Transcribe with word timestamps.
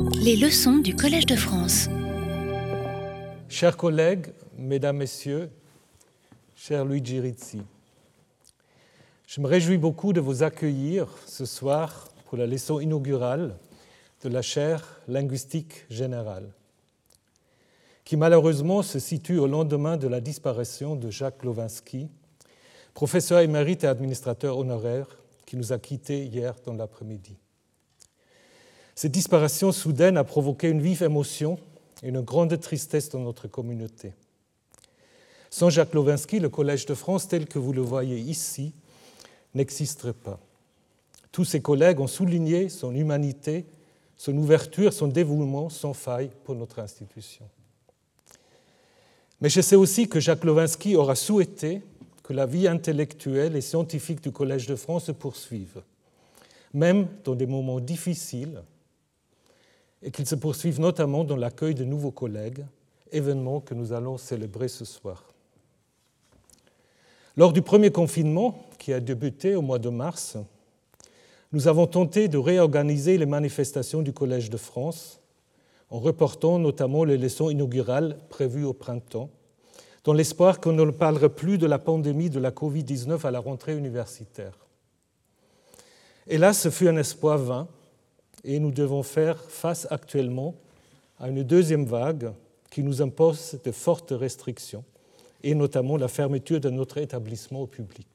Les 0.00 0.36
leçons 0.36 0.78
du 0.78 0.94
Collège 0.94 1.26
de 1.26 1.36
France. 1.36 1.88
Chers 3.48 3.76
collègues, 3.76 4.28
mesdames, 4.56 4.96
messieurs, 4.96 5.50
cher 6.54 6.84
Luigi 6.84 7.20
Rizzi, 7.20 7.60
je 9.26 9.40
me 9.40 9.46
réjouis 9.46 9.78
beaucoup 9.78 10.12
de 10.12 10.20
vous 10.20 10.42
accueillir 10.42 11.08
ce 11.26 11.44
soir 11.44 12.08
pour 12.26 12.38
la 12.38 12.46
leçon 12.46 12.80
inaugurale 12.80 13.56
de 14.22 14.28
la 14.28 14.40
chaire 14.40 15.00
linguistique 15.08 15.84
générale, 15.90 16.48
qui 18.04 18.16
malheureusement 18.16 18.82
se 18.82 18.98
situe 18.98 19.38
au 19.38 19.46
lendemain 19.46 19.96
de 19.96 20.08
la 20.08 20.20
disparition 20.20 20.96
de 20.96 21.10
Jacques 21.10 21.44
Lovinsky, 21.44 22.08
professeur 22.94 23.40
émérite 23.40 23.84
et 23.84 23.88
administrateur 23.88 24.56
honoraire 24.56 25.18
qui 25.44 25.56
nous 25.56 25.72
a 25.72 25.78
quittés 25.78 26.24
hier 26.24 26.54
dans 26.64 26.74
l'après-midi. 26.74 27.41
Cette 29.02 29.10
disparition 29.10 29.72
soudaine 29.72 30.16
a 30.16 30.22
provoqué 30.22 30.68
une 30.68 30.80
vive 30.80 31.02
émotion 31.02 31.58
et 32.04 32.10
une 32.10 32.20
grande 32.20 32.60
tristesse 32.60 33.08
dans 33.08 33.18
notre 33.18 33.48
communauté. 33.48 34.12
Sans 35.50 35.70
Jacques 35.70 35.92
Lovinsky, 35.92 36.38
le 36.38 36.48
Collège 36.48 36.86
de 36.86 36.94
France, 36.94 37.26
tel 37.26 37.48
que 37.48 37.58
vous 37.58 37.72
le 37.72 37.82
voyez 37.82 38.16
ici, 38.16 38.72
n'existerait 39.54 40.12
pas. 40.12 40.38
Tous 41.32 41.44
ses 41.44 41.60
collègues 41.60 41.98
ont 41.98 42.06
souligné 42.06 42.68
son 42.68 42.94
humanité, 42.94 43.66
son 44.16 44.36
ouverture, 44.36 44.92
son 44.92 45.08
dévouement 45.08 45.68
sans 45.68 45.94
faille 45.94 46.30
pour 46.44 46.54
notre 46.54 46.78
institution. 46.78 47.46
Mais 49.40 49.48
je 49.48 49.62
sais 49.62 49.74
aussi 49.74 50.08
que 50.08 50.20
Jacques 50.20 50.44
Lovinsky 50.44 50.94
aura 50.94 51.16
souhaité 51.16 51.82
que 52.22 52.32
la 52.32 52.46
vie 52.46 52.68
intellectuelle 52.68 53.56
et 53.56 53.62
scientifique 53.62 54.22
du 54.22 54.30
Collège 54.30 54.68
de 54.68 54.76
France 54.76 55.06
se 55.06 55.12
poursuive, 55.12 55.82
même 56.72 57.08
dans 57.24 57.34
des 57.34 57.46
moments 57.46 57.80
difficiles, 57.80 58.62
et 60.02 60.10
qu'il 60.10 60.26
se 60.26 60.34
poursuive 60.34 60.80
notamment 60.80 61.24
dans 61.24 61.36
l'accueil 61.36 61.74
de 61.74 61.84
nouveaux 61.84 62.10
collègues, 62.10 62.64
événement 63.12 63.60
que 63.60 63.74
nous 63.74 63.92
allons 63.92 64.18
célébrer 64.18 64.68
ce 64.68 64.84
soir. 64.84 65.24
Lors 67.36 67.52
du 67.52 67.62
premier 67.62 67.90
confinement, 67.90 68.66
qui 68.78 68.92
a 68.92 69.00
débuté 69.00 69.54
au 69.54 69.62
mois 69.62 69.78
de 69.78 69.88
mars, 69.88 70.36
nous 71.52 71.68
avons 71.68 71.86
tenté 71.86 72.28
de 72.28 72.38
réorganiser 72.38 73.16
les 73.16 73.26
manifestations 73.26 74.02
du 74.02 74.12
Collège 74.12 74.50
de 74.50 74.56
France 74.56 75.20
en 75.90 75.98
reportant 75.98 76.58
notamment 76.58 77.04
les 77.04 77.18
leçons 77.18 77.50
inaugurales 77.50 78.18
prévues 78.30 78.64
au 78.64 78.72
printemps, 78.72 79.28
dans 80.04 80.14
l'espoir 80.14 80.60
qu'on 80.60 80.72
ne 80.72 80.90
parlerait 80.90 81.28
plus 81.28 81.58
de 81.58 81.66
la 81.66 81.78
pandémie 81.78 82.30
de 82.30 82.40
la 82.40 82.50
Covid-19 82.50 83.26
à 83.26 83.30
la 83.30 83.38
rentrée 83.38 83.76
universitaire. 83.76 84.54
Et 86.26 86.38
là, 86.38 86.54
ce 86.54 86.70
fut 86.70 86.88
un 86.88 86.96
espoir 86.96 87.38
vain, 87.38 87.68
et 88.44 88.58
nous 88.58 88.70
devons 88.70 89.02
faire 89.02 89.38
face 89.38 89.86
actuellement 89.90 90.54
à 91.18 91.28
une 91.28 91.42
deuxième 91.42 91.84
vague 91.84 92.32
qui 92.70 92.82
nous 92.82 93.02
impose 93.02 93.58
de 93.62 93.70
fortes 93.70 94.12
restrictions, 94.12 94.84
et 95.42 95.54
notamment 95.54 95.96
la 95.96 96.08
fermeture 96.08 96.60
de 96.60 96.70
notre 96.70 96.98
établissement 96.98 97.60
au 97.60 97.66
public. 97.66 98.06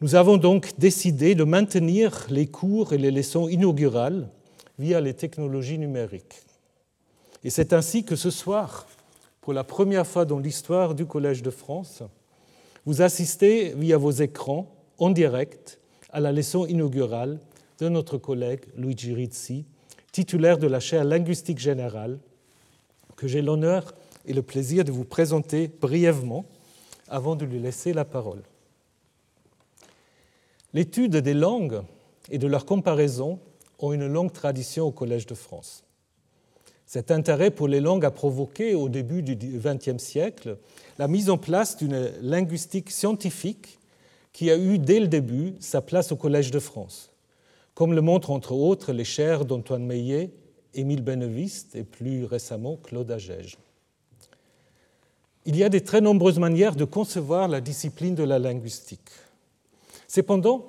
Nous 0.00 0.14
avons 0.14 0.36
donc 0.36 0.72
décidé 0.78 1.34
de 1.34 1.44
maintenir 1.44 2.26
les 2.30 2.46
cours 2.46 2.92
et 2.92 2.98
les 2.98 3.10
leçons 3.10 3.48
inaugurales 3.48 4.28
via 4.78 5.00
les 5.00 5.14
technologies 5.14 5.78
numériques. 5.78 6.42
Et 7.44 7.50
c'est 7.50 7.72
ainsi 7.72 8.04
que 8.04 8.16
ce 8.16 8.30
soir, 8.30 8.86
pour 9.40 9.52
la 9.52 9.62
première 9.62 10.06
fois 10.06 10.24
dans 10.24 10.38
l'histoire 10.38 10.94
du 10.94 11.06
Collège 11.06 11.42
de 11.42 11.50
France, 11.50 12.02
vous 12.86 13.02
assistez 13.02 13.72
via 13.76 13.96
vos 13.96 14.10
écrans 14.10 14.74
en 14.98 15.10
direct 15.10 15.78
à 16.10 16.20
la 16.20 16.32
leçon 16.32 16.66
inaugurale 16.66 17.38
de 17.78 17.88
notre 17.88 18.18
collègue 18.18 18.60
Luigi 18.76 19.14
Rizzi, 19.14 19.64
titulaire 20.12 20.58
de 20.58 20.66
la 20.66 20.80
chaire 20.80 21.04
linguistique 21.04 21.58
générale, 21.58 22.18
que 23.16 23.28
j'ai 23.28 23.42
l'honneur 23.42 23.94
et 24.26 24.32
le 24.32 24.42
plaisir 24.42 24.84
de 24.84 24.92
vous 24.92 25.04
présenter 25.04 25.68
brièvement 25.80 26.44
avant 27.08 27.36
de 27.36 27.44
lui 27.44 27.58
laisser 27.58 27.92
la 27.92 28.04
parole. 28.04 28.42
L'étude 30.72 31.16
des 31.16 31.34
langues 31.34 31.82
et 32.30 32.38
de 32.38 32.46
leur 32.46 32.64
comparaison 32.66 33.38
ont 33.78 33.92
une 33.92 34.06
longue 34.06 34.32
tradition 34.32 34.86
au 34.86 34.90
Collège 34.90 35.26
de 35.26 35.34
France. 35.34 35.84
Cet 36.86 37.10
intérêt 37.10 37.50
pour 37.50 37.68
les 37.68 37.80
langues 37.80 38.04
a 38.04 38.10
provoqué 38.10 38.74
au 38.74 38.88
début 38.88 39.22
du 39.22 39.36
XXe 39.36 40.02
siècle 40.02 40.58
la 40.98 41.08
mise 41.08 41.30
en 41.30 41.38
place 41.38 41.76
d'une 41.76 42.10
linguistique 42.20 42.90
scientifique 42.90 43.78
qui 44.32 44.50
a 44.50 44.56
eu 44.56 44.78
dès 44.78 45.00
le 45.00 45.08
début 45.08 45.54
sa 45.60 45.80
place 45.80 46.12
au 46.12 46.16
Collège 46.16 46.50
de 46.50 46.58
France, 46.58 47.10
comme 47.74 47.92
le 47.92 48.00
montrent 48.00 48.30
entre 48.30 48.52
autres 48.52 48.92
les 48.92 49.04
chaires 49.04 49.44
d'Antoine 49.44 49.84
Meillet, 49.84 50.30
Émile 50.74 51.02
Beneviste 51.02 51.76
et 51.76 51.84
plus 51.84 52.24
récemment 52.24 52.76
Claude 52.76 53.10
Agege. 53.10 53.56
Il 55.46 55.56
y 55.56 55.64
a 55.64 55.68
de 55.68 55.78
très 55.78 56.00
nombreuses 56.00 56.38
manières 56.38 56.76
de 56.76 56.84
concevoir 56.84 57.48
la 57.48 57.60
discipline 57.60 58.14
de 58.14 58.22
la 58.22 58.38
linguistique. 58.38 59.10
Cependant, 60.08 60.66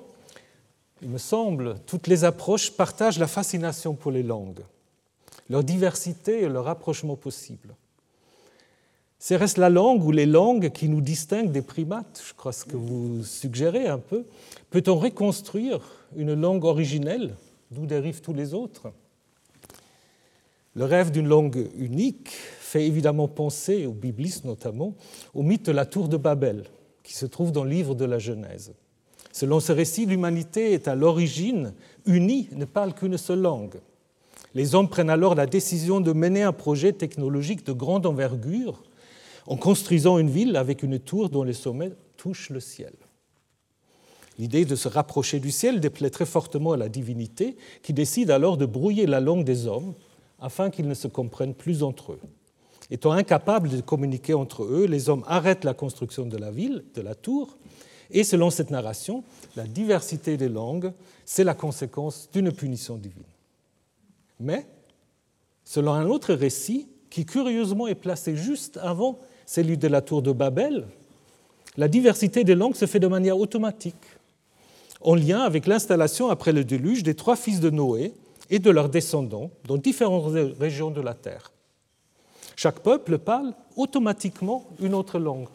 il 1.02 1.08
me 1.08 1.18
semble, 1.18 1.76
toutes 1.86 2.06
les 2.06 2.24
approches 2.24 2.72
partagent 2.72 3.18
la 3.18 3.26
fascination 3.26 3.94
pour 3.94 4.10
les 4.10 4.22
langues, 4.22 4.64
leur 5.48 5.64
diversité 5.64 6.42
et 6.42 6.48
leur 6.48 6.64
rapprochement 6.64 7.16
possible. 7.16 7.74
C'est 9.18 9.36
reste 9.36 9.58
la 9.58 9.70
langue 9.70 10.04
ou 10.04 10.10
les 10.10 10.26
langues 10.26 10.70
qui 10.70 10.88
nous 10.88 11.00
distinguent 11.00 11.50
des 11.50 11.62
primates, 11.62 12.22
je 12.26 12.34
crois 12.34 12.52
ce 12.52 12.64
que 12.64 12.76
vous 12.76 13.24
suggérez 13.24 13.86
un 13.86 13.98
peu. 13.98 14.24
Peut-on 14.70 14.96
reconstruire 14.96 15.80
une 16.16 16.34
langue 16.34 16.64
originelle? 16.64 17.34
D'où 17.70 17.86
dérivent 17.86 18.20
tous 18.20 18.34
les 18.34 18.54
autres? 18.54 18.92
Le 20.74 20.84
rêve 20.84 21.10
d'une 21.10 21.26
langue 21.26 21.70
unique 21.78 22.28
fait 22.60 22.86
évidemment 22.86 23.28
penser, 23.28 23.86
aux 23.86 23.92
biblistes 23.92 24.44
notamment, 24.44 24.94
au 25.32 25.42
mythe 25.42 25.64
de 25.64 25.72
la 25.72 25.86
tour 25.86 26.08
de 26.08 26.18
Babel, 26.18 26.64
qui 27.02 27.14
se 27.14 27.24
trouve 27.24 27.50
dans 27.50 27.64
le 27.64 27.70
livre 27.70 27.94
de 27.94 28.04
la 28.04 28.18
Genèse. 28.18 28.74
Selon 29.32 29.60
ce 29.60 29.72
récit, 29.72 30.04
l'humanité 30.04 30.72
est 30.72 30.86
à 30.86 30.94
l'origine 30.94 31.72
unie, 32.04 32.50
ne 32.52 32.66
parle 32.66 32.94
qu'une 32.94 33.16
seule 33.16 33.40
langue. 33.40 33.80
Les 34.54 34.74
hommes 34.74 34.88
prennent 34.88 35.10
alors 35.10 35.34
la 35.34 35.46
décision 35.46 36.00
de 36.00 36.12
mener 36.12 36.42
un 36.42 36.52
projet 36.52 36.92
technologique 36.92 37.64
de 37.64 37.72
grande 37.72 38.06
envergure 38.06 38.82
en 39.46 39.56
construisant 39.56 40.18
une 40.18 40.30
ville 40.30 40.56
avec 40.56 40.82
une 40.82 40.98
tour 40.98 41.30
dont 41.30 41.42
les 41.42 41.52
sommets 41.52 41.92
touchent 42.16 42.50
le 42.50 42.60
ciel. 42.60 42.92
L'idée 44.38 44.64
de 44.64 44.76
se 44.76 44.88
rapprocher 44.88 45.40
du 45.40 45.50
ciel 45.50 45.80
déplaît 45.80 46.10
très 46.10 46.26
fortement 46.26 46.72
à 46.72 46.76
la 46.76 46.88
divinité, 46.88 47.56
qui 47.82 47.92
décide 47.92 48.30
alors 48.30 48.56
de 48.56 48.66
brouiller 48.66 49.06
la 49.06 49.20
langue 49.20 49.44
des 49.44 49.66
hommes 49.66 49.94
afin 50.40 50.70
qu'ils 50.70 50.88
ne 50.88 50.94
se 50.94 51.08
comprennent 51.08 51.54
plus 51.54 51.82
entre 51.82 52.12
eux. 52.12 52.20
Étant 52.90 53.12
incapables 53.12 53.70
de 53.70 53.80
communiquer 53.80 54.34
entre 54.34 54.64
eux, 54.64 54.84
les 54.84 55.08
hommes 55.08 55.24
arrêtent 55.26 55.64
la 55.64 55.74
construction 55.74 56.26
de 56.26 56.36
la 56.36 56.50
ville, 56.50 56.84
de 56.94 57.00
la 57.00 57.14
tour, 57.14 57.56
et 58.10 58.22
selon 58.22 58.50
cette 58.50 58.70
narration, 58.70 59.24
la 59.56 59.64
diversité 59.64 60.36
des 60.36 60.48
langues, 60.48 60.92
c'est 61.24 61.42
la 61.42 61.54
conséquence 61.54 62.28
d'une 62.32 62.52
punition 62.52 62.96
divine. 62.96 63.24
Mais, 64.38 64.66
selon 65.64 65.92
un 65.92 66.06
autre 66.06 66.34
récit, 66.34 66.88
qui 67.10 67.24
curieusement 67.24 67.86
est 67.88 67.94
placé 67.94 68.36
juste 68.36 68.76
avant 68.76 69.18
celui 69.46 69.78
de 69.78 69.88
la 69.88 70.02
tour 70.02 70.20
de 70.20 70.32
Babel, 70.32 70.84
la 71.76 71.88
diversité 71.88 72.44
des 72.44 72.54
langues 72.54 72.74
se 72.74 72.86
fait 72.86 73.00
de 73.00 73.06
manière 73.06 73.38
automatique, 73.38 73.94
en 75.00 75.14
lien 75.14 75.40
avec 75.40 75.66
l'installation 75.66 76.28
après 76.28 76.52
le 76.52 76.64
déluge 76.64 77.02
des 77.02 77.14
trois 77.14 77.36
fils 77.36 77.60
de 77.60 77.70
Noé 77.70 78.12
et 78.50 78.58
de 78.58 78.70
leurs 78.70 78.88
descendants 78.88 79.50
dans 79.66 79.76
différentes 79.76 80.32
régions 80.58 80.90
de 80.90 81.00
la 81.00 81.14
terre. 81.14 81.52
Chaque 82.56 82.80
peuple 82.80 83.18
parle 83.18 83.52
automatiquement 83.76 84.64
une 84.80 84.94
autre 84.94 85.18
langue. 85.18 85.48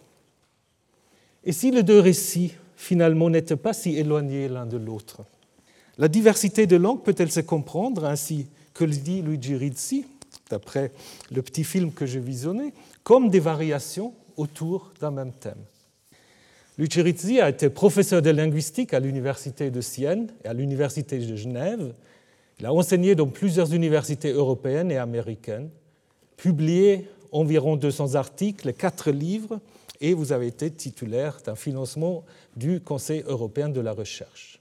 Et 1.44 1.51
si 1.51 1.72
les 1.72 1.84
deux 1.84 2.00
récits, 2.00 2.53
finalement, 2.75 3.30
n'étaient 3.30 3.56
pas 3.56 3.74
si 3.74 3.97
éloignés 3.97 4.47
l'un 4.47 4.68
de 4.68 4.78
l'autre 4.78 5.22
La 5.97 6.07
diversité 6.07 6.68
de 6.68 6.75
langues 6.75 7.01
peut-elle 7.01 7.31
se 7.31 7.40
comprendre 7.40 8.06
ainsi 8.06 8.47
que 8.74 8.84
le 8.84 8.96
dit 8.96 9.22
Luigi 9.24 9.56
Rizzi, 9.56 10.06
d'après 10.50 10.92
le 11.31 11.42
petit 11.42 11.63
film 11.63 11.92
que 11.92 12.06
j'ai 12.06 12.19
visionné, 12.19 12.74
comme 13.04 13.30
des 13.30 13.39
variations 13.39 14.13
autour 14.38 14.92
d'un 15.00 15.12
même 15.12 15.31
thème 15.31 15.63
Luigi 16.78 17.01
Rizzi 17.01 17.39
a 17.39 17.50
été 17.50 17.69
professeur 17.69 18.22
de 18.22 18.30
linguistique 18.30 18.94
à 18.94 19.00
l'Université 19.00 19.69
de 19.69 19.81
Sienne 19.81 20.31
et 20.44 20.48
à 20.48 20.54
l'Université 20.54 21.19
de 21.19 21.36
Genève. 21.36 21.94
Il 22.60 22.66
a 22.66 22.74
enseigné 22.74 23.13
dans 23.13 23.28
plusieurs 23.28 23.74
universités 23.74 24.31
européennes 24.31 24.89
et 24.89 24.98
américaines, 24.98 25.69
publié 26.38 27.07
environ 27.31 27.75
200 27.75 28.16
articles, 28.16 28.74
quatre 28.74 29.12
livres 29.12 29.60
et 30.00 30.13
vous 30.13 30.31
avez 30.31 30.48
été 30.48 30.72
titulaire 30.72 31.39
d'un 31.45 31.56
financement 31.56 32.24
du 32.56 32.80
Conseil 32.80 33.24
européen 33.27 33.69
de 33.69 33.80
la 33.80 33.92
recherche. 33.92 34.60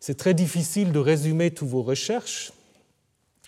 C'est 0.00 0.18
très 0.18 0.34
difficile 0.34 0.92
de 0.92 0.98
résumer 0.98 1.52
toutes 1.52 1.68
vos 1.68 1.82
recherches, 1.82 2.52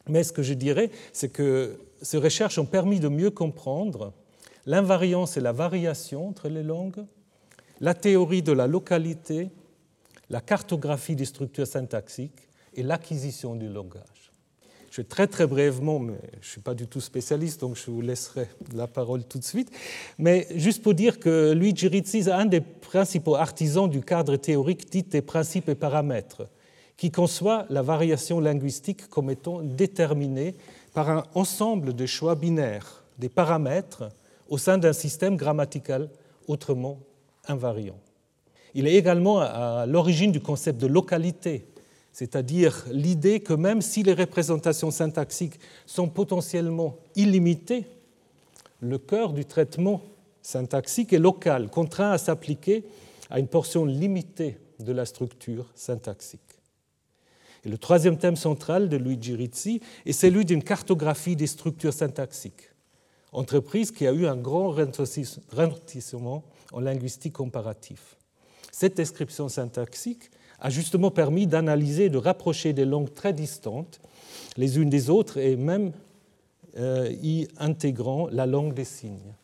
mais 0.08 0.24
ce 0.24 0.32
que 0.32 0.42
je 0.42 0.54
dirais, 0.54 0.90
c'est 1.12 1.28
que 1.28 1.78
ces 2.02 2.18
recherches 2.18 2.58
ont 2.58 2.66
permis 2.66 3.00
de 3.00 3.08
mieux 3.08 3.30
comprendre 3.30 4.12
l'invariance 4.66 5.36
et 5.36 5.40
la 5.40 5.52
variation 5.52 6.28
entre 6.28 6.48
les 6.48 6.62
langues, 6.62 7.04
la 7.80 7.94
théorie 7.94 8.42
de 8.42 8.52
la 8.52 8.66
localité, 8.66 9.50
la 10.30 10.40
cartographie 10.40 11.16
des 11.16 11.24
structures 11.24 11.66
syntaxiques 11.66 12.48
et 12.74 12.82
l'acquisition 12.82 13.54
du 13.54 13.68
langage. 13.68 14.02
Je 14.90 15.02
vais 15.02 15.08
très 15.08 15.26
très 15.26 15.46
brièvement, 15.46 15.98
mais 15.98 16.18
je 16.32 16.38
ne 16.38 16.50
suis 16.52 16.60
pas 16.60 16.74
du 16.74 16.86
tout 16.86 17.02
spécialiste, 17.02 17.60
donc 17.60 17.76
je 17.76 17.90
vous 17.90 18.00
laisserai 18.00 18.48
la 18.74 18.86
parole 18.86 19.24
tout 19.24 19.38
de 19.38 19.44
suite. 19.44 19.70
Mais 20.18 20.46
juste 20.54 20.82
pour 20.82 20.94
dire 20.94 21.20
que 21.20 21.52
Luigi 21.52 21.88
Rizzi 21.88 22.18
est 22.18 22.28
un 22.28 22.46
des 22.46 22.62
principaux 22.62 23.36
artisans 23.36 23.90
du 23.90 24.00
cadre 24.00 24.36
théorique 24.36 24.90
dit 24.90 25.02
des 25.02 25.20
principes 25.20 25.68
et 25.68 25.74
paramètres, 25.74 26.48
qui 26.96 27.10
conçoit 27.10 27.66
la 27.68 27.82
variation 27.82 28.40
linguistique 28.40 29.08
comme 29.08 29.30
étant 29.30 29.60
déterminée 29.62 30.54
par 30.94 31.10
un 31.10 31.24
ensemble 31.34 31.94
de 31.94 32.06
choix 32.06 32.34
binaires, 32.34 33.04
des 33.18 33.28
paramètres 33.28 34.10
au 34.48 34.58
sein 34.58 34.78
d'un 34.78 34.92
système 34.92 35.36
grammatical 35.36 36.08
autrement 36.48 36.98
invariant. 37.48 37.98
Il 38.74 38.86
est 38.86 38.94
également 38.94 39.40
à 39.40 39.86
l'origine 39.86 40.32
du 40.32 40.40
concept 40.40 40.80
de 40.80 40.86
localité, 40.86 41.66
c'est-à-dire 42.12 42.84
l'idée 42.90 43.40
que 43.40 43.52
même 43.52 43.82
si 43.82 44.02
les 44.02 44.14
représentations 44.14 44.90
syntaxiques 44.90 45.58
sont 45.86 46.08
potentiellement 46.08 46.96
illimitées, 47.14 47.86
le 48.80 48.98
cœur 48.98 49.32
du 49.32 49.44
traitement 49.44 50.02
syntaxique 50.42 51.12
est 51.12 51.18
local, 51.18 51.68
contraint 51.68 52.12
à 52.12 52.18
s'appliquer 52.18 52.84
à 53.30 53.38
une 53.38 53.48
portion 53.48 53.84
limitée 53.84 54.58
de 54.78 54.92
la 54.92 55.04
structure 55.04 55.66
syntaxique. 55.74 56.40
Le 57.66 57.78
troisième 57.78 58.16
thème 58.16 58.36
central 58.36 58.88
de 58.88 58.96
Luigi 58.96 59.34
Rizzi 59.34 59.80
est 60.04 60.12
celui 60.12 60.44
d'une 60.44 60.62
cartographie 60.62 61.34
des 61.34 61.48
structures 61.48 61.92
syntaxiques, 61.92 62.70
entreprise 63.32 63.90
qui 63.90 64.06
a 64.06 64.12
eu 64.12 64.26
un 64.26 64.36
grand 64.36 64.72
ralentissement 65.50 66.44
en 66.72 66.78
linguistique 66.78 67.32
comparatif. 67.32 68.16
Cette 68.70 68.96
description 68.96 69.48
syntaxique 69.48 70.30
a 70.60 70.70
justement 70.70 71.10
permis 71.10 71.48
d'analyser 71.48 72.04
et 72.04 72.08
de 72.08 72.18
rapprocher 72.18 72.72
des 72.72 72.84
langues 72.84 73.12
très 73.12 73.32
distantes 73.32 74.00
les 74.56 74.78
unes 74.78 74.88
des 74.88 75.10
autres 75.10 75.36
et 75.36 75.56
même 75.56 75.90
euh, 76.78 77.12
y 77.20 77.48
intégrant 77.58 78.28
la 78.30 78.46
langue 78.46 78.74
des 78.74 78.84
signes. 78.84 79.34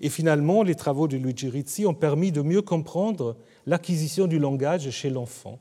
Et 0.00 0.08
finalement, 0.08 0.64
les 0.64 0.74
travaux 0.74 1.06
de 1.06 1.16
Luigi 1.16 1.48
Rizzi 1.48 1.86
ont 1.86 1.94
permis 1.94 2.32
de 2.32 2.42
mieux 2.42 2.62
comprendre 2.62 3.36
l'acquisition 3.64 4.26
du 4.26 4.40
langage 4.40 4.90
chez 4.90 5.08
l'enfant 5.08 5.60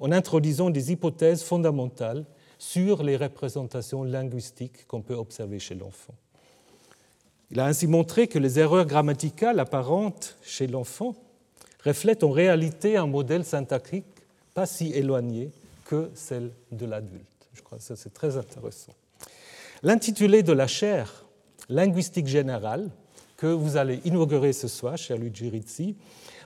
en 0.00 0.12
introduisant 0.12 0.70
des 0.70 0.92
hypothèses 0.92 1.42
fondamentales 1.42 2.24
sur 2.58 3.02
les 3.02 3.16
représentations 3.16 4.02
linguistiques 4.02 4.86
qu'on 4.86 5.02
peut 5.02 5.14
observer 5.14 5.58
chez 5.58 5.74
l'enfant. 5.74 6.14
Il 7.50 7.60
a 7.60 7.66
ainsi 7.66 7.86
montré 7.86 8.28
que 8.28 8.38
les 8.38 8.58
erreurs 8.58 8.86
grammaticales 8.86 9.58
apparentes 9.58 10.36
chez 10.42 10.66
l'enfant 10.66 11.14
reflète 11.84 12.22
en 12.24 12.30
réalité 12.30 12.96
un 12.96 13.06
modèle 13.06 13.44
syntaxique 13.44 14.04
pas 14.54 14.66
si 14.66 14.92
éloigné 14.92 15.50
que 15.84 16.10
celle 16.14 16.50
de 16.72 16.84
l'adulte. 16.84 17.24
Je 17.54 17.62
crois 17.62 17.78
que 17.78 17.84
c'est 17.84 18.12
très 18.12 18.36
intéressant. 18.36 18.92
L'intitulé 19.82 20.42
de 20.42 20.52
la 20.52 20.66
chaire 20.66 21.24
linguistique 21.68 22.26
générale 22.26 22.90
que 23.36 23.46
vous 23.46 23.76
allez 23.76 24.00
inaugurer 24.04 24.52
ce 24.52 24.68
soir, 24.68 24.96
cher 24.96 25.16
Luigi 25.16 25.48
Rizzi, 25.48 25.96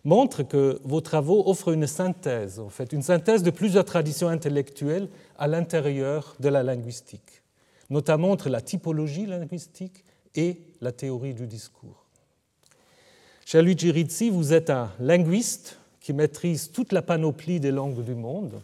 montre 0.04 0.42
que 0.42 0.80
vos 0.84 1.00
travaux 1.00 1.48
offrent 1.48 1.72
une 1.72 1.86
synthèse, 1.86 2.58
en 2.58 2.68
fait, 2.68 2.92
une 2.92 3.02
synthèse 3.02 3.42
de 3.42 3.50
plusieurs 3.50 3.84
traditions 3.84 4.28
intellectuelles 4.28 5.08
à 5.38 5.46
l'intérieur 5.46 6.34
de 6.40 6.48
la 6.48 6.62
linguistique, 6.62 7.42
notamment 7.90 8.30
entre 8.30 8.48
la 8.48 8.60
typologie 8.60 9.26
linguistique 9.26 10.04
et 10.34 10.60
la 10.80 10.92
théorie 10.92 11.34
du 11.34 11.46
discours. 11.46 12.06
Cher 13.44 13.62
Luigi 13.62 13.90
Rizzi, 13.90 14.30
vous 14.30 14.52
êtes 14.52 14.70
un 14.70 14.90
linguiste 14.98 15.78
qui 16.00 16.12
maîtrise 16.12 16.70
toute 16.72 16.92
la 16.92 17.02
panoplie 17.02 17.60
des 17.60 17.70
langues 17.70 18.04
du 18.04 18.14
monde. 18.14 18.60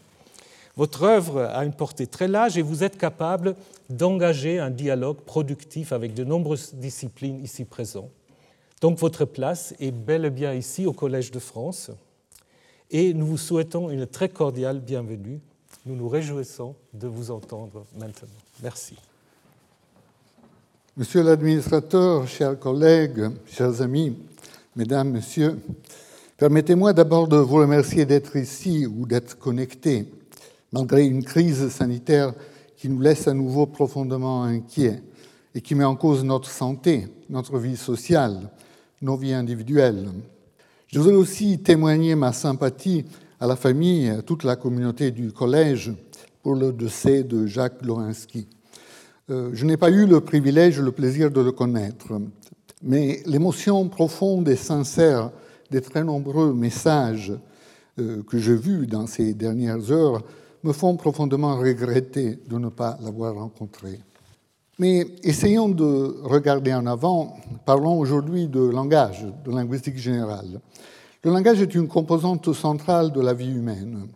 Votre 0.77 1.03
œuvre 1.05 1.43
a 1.43 1.65
une 1.65 1.73
portée 1.73 2.07
très 2.07 2.29
large 2.29 2.57
et 2.57 2.63
vous 2.63 2.85
êtes 2.85 2.97
capable 2.97 3.55
d'engager 3.91 4.59
un 4.61 4.71
dialogue 4.71 5.21
productif 5.21 5.93
avec 5.93 6.15
de 6.15 6.25
nombreuses 6.25 6.75
disciplines 6.75 7.43
ici 7.43 7.65
présentes. 7.65 8.11
Donc 8.81 8.99
votre 8.99 9.25
place 9.25 9.75
est 9.81 9.91
bel 9.91 10.25
et 10.25 10.31
bien 10.31 10.55
ici 10.55 10.87
au 10.87 10.93
Collège 10.93 11.31
de 11.31 11.39
France 11.39 11.91
et 12.91 13.13
nous 13.13 13.27
vous 13.27 13.39
souhaitons 13.39 13.91
une 13.91 14.07
très 14.07 14.29
cordiale 14.29 14.81
bienvenue. 14.81 15.41
Nous 15.85 15.97
nous 15.97 16.09
réjouissons 16.09 16.75
de 16.95 17.09
vous 17.09 17.31
entendre 17.31 17.85
maintenant. 17.99 18.29
Merci. 18.63 18.95
Monsieur 20.97 21.23
l'administrateur, 21.23 22.27
chers 22.27 22.59
collègues, 22.59 23.29
chers 23.47 23.83
amis, 23.83 24.17
Mesdames, 24.77 25.11
Messieurs, 25.11 25.59
permettez-moi 26.37 26.93
d'abord 26.93 27.27
de 27.27 27.37
vous 27.37 27.57
remercier 27.57 28.07
d'être 28.07 28.37
ici 28.37 28.87
ou 28.87 29.07
d'être 29.07 29.39
connectés, 29.39 30.07
malgré 30.73 31.05
une 31.05 31.25
crise 31.25 31.69
sanitaire 31.69 32.33
qui 32.77 32.89
nous 32.89 33.01
laisse 33.01 33.27
à 33.27 33.35
nouveau 33.35 33.67
profondément 33.67 34.45
inquiets 34.45 35.03
et 35.55 35.61
qui 35.61 35.75
met 35.75 35.85
en 35.85 35.97
cause 35.97 36.23
notre 36.23 36.49
santé, 36.49 37.09
notre 37.29 37.59
vie 37.59 37.77
sociale, 37.77 38.51
nos 39.03 39.17
vies 39.17 39.35
individuelles. 39.35 40.09
Je 40.89 40.99
voudrais 40.99 41.17
aussi 41.17 41.59
témoigner 41.59 42.15
ma 42.15 42.33
sympathie 42.33 43.05
à 43.41 43.47
la 43.47 43.57
famille 43.57 44.09
à 44.09 44.23
toute 44.23 44.45
la 44.45 44.57
communauté 44.57 45.11
du 45.11 45.33
collège 45.33 45.93
pour 46.43 46.55
le 46.55 46.73
décès 46.73 47.25
de 47.25 47.47
Jacques 47.47 47.85
Lorinsky. 47.85 48.47
Euh, 49.31 49.51
je 49.53 49.65
n'ai 49.67 49.77
pas 49.77 49.91
eu 49.91 50.07
le 50.07 50.21
privilège, 50.21 50.81
le 50.81 50.93
plaisir 50.93 51.31
de 51.31 51.41
le 51.41 51.53
connaître. 51.53 52.13
Mais 52.83 53.23
l'émotion 53.27 53.89
profonde 53.89 54.49
et 54.49 54.57
sincère 54.57 55.31
des 55.71 55.81
très 55.81 56.05
nombreux 56.05 56.55
messages 56.55 57.33
euh, 57.99 58.23
que 58.23 58.39
j'ai 58.39 58.57
vus 58.57 58.87
dans 58.87 59.07
ces 59.07 59.35
dernières 59.35 59.91
heures 59.93 60.23
me 60.65 60.73
font 60.73 60.97
profondément 60.97 61.57
regretter 61.57 62.39
de 62.49 62.59
ne 62.59 62.69
pas 62.69 62.99
l'avoir 63.03 63.35
rencontré. 63.35 64.01
Mais 64.79 65.07
essayons 65.23 65.69
de 65.69 66.21
regarder 66.23 66.73
en 66.73 66.87
avant. 66.87 67.37
Parlons 67.67 67.99
aujourd'hui 67.99 68.49
de 68.49 68.61
langage, 68.61 69.27
de 69.45 69.51
linguistique 69.51 69.99
générale. 69.99 70.61
Le 71.25 71.33
langage 71.33 71.61
est 71.61 71.75
une 71.75 71.89
composante 71.89 72.53
centrale 72.53 73.13
de 73.13 73.21
la 73.21 73.35
vie 73.35 73.53
humaine. 73.53 74.09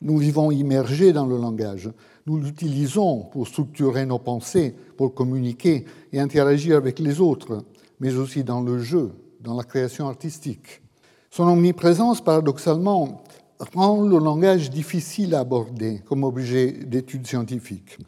Nous 0.00 0.18
vivons 0.18 0.50
immergés 0.50 1.12
dans 1.12 1.26
le 1.26 1.36
langage. 1.36 1.90
Nous 2.26 2.38
l'utilisons 2.38 3.22
pour 3.32 3.48
structurer 3.48 4.06
nos 4.06 4.18
pensées, 4.18 4.74
pour 4.96 5.14
communiquer 5.14 5.84
et 6.12 6.20
interagir 6.20 6.76
avec 6.76 6.98
les 6.98 7.20
autres 7.20 7.64
mais 8.00 8.16
aussi 8.16 8.44
dans 8.44 8.60
le 8.60 8.78
jeu, 8.78 9.12
dans 9.40 9.54
la 9.54 9.64
création 9.64 10.08
artistique. 10.08 10.82
Son 11.30 11.44
omniprésence, 11.44 12.22
paradoxalement, 12.22 13.24
rend 13.58 14.02
le 14.02 14.18
langage 14.18 14.70
difficile 14.70 15.34
à 15.34 15.40
aborder 15.40 16.00
comme 16.06 16.24
objet 16.24 16.72
d'étude 16.72 17.26
scientifique. 17.26 17.98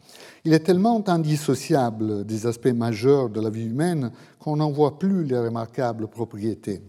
Il 0.45 0.53
est 0.53 0.59
tellement 0.59 1.03
indissociable 1.07 2.25
des 2.25 2.45
aspects 2.45 2.67
majeurs 2.67 3.29
de 3.29 3.41
la 3.41 3.49
vie 3.49 3.65
humaine 3.65 4.11
qu'on 4.39 4.57
n'en 4.57 4.71
voit 4.71 4.99
plus 4.99 5.23
les 5.23 5.37
remarquables 5.37 6.07
propriétés. 6.07 6.81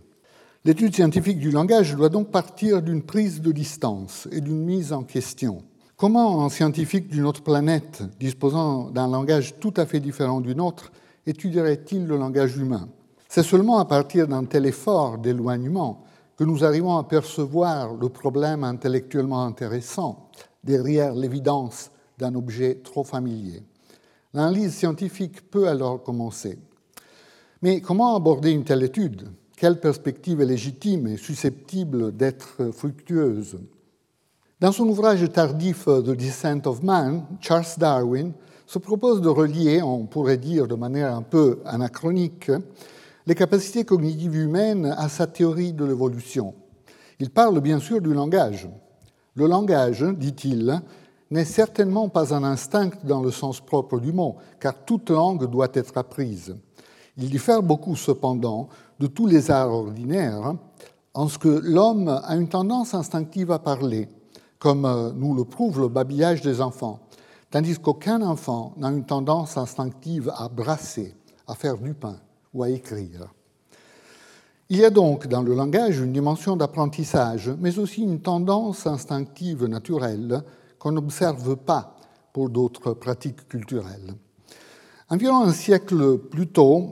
L'étude 0.65 0.95
scientifique 0.95 1.39
du 1.39 1.51
langage 1.51 1.95
doit 1.95 2.09
donc 2.09 2.31
partir 2.31 2.83
d'une 2.83 3.03
prise 3.03 3.41
de 3.41 3.53
distance 3.53 4.29
et 4.33 4.41
d'une 4.41 4.65
mise 4.65 4.93
en 4.93 5.03
question. 5.03 5.63
Comment 5.97 6.45
un 6.45 6.49
scientifique 6.49 7.09
d'une 7.09 7.25
autre 7.25 7.43
planète, 7.43 8.03
disposant 8.21 8.91
d'un 8.91 9.09
langage 9.09 9.59
tout 9.61 9.75
à 9.77 9.87
fait 9.87 10.01
différent 10.01 10.41
du 10.41 10.55
nôtre, 10.55 10.93
étudierait-il 11.27 12.07
le 12.07 12.17
langage 12.17 12.57
humain? 12.57 12.89
C'est 13.29 13.43
seulement 13.43 13.79
à 13.79 13.85
partir 13.85 14.27
d'un 14.27 14.45
tel 14.45 14.67
effort 14.67 15.19
d'éloignement 15.19 16.05
que 16.39 16.45
nous 16.45 16.65
arrivons 16.65 16.97
à 16.97 17.03
percevoir 17.03 17.95
le 17.95 18.09
problème 18.09 18.63
intellectuellement 18.63 19.45
intéressant 19.45 20.31
derrière 20.63 21.13
l'évidence 21.13 21.91
d'un 22.17 22.37
objet 22.37 22.77
trop 22.77 23.03
familier. 23.03 23.65
L'analyse 24.33 24.73
scientifique 24.73 25.51
peut 25.51 25.67
alors 25.67 26.01
commencer. 26.01 26.57
Mais 27.61 27.81
comment 27.81 28.15
aborder 28.15 28.53
une 28.53 28.63
telle 28.63 28.85
étude? 28.85 29.29
Quelle 29.57 29.81
perspective 29.81 30.41
est 30.41 30.47
légitime 30.47 31.09
et 31.09 31.17
susceptible 31.17 32.17
d'être 32.17 32.71
fructueuse? 32.71 33.59
Dans 34.61 34.71
son 34.71 34.87
ouvrage 34.89 35.29
tardif 35.33 35.87
The 35.87 36.11
Descent 36.11 36.67
of 36.67 36.85
Man, 36.85 37.25
Charles 37.41 37.67
Darwin 37.79 38.33
se 38.65 38.79
propose 38.79 39.21
de 39.21 39.29
relier, 39.29 39.83
on 39.83 40.07
pourrait 40.07 40.37
dire 40.37 40.69
de 40.69 40.77
manière 40.77 41.17
un 41.17 41.23
peu 41.23 41.61
anachronique, 41.65 42.53
les 43.29 43.35
capacités 43.35 43.85
cognitives 43.85 44.37
humaines 44.37 44.87
à 44.97 45.11
sa 45.11 45.27
théorie 45.27 45.75
de 45.75 45.85
l'évolution. 45.85 46.55
Il 47.21 47.29
parle 47.29 47.61
bien 47.61 47.79
sûr 47.79 48.01
du 48.01 48.15
langage. 48.15 48.67
Le 49.35 49.47
langage, 49.47 50.03
dit-il, 50.03 50.81
n'est 51.31 51.45
certainement 51.45 52.09
pas 52.09 52.33
un 52.33 52.43
instinct 52.43 52.89
dans 53.05 53.21
le 53.21 53.31
sens 53.31 53.61
propre 53.61 54.01
du 54.01 54.15
mot, 54.15 54.37
car 54.59 54.83
toute 54.87 55.11
langue 55.11 55.45
doit 55.45 55.69
être 55.75 55.99
apprise. 55.99 56.57
Il 57.19 57.29
diffère 57.29 57.63
beaucoup 57.63 57.97
cependant 57.97 58.71
de 58.99 59.07
tous 59.07 59.27
les 59.27 59.51
arts 59.51 59.75
ordinaires, 59.75 60.55
en 61.13 61.29
ce 61.29 61.37
que 61.37 61.61
l'homme 61.63 62.09
a 62.09 62.35
une 62.35 62.49
tendance 62.49 62.95
instinctive 62.95 63.53
à 63.53 63.59
parler, 63.59 64.09
comme 64.59 65.13
nous 65.19 65.35
le 65.35 65.45
prouve 65.45 65.83
le 65.83 65.89
babillage 65.89 66.41
des 66.41 66.63
enfants 66.63 67.01
tandis 67.51 67.79
qu'aucun 67.79 68.21
enfant 68.23 68.75
n'a 68.77 68.89
une 68.89 69.05
tendance 69.05 69.57
instinctive 69.57 70.31
à 70.37 70.49
brasser, 70.49 71.15
à 71.47 71.55
faire 71.55 71.79
du 71.79 71.95
pain 71.95 72.17
ou 72.55 72.63
à 72.63 72.71
écrire. 72.71 73.29
Il 74.71 74.79
y 74.79 74.85
a 74.85 74.91
donc 74.91 75.27
dans 75.29 75.43
le 75.43 75.55
langage 75.55 75.99
une 75.99 76.13
dimension 76.13 76.57
d'apprentissage, 76.57 77.51
mais 77.59 77.79
aussi 77.79 78.03
une 78.03 78.21
tendance 78.21 78.87
instinctive 78.87 79.65
naturelle 79.65 80.43
qu'on 80.79 80.93
n'observe 80.93 81.57
pas 81.57 81.97
pour 82.33 82.51
d'autres 82.51 82.93
pratiques 82.93 83.49
culturelles. 83.49 84.15
Environ 85.09 85.43
un 85.43 85.53
siècle 85.53 86.19
plus 86.19 86.49
tôt, 86.49 86.91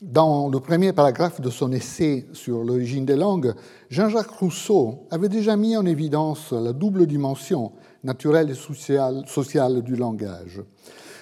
dans 0.00 0.48
le 0.48 0.60
premier 0.60 0.92
paragraphe 0.92 1.40
de 1.40 1.50
son 1.50 1.72
essai 1.72 2.28
sur 2.32 2.62
l'origine 2.62 3.04
des 3.04 3.16
langues, 3.16 3.54
Jean-Jacques 3.90 4.30
Rousseau 4.30 5.06
avait 5.10 5.28
déjà 5.28 5.56
mis 5.56 5.76
en 5.76 5.84
évidence 5.84 6.52
la 6.52 6.72
double 6.72 7.06
dimension 7.06 7.72
naturelle 8.04 8.50
et 8.50 8.54
sociale, 8.54 9.82
du 9.82 9.96
langage. 9.96 10.62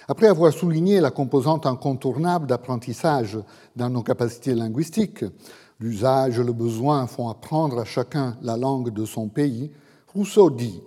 Après 0.06 0.26
avoir 0.26 0.52
souligné 0.52 1.00
la 1.00 1.10
composante 1.10 1.64
incontournable 1.64 2.46
d'apprentissage 2.46 3.38
dans 3.74 3.88
nos 3.88 4.02
capacités 4.02 4.54
linguistiques, 4.54 5.24
l'usage 5.80 6.38
et 6.38 6.44
le 6.44 6.52
besoin 6.52 7.06
font 7.06 7.28
apprendre 7.28 7.78
à 7.78 7.84
chacun 7.84 8.36
la 8.42 8.56
langue 8.56 8.92
de 8.92 9.06
son 9.06 9.28
pays, 9.28 9.70
Rousseau 10.14 10.50
dit 10.50 10.82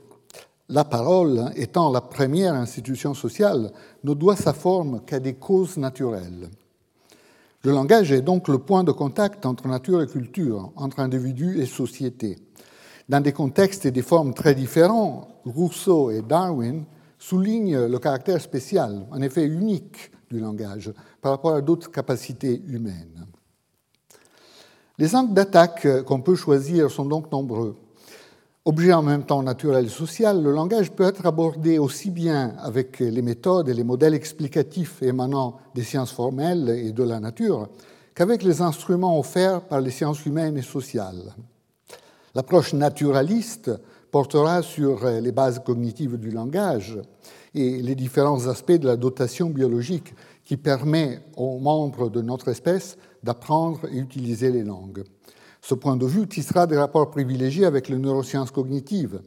La 0.70 0.86
parole, 0.86 1.52
étant 1.56 1.92
la 1.92 2.02
première 2.02 2.54
institution 2.54 3.16
sociale, 3.16 3.72
ne 4.04 4.14
doit 4.14 4.36
sa 4.36 4.54
forme 4.54 5.02
qu'à 5.06 5.20
des 5.20 5.34
causes 5.34 5.78
naturelles. 5.78 6.50
Le 7.64 7.72
langage 7.72 8.12
est 8.12 8.22
donc 8.22 8.48
le 8.48 8.60
point 8.60 8.84
de 8.84 8.92
contact 8.92 9.48
entre 9.48 9.68
nature 9.68 10.04
et 10.04 10.08
culture, 10.08 10.72
entre 10.76 11.00
individus 11.00 11.60
et 11.60 11.66
société. 11.66 12.38
Dans 13.10 13.20
des 13.20 13.34
contextes 13.34 13.86
et 13.88 13.92
des 13.92 14.04
formes 14.04 14.36
très 14.36 14.54
différents, 14.54 15.28
Rousseau 15.44 16.12
et 16.12 16.22
Darwin 16.22 16.86
soulignent 17.28 17.88
le 17.88 18.00
caractère 18.00 18.40
spécial, 18.40 19.06
en 19.12 19.22
effet 19.22 19.44
unique, 19.44 20.12
du 20.30 20.40
langage 20.40 20.94
par 21.22 21.34
rapport 21.34 21.56
à 21.56 21.62
d'autres 21.62 21.92
capacités 21.92 22.62
humaines. 22.68 23.26
Les 24.98 25.14
angles 25.14 25.34
d'attaque 25.34 26.04
qu'on 26.06 26.22
peut 26.22 26.36
choisir 26.36 26.90
sont 26.90 27.06
donc 27.06 27.30
nombreux. 27.30 27.76
Objet 28.64 28.94
en 28.94 29.02
même 29.02 29.26
temps 29.26 29.44
naturel 29.44 29.86
et 29.86 29.90
social, 29.90 30.42
le 30.42 30.54
langage 30.54 30.92
peut 30.92 31.04
être 31.04 31.26
abordé 31.26 31.80
aussi 31.80 32.12
bien 32.12 32.56
avec 32.60 33.00
les 33.00 33.22
méthodes 33.22 33.68
et 33.68 33.74
les 33.74 33.84
modèles 33.84 34.14
explicatifs 34.14 35.02
émanant 35.02 35.58
des 35.76 35.84
sciences 35.84 36.14
formelles 36.14 36.70
et 36.70 36.94
de 36.94 37.04
la 37.04 37.20
nature 37.20 37.68
qu'avec 38.16 38.42
les 38.42 38.62
instruments 38.62 39.20
offerts 39.20 39.62
par 39.68 39.82
les 39.82 39.92
sciences 39.92 40.26
humaines 40.26 40.58
et 40.58 40.62
sociales. 40.62 41.36
L'approche 42.36 42.74
naturaliste 42.74 43.72
portera 44.12 44.62
sur 44.62 45.06
les 45.06 45.32
bases 45.32 45.62
cognitives 45.64 46.18
du 46.18 46.32
langage 46.32 47.00
et 47.54 47.82
les 47.82 47.96
différents 47.96 48.48
aspects 48.48 48.72
de 48.72 48.88
la 48.88 48.98
dotation 48.98 49.50
biologique 49.50 50.14
qui 50.44 50.58
permet 50.58 51.20
aux 51.36 51.60
membres 51.60 52.10
de 52.10 52.22
notre 52.22 52.48
espèce 52.48 52.98
d'apprendre 53.24 53.82
et 53.92 53.98
utiliser 53.98 54.52
les 54.52 54.64
langues. 54.64 55.04
Ce 55.62 55.74
point 55.74 55.98
de 55.98 56.06
vue 56.06 56.28
tissera 56.28 56.68
des 56.68 56.78
rapports 56.78 57.12
privilégiés 57.12 57.66
avec 57.66 57.90
les 57.90 57.98
neurosciences 57.98 58.52
cognitives, 58.52 59.22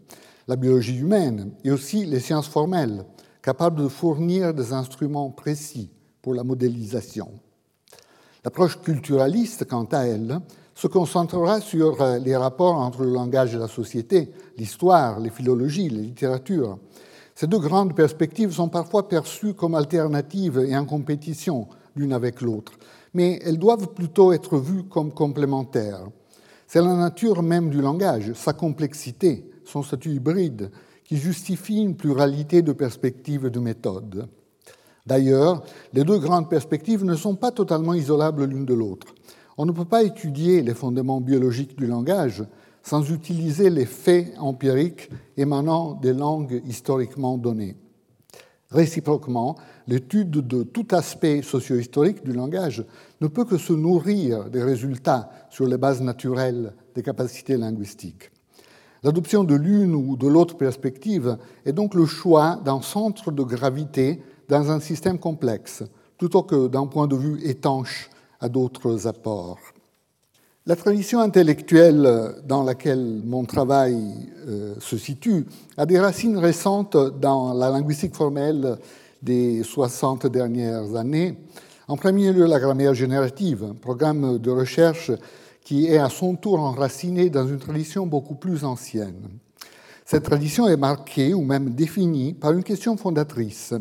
la 0.49 0.57
biologie 0.57 0.99
humaine 0.99 1.53
et 1.65 1.71
aussi 1.71 2.07
les 2.07 2.21
sciences 2.21 2.49
formelles, 2.49 3.05
capables 3.43 3.83
de 3.83 3.89
fournir 3.89 4.55
des 4.55 4.73
instruments 4.73 5.31
précis 5.31 5.91
pour 6.23 6.35
la 6.35 6.45
modélisation. 6.45 7.31
L'approche 8.45 8.81
culturaliste, 8.81 9.67
quant 9.69 9.85
à 9.85 10.05
elle, 10.05 10.41
se 10.81 10.87
concentrera 10.87 11.61
sur 11.61 12.01
euh, 12.01 12.19
les 12.19 12.35
rapports 12.35 12.77
entre 12.77 13.05
le 13.05 13.13
langage 13.13 13.55
et 13.55 13.59
la 13.59 13.69
société, 13.69 14.31
l'histoire, 14.57 15.21
les 15.21 15.29
philologies, 15.29 15.91
les 15.91 16.01
littératures. 16.01 16.79
Ces 17.35 17.47
deux 17.47 17.59
grandes 17.59 17.95
perspectives 17.95 18.51
sont 18.51 18.71
parfois 18.71 19.07
perçues 19.07 19.53
comme 19.53 19.75
alternatives 19.75 20.59
et 20.67 20.75
en 20.75 20.87
compétition 20.87 21.69
l'une 21.97 22.15
avec 22.15 22.41
l'autre, 22.41 22.73
mais 23.13 23.39
elles 23.45 23.59
doivent 23.59 23.89
plutôt 23.89 24.33
être 24.33 24.57
vues 24.57 24.85
comme 24.85 25.13
complémentaires. 25.13 26.07
C'est 26.67 26.81
la 26.81 26.95
nature 26.95 27.43
même 27.43 27.69
du 27.69 27.83
langage, 27.83 28.33
sa 28.33 28.55
complexité, 28.55 29.51
son 29.67 29.83
statut 29.83 30.13
hybride, 30.13 30.71
qui 31.05 31.19
justifie 31.19 31.83
une 31.83 31.97
pluralité 31.97 32.63
de 32.63 32.73
perspectives 32.73 33.45
et 33.45 33.51
de 33.51 33.61
méthodes. 33.61 34.29
D'ailleurs, 35.07 35.63
les 35.93 36.05
deux 36.05 36.19
grandes 36.19 36.49
perspectives 36.49 37.05
ne 37.05 37.17
sont 37.17 37.35
pas 37.35 37.51
totalement 37.51 37.93
isolables 37.93 38.45
l'une 38.45 38.65
de 38.65 38.75
l'autre. 38.75 39.09
On 39.59 39.67
ne 39.67 39.73
peut 39.73 39.85
pas 39.85 40.03
étudier 40.03 40.63
les 40.63 40.75
fondements 40.75 41.21
biologiques 41.21 41.77
du 41.77 41.87
langage 41.87 42.45
sans 42.83 43.11
utiliser 43.11 43.71
les 43.71 43.87
faits 43.87 44.33
empiriques 44.39 45.11
émanant 45.37 45.95
des 45.95 46.13
langues 46.13 46.63
historiquement 46.67 47.37
données. 47.37 47.77
Réciproquement, 48.71 49.57
l'étude 49.89 50.31
de 50.31 50.63
tout 50.63 50.87
aspect 50.93 51.43
socio-historique 51.43 52.25
du 52.25 52.33
langage 52.33 52.85
ne 53.21 53.27
peut 53.27 53.45
que 53.45 53.59
se 53.59 53.73
nourrir 53.73 54.49
des 54.49 54.63
résultats 54.63 55.31
sur 55.51 55.67
les 55.67 55.77
bases 55.77 56.01
naturelles 56.01 56.73
des 56.95 57.03
capacités 57.03 57.57
linguistiques. 57.57 58.31
L'adoption 59.03 59.45
de 59.45 59.55
l'une 59.55 59.95
ou 59.95 60.17
de 60.17 60.29
l'autre 60.29 60.57
perspective 60.57 61.39
est 61.65 61.73
donc 61.73 61.95
le 61.95 62.07
choix 62.07 62.61
d'un 62.65 62.81
centre 62.81 63.33
de 63.33 63.43
gravité 63.43 64.23
dans 64.49 64.71
un 64.71 64.79
système 64.79 65.19
complexe, 65.19 65.83
plutôt 66.19 66.43
que 66.43 66.69
d'un 66.69 66.87
point 66.87 67.09
de 67.09 67.17
vue 67.17 67.41
étanche 67.45 68.11
à 68.41 68.49
d'autres 68.49 69.07
apports. 69.07 69.59
La 70.67 70.77
tradition 70.77 71.21
intellectuelle 71.21 72.35
dans 72.47 72.63
laquelle 72.63 73.23
mon 73.25 73.45
travail 73.45 73.97
euh, 74.47 74.75
se 74.79 74.99
situe 74.99 75.47
a 75.77 75.87
des 75.87 75.99
racines 75.99 76.37
récentes 76.37 76.97
dans 77.19 77.55
la 77.55 77.71
linguistique 77.71 78.15
formelle 78.15 78.79
des 79.23 79.63
60 79.63 80.27
dernières 80.27 80.95
années. 80.97 81.37
En 81.89 81.97
premier 81.97 82.33
lieu, 82.33 82.47
la 82.47 82.61
grammaire 82.61 82.95
générative, 82.95 83.65
un 83.65 83.75
programme 83.75 84.39
de 84.39 84.51
recherche 84.51 85.11
qui 85.65 85.87
est 85.87 85.99
à 85.99 86.09
son 86.09 86.37
tour 86.37 86.61
enraciné 86.61 87.31
dans 87.31 87.47
une 87.47 87.59
tradition 87.59 88.07
beaucoup 88.07 88.35
plus 88.35 88.65
ancienne. 88.65 89.29
Cette 90.05 90.25
tradition 90.25 90.69
est 90.69 90.77
marquée 90.77 91.35
ou 91.35 91.43
même 91.43 91.71
définie 91.71 92.35
par 92.35 92.53
une 92.53 92.65
question 92.65 92.97
fondatrice 92.97 93.75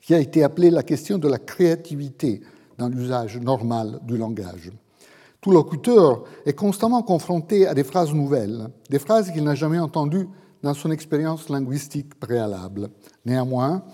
qui 0.00 0.14
a 0.14 0.18
été 0.18 0.42
appelée 0.42 0.70
la 0.70 0.82
question 0.82 1.16
de 1.18 1.28
la 1.28 1.38
créativité 1.38 2.42
dans 2.78 2.88
l'usage 2.88 3.38
normal 3.38 4.00
du 4.02 4.16
langage. 4.16 4.72
Tout 5.40 5.50
locuteur 5.50 6.24
est 6.46 6.54
constamment 6.54 7.02
confronté 7.02 7.66
à 7.66 7.74
des 7.74 7.84
phrases 7.84 8.14
nouvelles, 8.14 8.68
des 8.88 8.98
phrases 8.98 9.30
qu'il 9.30 9.44
n'a 9.44 9.54
jamais 9.54 9.78
entendues 9.78 10.28
dans 10.62 10.74
son 10.74 10.90
expérience 10.90 11.50
linguistique 11.50 12.18
préalable. 12.18 12.88
Néanmoins, 13.26 13.84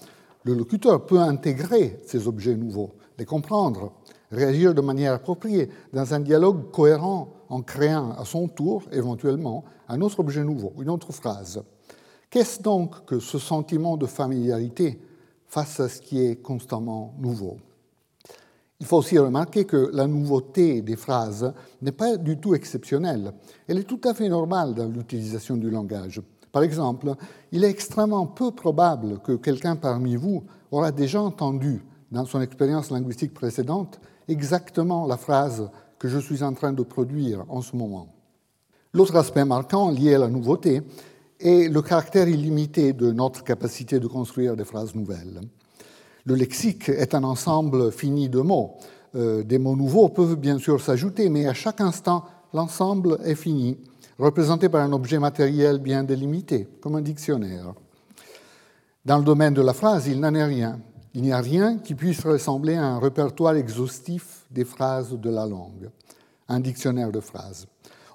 le 0.44 0.54
locuteur 0.54 1.04
peut 1.04 1.18
intégrer 1.18 1.98
ces 2.06 2.28
objets 2.28 2.54
nouveaux, 2.54 2.92
les 3.18 3.24
comprendre, 3.24 3.92
réagir 4.30 4.74
de 4.74 4.80
manière 4.80 5.14
appropriée 5.14 5.68
dans 5.92 6.14
un 6.14 6.20
dialogue 6.20 6.70
cohérent 6.70 7.32
en 7.48 7.62
créant 7.62 8.12
à 8.12 8.24
son 8.24 8.46
tour, 8.46 8.84
éventuellement, 8.92 9.64
un 9.88 10.00
autre 10.00 10.20
objet 10.20 10.44
nouveau, 10.44 10.72
une 10.80 10.88
autre 10.88 11.12
phrase. 11.12 11.62
Qu'est-ce 12.30 12.62
donc 12.62 13.04
que 13.06 13.18
ce 13.18 13.38
sentiment 13.38 13.96
de 13.96 14.06
familiarité 14.06 15.00
face 15.48 15.80
à 15.80 15.88
ce 15.88 16.00
qui 16.00 16.24
est 16.24 16.36
constamment 16.36 17.12
nouveau? 17.18 17.56
Il 18.80 18.86
faut 18.86 18.96
aussi 18.96 19.18
remarquer 19.18 19.66
que 19.66 19.90
la 19.92 20.06
nouveauté 20.06 20.80
des 20.80 20.96
phrases 20.96 21.52
n'est 21.82 21.92
pas 21.92 22.16
du 22.16 22.38
tout 22.38 22.54
exceptionnelle. 22.54 23.32
Elle 23.68 23.78
est 23.78 23.84
tout 23.84 24.00
à 24.04 24.14
fait 24.14 24.28
normale 24.28 24.74
dans 24.74 24.88
l'utilisation 24.88 25.56
du 25.56 25.70
langage. 25.70 26.22
Par 26.50 26.62
exemple, 26.62 27.14
il 27.52 27.62
est 27.62 27.70
extrêmement 27.70 28.26
peu 28.26 28.50
probable 28.50 29.20
que 29.20 29.32
quelqu'un 29.32 29.76
parmi 29.76 30.16
vous 30.16 30.44
aura 30.70 30.92
déjà 30.92 31.20
entendu, 31.20 31.84
dans 32.10 32.24
son 32.24 32.40
expérience 32.40 32.90
linguistique 32.90 33.34
précédente, 33.34 34.00
exactement 34.26 35.06
la 35.06 35.18
phrase 35.18 35.70
que 35.98 36.08
je 36.08 36.18
suis 36.18 36.42
en 36.42 36.54
train 36.54 36.72
de 36.72 36.82
produire 36.82 37.44
en 37.48 37.60
ce 37.60 37.76
moment. 37.76 38.08
L'autre 38.94 39.14
aspect 39.14 39.44
marquant 39.44 39.90
lié 39.90 40.14
à 40.14 40.18
la 40.18 40.28
nouveauté 40.28 40.82
est 41.38 41.68
le 41.68 41.82
caractère 41.82 42.28
illimité 42.28 42.92
de 42.94 43.12
notre 43.12 43.44
capacité 43.44 44.00
de 44.00 44.06
construire 44.06 44.56
des 44.56 44.64
phrases 44.64 44.94
nouvelles. 44.94 45.40
Le 46.24 46.34
lexique 46.34 46.88
est 46.88 47.14
un 47.14 47.24
ensemble 47.24 47.92
fini 47.92 48.28
de 48.28 48.40
mots. 48.40 48.76
Euh, 49.14 49.42
des 49.42 49.58
mots 49.58 49.76
nouveaux 49.76 50.08
peuvent 50.08 50.36
bien 50.36 50.58
sûr 50.58 50.80
s'ajouter, 50.80 51.28
mais 51.30 51.46
à 51.46 51.54
chaque 51.54 51.80
instant, 51.80 52.24
l'ensemble 52.52 53.18
est 53.24 53.34
fini, 53.34 53.78
représenté 54.18 54.68
par 54.68 54.82
un 54.82 54.92
objet 54.92 55.18
matériel 55.18 55.78
bien 55.78 56.04
délimité, 56.04 56.68
comme 56.80 56.96
un 56.96 57.00
dictionnaire. 57.00 57.74
Dans 59.04 59.18
le 59.18 59.24
domaine 59.24 59.54
de 59.54 59.62
la 59.62 59.72
phrase, 59.72 60.06
il 60.06 60.20
n'en 60.20 60.34
est 60.34 60.44
rien. 60.44 60.78
Il 61.14 61.22
n'y 61.22 61.32
a 61.32 61.40
rien 61.40 61.78
qui 61.78 61.94
puisse 61.94 62.24
ressembler 62.24 62.76
à 62.76 62.84
un 62.84 62.98
répertoire 63.00 63.56
exhaustif 63.56 64.44
des 64.50 64.64
phrases 64.64 65.18
de 65.18 65.30
la 65.30 65.46
langue, 65.46 65.90
un 66.48 66.60
dictionnaire 66.60 67.10
de 67.10 67.20
phrases. 67.20 67.66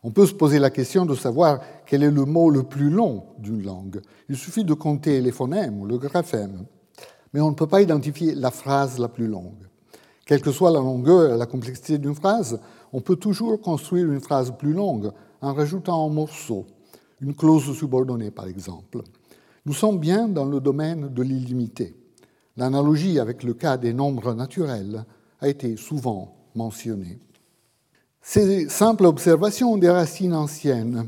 On 0.03 0.12
peut 0.12 0.27
se 0.27 0.33
poser 0.33 0.59
la 0.59 0.69
question 0.69 1.05
de 1.05 1.15
savoir 1.15 1.59
quel 1.85 2.03
est 2.03 2.12
le 2.12 2.25
mot 2.25 2.51
le 2.51 2.63
plus 2.63 2.91
long 2.91 3.24
d'une 3.39 3.63
langue. 3.63 4.00
Il 4.29 4.38
suffit 4.38 4.63
de 4.63 4.75
compter 4.75 5.19
les 5.19 5.31
phonèmes 5.31 5.81
ou 5.81 5.85
le 5.85 5.97
graphème 5.97 6.65
mais 7.36 7.42
on 7.42 7.50
ne 7.50 7.56
peut 7.56 7.68
pas 7.68 7.82
identifier 7.82 8.34
la 8.34 8.50
phrase 8.50 8.98
la 8.98 9.10
plus 9.10 9.27
longue. 9.27 9.68
Quelle 10.25 10.42
que 10.42 10.54
soit 10.54 10.72
la 10.72 10.80
longueur 10.80 11.36
et 11.36 11.38
la 11.38 11.46
complexité 11.46 11.98
d'une 11.98 12.15
phrase, 12.15 12.62
on 12.94 13.01
peut 13.01 13.18
toujours 13.18 13.60
construire 13.60 14.10
une 14.10 14.22
phrase 14.22 14.54
plus 14.58 14.72
longue 14.72 15.12
en 15.42 15.54
rajoutant 15.54 16.08
un 16.08 16.13
morceau, 16.13 16.65
une 17.20 17.36
clause 17.36 17.77
subordonnée 17.77 18.32
par 18.32 18.48
exemple. 18.48 19.01
Nous 19.65 19.74
sommes 19.74 20.00
bien 20.00 20.30
dans 20.30 20.46
le 20.46 20.62
domaine 20.62 21.13
de 21.13 21.22
l'illimité. 21.24 21.94
L'analogie 22.56 23.20
avec 23.20 23.44
le 23.44 23.54
cas 23.54 23.75
des 23.75 23.92
nombres 23.92 24.34
naturels 24.34 25.04
a 25.42 25.50
été 25.50 25.75
souvent 25.75 26.38
mentionnée. 26.56 27.20
Ces 28.22 28.70
simples 28.70 29.08
observations 29.08 29.74
ont 29.74 29.77
des 29.77 29.89
racines 29.89 30.34
anciennes. 30.34 31.06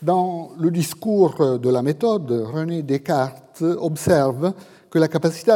Dans 0.00 0.52
le 0.58 0.70
discours 0.70 1.58
de 1.58 1.68
la 1.68 1.82
méthode, 1.82 2.30
René 2.30 2.82
Descartes 2.82 3.60
observe 3.60 4.54
que 4.90 4.98
la 4.98 5.08
capacité 5.08 5.52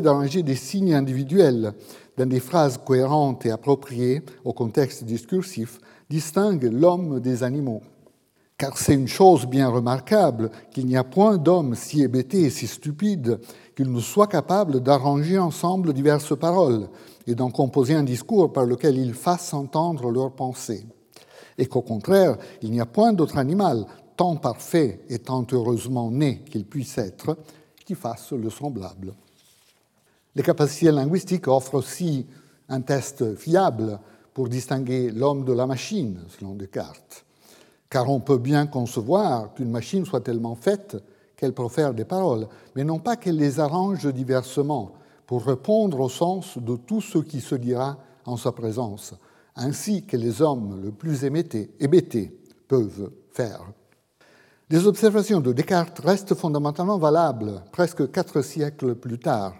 d'arranger 0.00 0.42
des 0.42 0.56
signes 0.56 0.94
individuels 0.94 1.72
dans 2.16 2.26
des 2.26 2.40
phrases 2.40 2.78
cohérentes 2.78 3.46
et 3.46 3.50
appropriées 3.50 4.22
au 4.44 4.52
contexte 4.52 5.04
discursif 5.04 5.78
distingue 6.10 6.64
l'homme 6.64 7.20
des 7.20 7.42
animaux. 7.42 7.82
Car 8.58 8.76
c'est 8.76 8.94
une 8.94 9.08
chose 9.08 9.46
bien 9.46 9.68
remarquable 9.68 10.50
qu'il 10.70 10.86
n'y 10.86 10.96
a 10.96 11.04
point 11.04 11.36
d'homme 11.36 11.74
si 11.74 12.02
hébété 12.02 12.42
et 12.42 12.50
si 12.50 12.66
stupide 12.66 13.40
qu'il 13.74 13.90
ne 13.90 14.00
soit 14.00 14.26
capable 14.26 14.80
d'arranger 14.80 15.38
ensemble 15.38 15.92
diverses 15.92 16.36
paroles 16.38 16.88
et 17.26 17.34
d'en 17.34 17.50
composer 17.50 17.94
un 17.94 18.02
discours 18.02 18.52
par 18.52 18.64
lequel 18.64 18.98
ils 18.98 19.14
fassent 19.14 19.54
entendre 19.54 20.10
leurs 20.10 20.32
pensées. 20.32 20.86
Et 21.58 21.66
qu'au 21.66 21.82
contraire, 21.82 22.36
il 22.62 22.70
n'y 22.70 22.80
a 22.80 22.86
point 22.86 23.12
d'autre 23.12 23.38
animal, 23.38 23.86
tant 24.16 24.36
parfait 24.36 25.00
et 25.08 25.18
tant 25.18 25.46
heureusement 25.52 26.10
né 26.10 26.44
qu'il 26.50 26.64
puisse 26.64 26.98
être, 26.98 27.36
qui 27.84 27.94
fasse 27.94 28.32
le 28.32 28.50
semblable. 28.50 29.14
Les 30.34 30.42
capacités 30.42 30.90
linguistiques 30.90 31.48
offrent 31.48 31.74
aussi 31.74 32.26
un 32.68 32.80
test 32.80 33.34
fiable 33.34 33.98
pour 34.32 34.48
distinguer 34.48 35.10
l'homme 35.10 35.44
de 35.44 35.52
la 35.52 35.66
machine, 35.66 36.20
selon 36.28 36.54
Descartes. 36.54 37.24
Car 37.90 38.08
on 38.08 38.20
peut 38.20 38.38
bien 38.38 38.66
concevoir 38.66 39.52
qu'une 39.52 39.70
machine 39.70 40.06
soit 40.06 40.22
tellement 40.22 40.54
faite 40.54 40.96
qu'elle 41.36 41.52
profère 41.52 41.92
des 41.92 42.06
paroles, 42.06 42.48
mais 42.74 42.84
non 42.84 42.98
pas 42.98 43.16
qu'elle 43.16 43.36
les 43.36 43.60
arrange 43.60 44.06
diversement 44.06 44.92
pour 45.26 45.44
répondre 45.44 46.00
au 46.00 46.08
sens 46.08 46.56
de 46.56 46.76
tout 46.76 47.00
ce 47.00 47.18
qui 47.18 47.40
se 47.40 47.54
dira 47.54 47.98
en 48.24 48.36
sa 48.36 48.52
présence, 48.52 49.14
ainsi 49.56 50.06
que 50.06 50.16
les 50.16 50.40
hommes 50.40 50.80
le 50.82 50.92
plus 50.92 51.24
hébétés 51.24 52.38
peuvent 52.68 53.10
faire. 53.30 53.64
Les 54.72 54.86
observations 54.86 55.42
de 55.42 55.52
Descartes 55.52 55.98
restent 55.98 56.34
fondamentalement 56.34 56.96
valables 56.96 57.62
presque 57.72 58.10
quatre 58.10 58.40
siècles 58.40 58.94
plus 58.94 59.18
tard, 59.18 59.54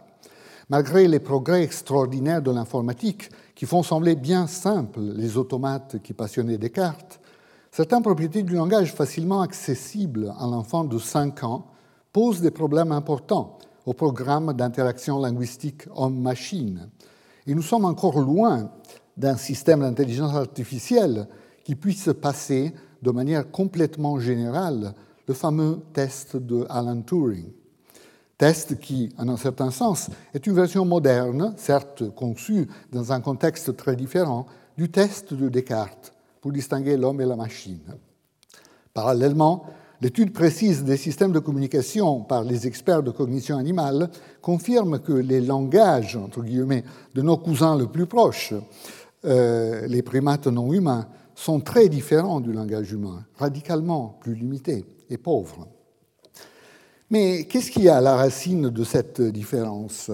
malgré 0.70 1.06
les 1.06 1.20
progrès 1.20 1.62
extraordinaires 1.62 2.40
de 2.40 2.50
l'informatique 2.50 3.28
qui 3.54 3.66
font 3.66 3.82
sembler 3.82 4.16
bien 4.16 4.46
simples 4.46 5.02
les 5.02 5.36
automates 5.36 6.00
qui 6.02 6.14
passionnaient 6.14 6.56
Descartes. 6.56 7.20
Certaines 7.70 8.00
propriétés 8.00 8.42
du 8.42 8.54
langage 8.54 8.94
facilement 8.94 9.42
accessibles 9.42 10.32
à 10.38 10.46
l'enfant 10.46 10.82
de 10.82 10.98
5 10.98 11.44
ans 11.44 11.66
posent 12.10 12.40
des 12.40 12.50
problèmes 12.50 12.90
importants 12.90 13.58
au 13.84 13.92
programme 13.92 14.54
d'interaction 14.54 15.18
linguistique 15.18 15.88
homme-machine. 15.94 16.88
Et 17.46 17.54
nous 17.54 17.60
sommes 17.60 17.84
encore 17.84 18.18
loin 18.18 18.70
d'un 19.18 19.36
système 19.36 19.80
d'intelligence 19.80 20.34
artificielle 20.34 21.28
qui 21.64 21.74
puisse 21.74 22.08
passer 22.18 22.72
de 23.02 23.10
manière 23.10 23.50
complètement 23.50 24.18
générale 24.18 24.94
le 25.26 25.34
fameux 25.34 25.80
test 25.92 26.36
de 26.36 26.64
Alan 26.68 27.02
Turing. 27.02 27.50
Test 28.38 28.78
qui, 28.80 29.10
en 29.18 29.28
un 29.28 29.36
certain 29.36 29.70
sens, 29.70 30.08
est 30.34 30.46
une 30.46 30.54
version 30.54 30.84
moderne, 30.84 31.54
certes 31.56 32.10
conçue 32.14 32.66
dans 32.90 33.12
un 33.12 33.20
contexte 33.20 33.76
très 33.76 33.94
différent, 33.94 34.46
du 34.76 34.90
test 34.90 35.34
de 35.34 35.48
Descartes 35.48 36.12
pour 36.40 36.50
distinguer 36.50 36.96
l'homme 36.96 37.20
et 37.20 37.26
la 37.26 37.36
machine. 37.36 37.80
Parallèlement, 38.94 39.64
l'étude 40.00 40.32
précise 40.32 40.82
des 40.82 40.96
systèmes 40.96 41.32
de 41.32 41.38
communication 41.38 42.20
par 42.22 42.42
les 42.42 42.66
experts 42.66 43.02
de 43.02 43.10
cognition 43.10 43.56
animale 43.56 44.10
confirme 44.40 44.98
que 44.98 45.12
les 45.12 45.40
langages, 45.40 46.16
entre 46.16 46.42
guillemets, 46.42 46.84
de 47.14 47.22
nos 47.22 47.36
cousins 47.36 47.78
les 47.78 47.86
plus 47.86 48.06
proches, 48.06 48.54
euh, 49.24 49.86
les 49.86 50.02
primates 50.02 50.48
non 50.48 50.72
humains, 50.72 51.06
sont 51.42 51.60
très 51.60 51.88
différents 51.88 52.40
du 52.40 52.52
langage 52.52 52.92
humain, 52.92 53.24
radicalement 53.36 54.16
plus 54.20 54.34
limités 54.34 54.84
et 55.10 55.18
pauvres. 55.18 55.66
Mais 57.10 57.44
qu'est-ce 57.44 57.70
qu'il 57.72 57.82
y 57.82 57.88
a 57.88 57.96
à 57.96 58.00
la 58.00 58.14
racine 58.14 58.70
de 58.70 58.84
cette 58.84 59.20
différence? 59.20 60.10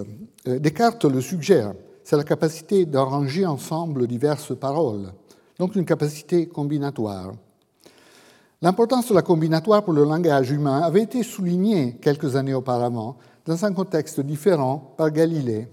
Euh, 0.47 0.59
Descartes 0.59 1.05
le 1.05 1.21
suggère, 1.21 1.75
c'est 2.03 2.17
la 2.17 2.25
capacité 2.25 2.87
d'arranger 2.87 3.45
ensemble 3.45 4.07
diverses 4.07 4.59
paroles, 4.59 5.13
donc 5.59 5.77
une 5.77 5.85
capacité 5.85 6.49
combinatoire. 6.49 7.33
L'importance 8.63 9.11
de 9.11 9.15
la 9.15 9.23
combinatoire 9.23 9.85
pour 9.85 9.93
le 9.93 10.05
langage 10.05 10.51
humain 10.51 10.81
avait 10.81 11.03
été 11.03 11.23
soulignée 11.23 11.99
quelques 12.01 12.37
années 12.37 12.55
auparavant 12.55 13.19
dans 13.45 13.67
un 13.67 13.73
contexte 13.75 14.21
différent 14.21 14.95
par 14.97 15.11
Galilée. 15.11 15.69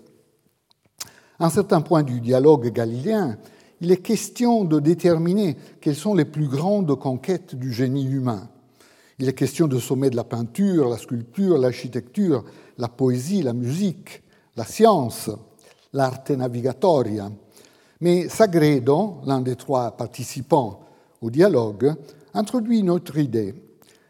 Un 1.39 1.49
certain 1.49 1.79
point 1.79 2.03
du 2.03 2.19
dialogue 2.19 2.71
galiléen, 2.71 3.37
il 3.81 3.91
est 3.91 4.01
question 4.01 4.63
de 4.63 4.79
déterminer 4.79 5.57
quelles 5.81 5.95
sont 5.95 6.13
les 6.13 6.25
plus 6.25 6.47
grandes 6.47 6.97
conquêtes 6.97 7.55
du 7.55 7.71
génie 7.73 8.05
humain. 8.05 8.49
Il 9.19 9.29
est 9.29 9.33
question 9.33 9.67
de 9.67 9.79
sommer 9.79 10.09
de 10.09 10.15
la 10.15 10.23
peinture, 10.23 10.89
la 10.89 10.97
sculpture, 10.97 11.57
l'architecture, 11.57 12.43
la 12.77 12.87
poésie, 12.87 13.41
la 13.41 13.53
musique, 13.53 14.23
la 14.55 14.65
science, 14.65 15.29
l'arte 15.93 16.31
navigatoria. 16.31 17.31
Mais 18.01 18.27
Sagredo, 18.27 19.21
l'un 19.25 19.41
des 19.41 19.55
trois 19.55 19.91
participants 19.91 20.81
au 21.21 21.29
dialogue, 21.29 21.93
introduit 22.33 22.79
une 22.79 22.89
autre 22.89 23.17
idée. 23.17 23.55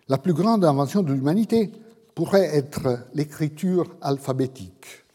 La 0.07 0.17
plus 0.17 0.33
grande 0.33 0.65
invention 0.65 1.03
de 1.03 1.13
l'humanité 1.13 1.71
pourrait 2.15 2.55
être 2.55 2.99
l'écriture 3.13 3.95
alphabétique. 4.01 5.05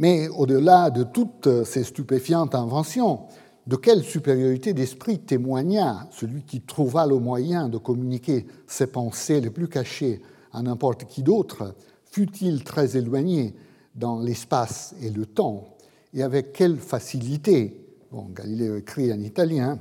Mais 0.00 0.28
au-delà 0.28 0.90
de 0.90 1.04
toutes 1.04 1.64
ces 1.64 1.84
stupéfiantes 1.84 2.54
inventions, 2.54 3.22
de 3.68 3.76
quelle 3.76 4.02
supériorité 4.02 4.72
d'esprit 4.72 5.18
témoigna 5.18 6.08
celui 6.10 6.42
qui 6.42 6.62
trouva 6.62 7.06
le 7.06 7.18
moyen 7.18 7.68
de 7.68 7.76
communiquer 7.76 8.46
ses 8.66 8.86
pensées 8.86 9.42
les 9.42 9.50
plus 9.50 9.68
cachées 9.68 10.22
à 10.52 10.62
n'importe 10.62 11.04
qui 11.04 11.22
d'autre, 11.22 11.74
fût-il 12.10 12.64
très 12.64 12.96
éloigné 12.96 13.54
dans 13.94 14.20
l'espace 14.20 14.94
et 15.02 15.10
le 15.10 15.26
temps, 15.26 15.76
et 16.14 16.22
avec 16.22 16.54
quelle 16.54 16.78
facilité, 16.78 17.98
bon, 18.10 18.30
Galileo 18.34 18.76
écrit 18.76 19.12
en 19.12 19.20
italien, 19.20 19.78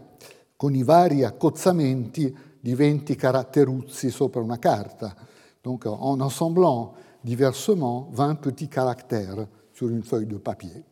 con 0.57 0.75
i 0.75 0.83
vari 0.83 1.23
accozzamenti 1.23 2.35
di 2.59 2.73
venti 2.73 3.15
caratteruzzi 3.15 4.09
sopra 4.09 4.41
una 4.41 4.59
carta, 4.59 5.15
donc 5.61 5.85
en 5.85 6.19
assemblant 6.19 6.93
diversement 7.21 8.09
20 8.11 8.35
petits 8.41 8.67
caractères 8.67 9.47
sur 9.71 9.87
une 9.87 10.03
feuille 10.03 10.25
de 10.25 10.37
papier. 10.37 10.83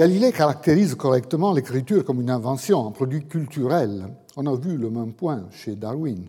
Galilée 0.00 0.32
caractérise 0.32 0.94
correctement 0.94 1.52
l'écriture 1.52 2.06
comme 2.06 2.22
une 2.22 2.30
invention, 2.30 2.86
un 2.86 2.90
produit 2.90 3.26
culturel. 3.26 4.06
On 4.34 4.46
a 4.46 4.56
vu 4.56 4.78
le 4.78 4.88
même 4.88 5.12
point 5.12 5.46
chez 5.50 5.76
Darwin. 5.76 6.24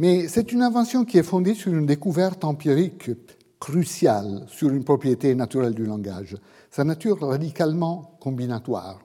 Mais 0.00 0.26
c'est 0.26 0.50
une 0.50 0.60
invention 0.60 1.04
qui 1.04 1.16
est 1.16 1.22
fondée 1.22 1.54
sur 1.54 1.72
une 1.72 1.86
découverte 1.86 2.42
empirique 2.42 3.12
cruciale 3.60 4.44
sur 4.48 4.70
une 4.70 4.82
propriété 4.82 5.36
naturelle 5.36 5.74
du 5.74 5.86
langage, 5.86 6.36
sa 6.68 6.82
nature 6.82 7.20
radicalement 7.20 8.18
combinatoire. 8.18 8.98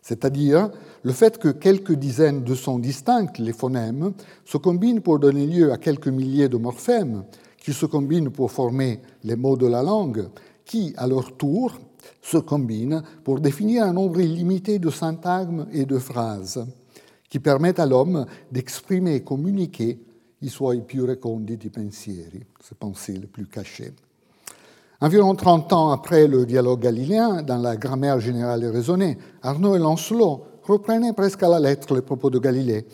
C'est-à-dire 0.00 0.70
le 1.02 1.12
fait 1.12 1.36
que 1.36 1.48
quelques 1.48 1.92
dizaines 1.92 2.42
de 2.42 2.54
sons 2.54 2.78
distincts, 2.78 3.34
les 3.38 3.52
phonèmes, 3.52 4.14
se 4.46 4.56
combinent 4.56 5.02
pour 5.02 5.18
donner 5.18 5.46
lieu 5.46 5.72
à 5.72 5.76
quelques 5.76 6.08
milliers 6.08 6.48
de 6.48 6.56
morphèmes, 6.56 7.24
qui 7.58 7.74
se 7.74 7.84
combinent 7.84 8.30
pour 8.30 8.50
former 8.50 9.02
les 9.24 9.36
mots 9.36 9.58
de 9.58 9.66
la 9.66 9.82
langue, 9.82 10.30
qui, 10.64 10.94
à 10.96 11.06
leur 11.06 11.36
tour, 11.36 11.72
se 12.26 12.38
combinent 12.38 13.02
pour 13.22 13.38
définir 13.38 13.84
un 13.84 13.92
nombre 13.92 14.20
illimité 14.20 14.80
de 14.80 14.90
syntagmes 14.90 15.66
et 15.72 15.84
de 15.86 15.98
phrases 15.98 16.66
qui 17.28 17.38
permettent 17.38 17.78
à 17.78 17.86
l'homme 17.86 18.26
d'exprimer 18.50 19.14
et 19.14 19.22
communiquer 19.22 20.00
i 20.42 20.48
suoi 20.48 20.76
più 20.76 21.06
reconditi 21.06 21.70
pensieri, 21.70 22.42
ses 22.60 22.74
pensées 22.74 23.14
les 23.14 23.26
plus 23.26 23.46
cachées. 23.46 23.92
Environ 25.00 25.34
30 25.34 25.72
ans 25.72 25.90
après 25.90 26.26
le 26.26 26.46
dialogue 26.46 26.80
galiléen, 26.80 27.42
dans 27.42 27.58
la 27.58 27.76
grammaire 27.76 28.18
générale 28.18 28.64
et 28.64 28.70
raisonnée, 28.70 29.18
Arnaud 29.42 29.76
et 29.76 29.78
Lancelot 29.78 30.44
reprenaient 30.64 31.12
presque 31.12 31.42
à 31.42 31.48
la 31.48 31.60
lettre 31.60 31.94
les 31.94 32.02
propos 32.02 32.30
de 32.30 32.38
Galilée, 32.38 32.86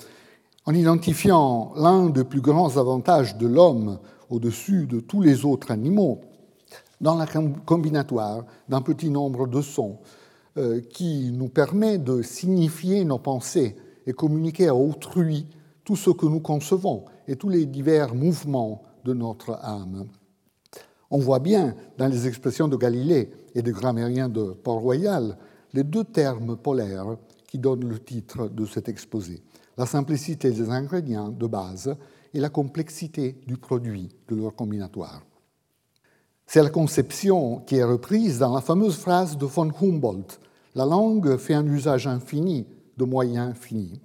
en 0.66 0.74
identifiant 0.74 1.72
l'un 1.76 2.10
des 2.10 2.24
plus 2.24 2.40
grands 2.42 2.76
avantages 2.76 3.38
de 3.38 3.46
l'homme 3.46 3.98
au-dessus 4.28 4.86
de 4.86 5.00
tous 5.00 5.22
les 5.22 5.44
autres 5.44 5.70
animaux, 5.70 6.20
dans 7.02 7.16
la 7.16 7.26
combinatoire 7.66 8.44
d'un 8.68 8.80
petit 8.80 9.10
nombre 9.10 9.46
de 9.48 9.60
sons 9.60 9.98
euh, 10.56 10.80
qui 10.80 11.32
nous 11.32 11.48
permet 11.48 11.98
de 11.98 12.22
signifier 12.22 13.04
nos 13.04 13.18
pensées 13.18 13.76
et 14.06 14.12
communiquer 14.12 14.68
à 14.68 14.74
autrui 14.74 15.46
tout 15.84 15.96
ce 15.96 16.10
que 16.10 16.26
nous 16.26 16.40
concevons 16.40 17.04
et 17.26 17.36
tous 17.36 17.48
les 17.48 17.66
divers 17.66 18.14
mouvements 18.14 18.82
de 19.04 19.12
notre 19.12 19.58
âme. 19.62 20.06
On 21.10 21.18
voit 21.18 21.40
bien 21.40 21.74
dans 21.98 22.06
les 22.06 22.26
expressions 22.26 22.68
de 22.68 22.76
Galilée 22.76 23.30
et 23.54 23.62
des 23.62 23.72
grammairiens 23.72 24.28
de 24.28 24.52
Port-Royal 24.52 25.36
les 25.74 25.84
deux 25.84 26.04
termes 26.04 26.56
polaires 26.56 27.16
qui 27.46 27.58
donnent 27.58 27.88
le 27.88 27.98
titre 27.98 28.48
de 28.48 28.64
cet 28.64 28.88
exposé, 28.88 29.42
la 29.76 29.86
simplicité 29.86 30.50
des 30.50 30.70
ingrédients 30.70 31.30
de 31.30 31.46
base 31.46 31.94
et 32.32 32.40
la 32.40 32.48
complexité 32.48 33.36
du 33.46 33.56
produit 33.56 34.08
de 34.28 34.36
leur 34.36 34.54
combinatoire. 34.54 35.22
C'est 36.46 36.62
la 36.62 36.70
conception 36.70 37.60
qui 37.66 37.76
est 37.76 37.84
reprise 37.84 38.38
dans 38.38 38.54
la 38.54 38.60
fameuse 38.60 38.96
phrase 38.96 39.36
de 39.38 39.46
von 39.46 39.70
Humboldt 39.80 40.38
La 40.74 40.84
langue 40.84 41.36
fait 41.36 41.54
un 41.54 41.66
usage 41.66 42.06
infini 42.06 42.66
de 42.96 43.04
moyens 43.04 43.54
finis. 43.58 44.00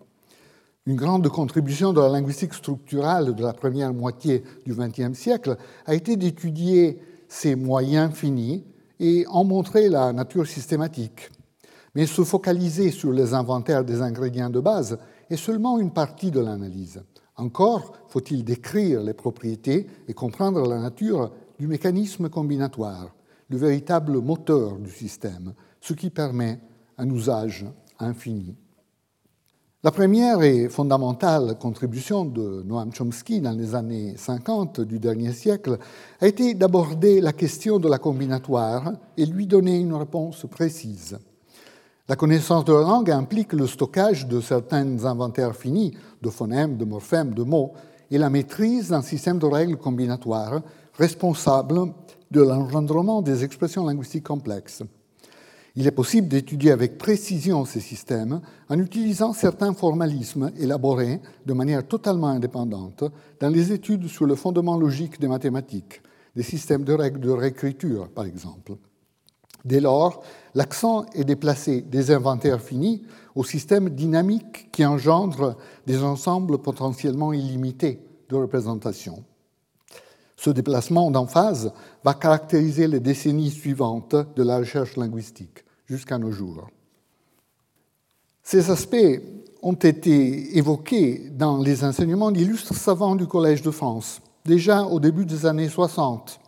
Une 0.86 0.96
grande 0.96 1.28
contribution 1.28 1.92
de 1.92 2.00
la 2.00 2.08
linguistique 2.08 2.54
structurale 2.54 3.36
de 3.36 3.44
la 3.44 3.52
première 3.52 3.94
moitié 3.94 4.44
du 4.66 4.74
XXe 4.74 5.18
siècle 5.18 5.58
a 5.86 5.94
été 5.94 6.16
d'étudier 6.16 7.02
ces 7.28 7.56
moyens 7.56 8.14
finis 8.14 8.64
et 9.00 9.26
en 9.28 9.44
montrer 9.44 9.90
la 9.90 10.14
nature 10.14 10.48
systématique. 10.48 11.30
Mais 11.94 12.06
se 12.06 12.24
focaliser 12.24 12.92
sur 12.92 13.12
les 13.12 13.34
inventaires 13.34 13.84
des 13.84 14.02
ingrédients 14.02 14.50
de 14.50 14.62
base 14.62 14.98
est 15.30 15.36
seulement 15.36 15.80
une 15.80 15.92
partie 15.92 16.32
de 16.32 16.40
l'analyse. 16.40 17.04
Encore 17.36 17.94
faut-il 18.08 18.46
décrire 18.46 19.04
les 19.04 19.14
propriétés 19.14 19.88
et 20.08 20.14
comprendre 20.14 20.68
la 20.68 20.80
nature 20.80 21.32
du 21.60 21.68
mécanisme 21.68 22.30
combinatoire, 22.30 23.16
le 23.50 23.58
véritable 23.58 24.22
moteur 24.22 24.78
du 24.78 24.92
système, 24.92 25.54
ce 25.82 25.94
qui 25.94 26.10
permet 26.10 26.60
un 26.98 27.10
usage 27.10 27.66
infini. 28.00 28.56
La 29.84 29.92
première 29.92 30.42
et 30.42 30.70
fondamentale 30.70 31.58
contribution 31.60 32.26
de 32.26 32.64
Noam 32.66 32.92
Chomsky 32.92 33.42
dans 33.42 33.52
les 33.52 33.76
années 33.76 34.16
50 34.18 34.82
du 34.82 35.00
dernier 35.00 35.32
siècle 35.32 35.78
a 36.20 36.28
été 36.28 36.56
d'aborder 36.56 37.22
la 37.22 37.32
question 37.32 37.80
de 37.80 37.88
la 37.88 38.00
combinatoire 38.00 38.94
et 39.16 39.26
lui 39.26 39.46
donner 39.46 39.80
une 39.80 39.94
réponse 39.94 40.46
précise. 40.50 41.18
La 42.10 42.16
connaissance 42.16 42.66
de 42.66 42.74
la 42.74 42.82
langue 42.82 43.12
implique 43.12 43.54
le 43.54 43.68
stockage 43.68 44.28
de 44.28 44.42
certains 44.42 45.06
inventaires 45.06 45.56
finis, 45.56 45.96
de 46.22 46.30
phonèmes, 46.30 46.78
de 46.78 46.86
morphèmes, 46.86 47.34
de 47.34 47.44
mots, 47.44 47.74
et 48.10 48.18
la 48.18 48.30
maîtrise 48.30 48.90
d'un 48.90 49.02
système 49.02 49.40
de 49.40 49.46
règles 49.46 49.78
combinatoires 49.78 50.62
responsable 50.98 51.94
de 52.32 52.42
l'engendrement 52.42 53.22
des 53.22 53.44
expressions 53.44 53.86
linguistiques 53.86 54.26
complexes 54.26 54.84
il 55.78 55.86
est 55.86 55.92
possible 55.92 56.28
d'étudier 56.28 56.72
avec 56.72 56.98
précision 56.98 57.64
ces 57.64 57.82
systèmes 57.82 58.42
en 58.68 58.80
utilisant 58.80 59.32
certains 59.32 59.76
formalismes 59.76 60.52
élaborés 60.58 61.22
de 61.46 61.54
manière 61.54 61.88
totalement 61.88 62.30
indépendante 62.30 63.04
dans 63.40 63.50
les 63.50 63.72
études 63.72 64.08
sur 64.08 64.26
le 64.26 64.34
fondement 64.34 64.76
logique 64.76 65.22
des 65.22 65.28
mathématiques, 65.28 66.02
des 66.36 66.42
systèmes 66.42 66.84
de 66.84 66.94
règles 66.94 67.20
de 67.20 67.30
réécriture, 67.30 68.10
par 68.10 68.26
exemple. 68.26 68.74
Dès 69.66 69.80
lors, 69.80 70.24
l'accent 70.56 71.06
est 71.14 71.26
déplacé 71.26 71.82
des 71.82 72.10
inventaires 72.10 72.62
finis 72.62 73.04
aux 73.36 73.44
systèmes 73.44 73.92
dynamiques 73.92 74.72
qui 74.72 74.84
engendrent 74.84 75.58
des 75.86 76.02
ensembles 76.02 76.58
potentiellement 76.58 77.34
illimités 77.34 78.00
de 78.30 78.36
représentations. 78.36 79.24
Ce 80.38 80.52
déplacement 80.52 81.10
d'emphase 81.10 81.74
va 82.04 82.14
caractériser 82.14 82.88
les 82.88 83.00
décennies 83.00 83.52
suivantes 83.52 84.16
de 84.36 84.44
la 84.44 84.60
recherche 84.60 84.96
linguistique 84.96 85.66
jusqu'à 85.86 86.20
nos 86.20 86.32
jours. 86.32 86.70
Ces 88.44 88.70
aspects 88.70 89.22
ont 89.64 89.74
été 89.74 90.58
évoqués 90.58 91.32
dans 91.32 91.58
les 91.58 91.84
enseignements 91.84 92.32
d'illustres 92.32 92.76
savants 92.76 93.16
du 93.16 93.26
Collège 93.26 93.64
de 93.64 93.72
France, 93.72 94.22
déjà 94.46 94.84
au 94.84 95.00
début 95.00 95.26
des 95.26 95.46
années 95.46 95.70
60. 95.70 96.40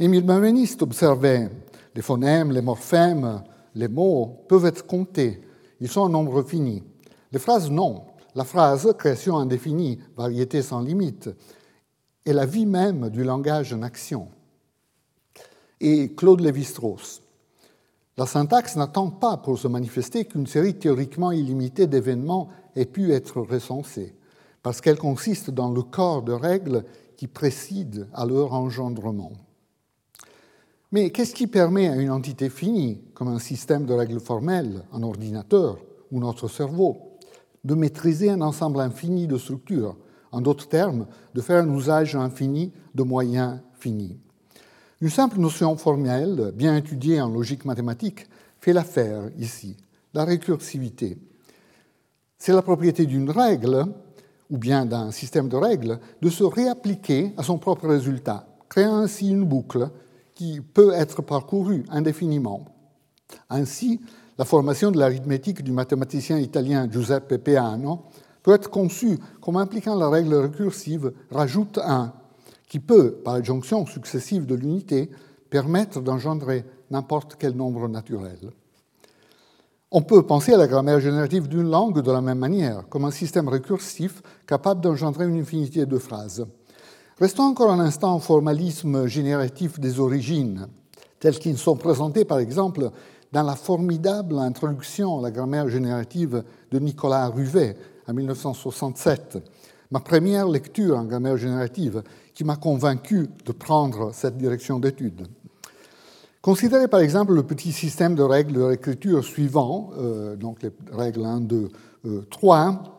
Émile 0.00 0.26
Benveniste 0.26 0.82
observait 0.82 1.48
les 1.94 2.02
phonèmes, 2.02 2.52
les 2.52 2.60
morphèmes, 2.60 3.42
les 3.74 3.88
mots 3.88 4.44
peuvent 4.48 4.66
être 4.66 4.86
comptés, 4.86 5.40
ils 5.80 5.88
sont 5.88 6.02
en 6.02 6.08
nombre 6.08 6.42
fini. 6.42 6.82
Les 7.32 7.38
phrases, 7.38 7.70
non. 7.70 8.02
La 8.34 8.44
phrase, 8.44 8.92
création 8.98 9.38
indéfinie, 9.38 9.98
variété 10.16 10.60
sans 10.60 10.80
limite, 10.80 11.30
est 12.26 12.34
la 12.34 12.44
vie 12.44 12.66
même 12.66 13.08
du 13.08 13.24
langage 13.24 13.72
en 13.72 13.82
action. 13.82 14.28
Et 15.80 16.14
Claude 16.14 16.40
Lévi-Strauss 16.40 17.22
la 18.18 18.24
syntaxe 18.24 18.76
n'attend 18.76 19.10
pas 19.10 19.36
pour 19.36 19.58
se 19.58 19.68
manifester 19.68 20.24
qu'une 20.24 20.46
série 20.46 20.74
théoriquement 20.74 21.32
illimitée 21.32 21.86
d'événements 21.86 22.48
ait 22.74 22.86
pu 22.86 23.12
être 23.12 23.42
recensée, 23.42 24.14
parce 24.62 24.80
qu'elle 24.80 24.96
consiste 24.96 25.50
dans 25.50 25.70
le 25.70 25.82
corps 25.82 26.22
de 26.22 26.32
règles 26.32 26.84
qui 27.18 27.26
précèdent 27.26 28.08
à 28.14 28.24
leur 28.24 28.54
engendrement. 28.54 29.32
Mais 30.92 31.10
qu'est-ce 31.10 31.34
qui 31.34 31.46
permet 31.46 31.88
à 31.88 31.96
une 31.96 32.10
entité 32.10 32.48
finie, 32.48 33.02
comme 33.12 33.28
un 33.28 33.38
système 33.38 33.84
de 33.84 33.92
règles 33.92 34.20
formelles, 34.20 34.82
un 34.94 35.02
ordinateur 35.02 35.76
ou 36.10 36.18
notre 36.18 36.48
cerveau, 36.48 36.96
de 37.64 37.74
maîtriser 37.74 38.30
un 38.30 38.40
ensemble 38.40 38.80
infini 38.80 39.26
de 39.26 39.36
structures, 39.36 39.96
en 40.36 40.40
d'autres 40.40 40.68
termes, 40.68 41.06
de 41.34 41.40
faire 41.40 41.62
un 41.62 41.74
usage 41.74 42.14
infini 42.14 42.72
de 42.94 43.02
moyens 43.02 43.58
finis 43.78 44.18
une 45.00 45.10
simple 45.10 45.38
notion 45.38 45.76
formelle, 45.76 46.52
bien 46.54 46.76
étudiée 46.76 47.20
en 47.20 47.28
logique 47.28 47.64
mathématique, 47.64 48.26
fait 48.60 48.72
l'affaire 48.72 49.30
ici, 49.38 49.76
la 50.14 50.24
récursivité. 50.24 51.18
C'est 52.38 52.52
la 52.52 52.62
propriété 52.62 53.04
d'une 53.04 53.30
règle, 53.30 53.84
ou 54.48 54.58
bien 54.58 54.86
d'un 54.86 55.10
système 55.10 55.48
de 55.48 55.56
règles, 55.56 55.98
de 56.22 56.30
se 56.30 56.44
réappliquer 56.44 57.32
à 57.36 57.42
son 57.42 57.58
propre 57.58 57.88
résultat, 57.88 58.46
créant 58.68 58.96
ainsi 58.96 59.28
une 59.28 59.44
boucle 59.44 59.90
qui 60.34 60.60
peut 60.60 60.92
être 60.94 61.22
parcourue 61.22 61.84
indéfiniment. 61.90 62.64
Ainsi, 63.50 64.00
la 64.38 64.44
formation 64.44 64.90
de 64.90 64.98
l'arithmétique 64.98 65.62
du 65.62 65.72
mathématicien 65.72 66.38
italien 66.38 66.88
Giuseppe 66.90 67.36
Peano 67.38 68.04
peut 68.46 68.54
être 68.54 68.70
conçue 68.70 69.18
comme 69.40 69.56
impliquant 69.56 69.96
la 69.96 70.08
règle 70.08 70.36
récursive 70.36 71.12
rajoute 71.32 71.78
1 71.78 72.12
qui 72.68 72.78
peut, 72.78 73.10
par 73.24 73.34
adjonction 73.34 73.84
successive 73.86 74.46
de 74.46 74.54
l'unité, 74.54 75.10
permettre 75.50 76.00
d'engendrer 76.00 76.64
n'importe 76.92 77.34
quel 77.40 77.56
nombre 77.56 77.88
naturel. 77.88 78.38
On 79.90 80.00
peut 80.02 80.22
penser 80.24 80.52
à 80.52 80.58
la 80.58 80.68
grammaire 80.68 81.00
générative 81.00 81.48
d'une 81.48 81.68
langue 81.68 82.00
de 82.00 82.12
la 82.12 82.20
même 82.20 82.38
manière, 82.38 82.88
comme 82.88 83.04
un 83.04 83.10
système 83.10 83.48
récursif 83.48 84.22
capable 84.46 84.80
d'engendrer 84.80 85.26
une 85.26 85.40
infinité 85.40 85.84
de 85.84 85.98
phrases. 85.98 86.46
Restons 87.18 87.44
encore 87.44 87.72
un 87.72 87.80
instant 87.80 88.14
au 88.14 88.20
formalisme 88.20 89.08
génératif 89.08 89.80
des 89.80 89.98
origines, 89.98 90.68
tels 91.18 91.40
qu'ils 91.40 91.58
sont 91.58 91.76
présentés 91.76 92.24
par 92.24 92.38
exemple 92.38 92.90
dans 93.32 93.42
la 93.42 93.56
formidable 93.56 94.38
introduction 94.38 95.18
à 95.18 95.22
la 95.22 95.30
grammaire 95.32 95.68
générative 95.68 96.44
de 96.70 96.78
Nicolas 96.78 97.26
Ruvet 97.26 97.76
en 98.08 98.14
1967, 98.14 99.38
ma 99.90 100.00
première 100.00 100.48
lecture 100.48 100.96
en 100.96 101.04
grammaire 101.04 101.36
générative, 101.36 102.02
qui 102.34 102.44
m'a 102.44 102.56
convaincu 102.56 103.28
de 103.44 103.52
prendre 103.52 104.12
cette 104.12 104.36
direction 104.36 104.78
d'étude. 104.78 105.26
Considérez 106.42 106.86
par 106.86 107.00
exemple 107.00 107.34
le 107.34 107.42
petit 107.42 107.72
système 107.72 108.14
de 108.14 108.22
règles 108.22 108.52
de 108.52 108.62
réécriture 108.62 109.24
suivant, 109.24 109.90
euh, 109.98 110.36
donc 110.36 110.62
les 110.62 110.70
règles 110.92 111.24
1, 111.24 111.40
2, 111.40 111.70
3, 112.30 112.96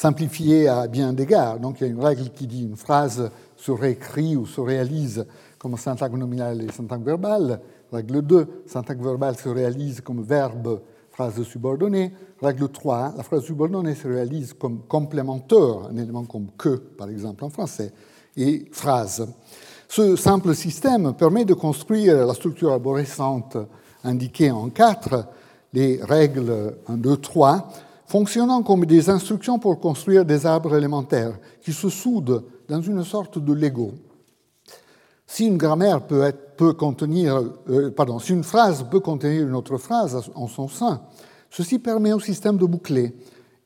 simplifiées 0.00 0.66
à 0.66 0.86
bien 0.86 1.12
d'égards. 1.12 1.60
Donc 1.60 1.80
il 1.80 1.86
y 1.86 1.86
a 1.86 1.90
une 1.90 2.02
règle 2.02 2.30
qui 2.30 2.46
dit 2.46 2.62
une 2.62 2.76
phrase 2.76 3.30
se 3.56 3.70
réécrit 3.70 4.36
ou 4.36 4.46
se 4.46 4.62
réalise 4.62 5.26
comme 5.58 5.76
syntaxe 5.76 6.14
nominale 6.14 6.62
et 6.62 6.72
syntaxe 6.72 7.04
verbale. 7.04 7.60
Règle 7.92 8.22
2, 8.22 8.62
syntaxe 8.66 9.02
verbale 9.02 9.36
se 9.36 9.50
réalise 9.50 10.00
comme 10.00 10.22
verbe, 10.22 10.80
phrase 11.10 11.42
subordonnée. 11.42 12.14
Règle 12.42 12.70
3, 12.70 13.14
la 13.18 13.22
phrase 13.22 13.44
subordonnée 13.44 13.94
se 13.94 14.08
réalise 14.08 14.54
comme 14.54 14.80
complémentaire, 14.88 15.88
un 15.90 15.96
élément 15.96 16.24
comme 16.24 16.46
que, 16.56 16.76
par 16.76 17.10
exemple 17.10 17.44
en 17.44 17.50
français 17.50 17.92
et 18.36 18.66
phrases. 18.72 19.28
Ce 19.88 20.16
simple 20.16 20.54
système 20.54 21.12
permet 21.14 21.44
de 21.44 21.52
construire 21.52 22.26
la 22.26 22.32
structure 22.32 22.72
arborescente 22.72 23.58
indiquée 24.04 24.50
en 24.50 24.70
quatre, 24.70 25.26
les 25.74 26.00
règles 26.02 26.76
1, 26.88 26.96
2, 26.96 27.16
3, 27.18 27.68
fonctionnant 28.06 28.62
comme 28.62 28.86
des 28.86 29.10
instructions 29.10 29.58
pour 29.58 29.78
construire 29.78 30.24
des 30.24 30.46
arbres 30.46 30.74
élémentaires 30.74 31.38
qui 31.60 31.72
se 31.72 31.90
soudent 31.90 32.42
dans 32.68 32.80
une 32.80 33.04
sorte 33.04 33.38
de 33.38 33.52
Lego. 33.52 33.92
Si 35.26 35.46
une 35.46 35.58
grammaire 35.58 36.06
peut 36.06 36.72
contenir, 36.72 37.40
euh, 37.68 37.90
pardon, 37.90 38.18
si 38.18 38.32
une 38.32 38.42
phrase 38.42 38.86
peut 38.90 39.00
contenir 39.00 39.46
une 39.46 39.54
autre 39.54 39.76
phrase 39.76 40.30
en 40.34 40.48
son 40.48 40.68
sein, 40.68 41.02
ceci 41.50 41.78
permet 41.78 42.12
au 42.12 42.20
système 42.20 42.56
de 42.56 42.64
boucler 42.64 43.14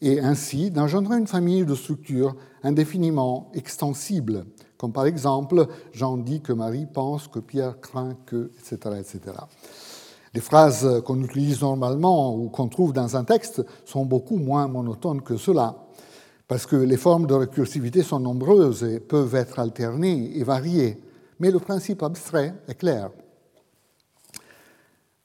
et 0.00 0.20
ainsi 0.20 0.70
d'engendrer 0.70 1.18
une 1.18 1.26
famille 1.26 1.64
de 1.64 1.74
structures 1.74 2.34
indéfiniment 2.62 3.50
extensibles, 3.54 4.44
comme 4.76 4.92
par 4.92 5.06
exemple 5.06 5.66
Jean 5.92 6.16
dit 6.16 6.40
que 6.40 6.52
Marie 6.52 6.86
pense, 6.86 7.28
que 7.28 7.38
Pierre 7.38 7.80
craint 7.80 8.16
que, 8.26 8.50
etc. 8.58 8.96
etc. 8.98 9.36
Les 10.34 10.40
phrases 10.40 11.00
qu'on 11.04 11.22
utilise 11.22 11.60
normalement 11.62 12.36
ou 12.36 12.48
qu'on 12.48 12.68
trouve 12.68 12.92
dans 12.92 13.16
un 13.16 13.24
texte 13.24 13.64
sont 13.84 14.04
beaucoup 14.04 14.36
moins 14.36 14.66
monotones 14.66 15.22
que 15.22 15.36
cela, 15.36 15.76
parce 16.48 16.66
que 16.66 16.76
les 16.76 16.96
formes 16.96 17.26
de 17.26 17.34
récursivité 17.34 18.02
sont 18.02 18.20
nombreuses 18.20 18.82
et 18.82 19.00
peuvent 19.00 19.34
être 19.34 19.58
alternées 19.58 20.36
et 20.36 20.42
variées, 20.42 21.00
mais 21.38 21.50
le 21.50 21.60
principe 21.60 22.02
abstrait 22.02 22.54
est 22.68 22.74
clair. 22.74 23.10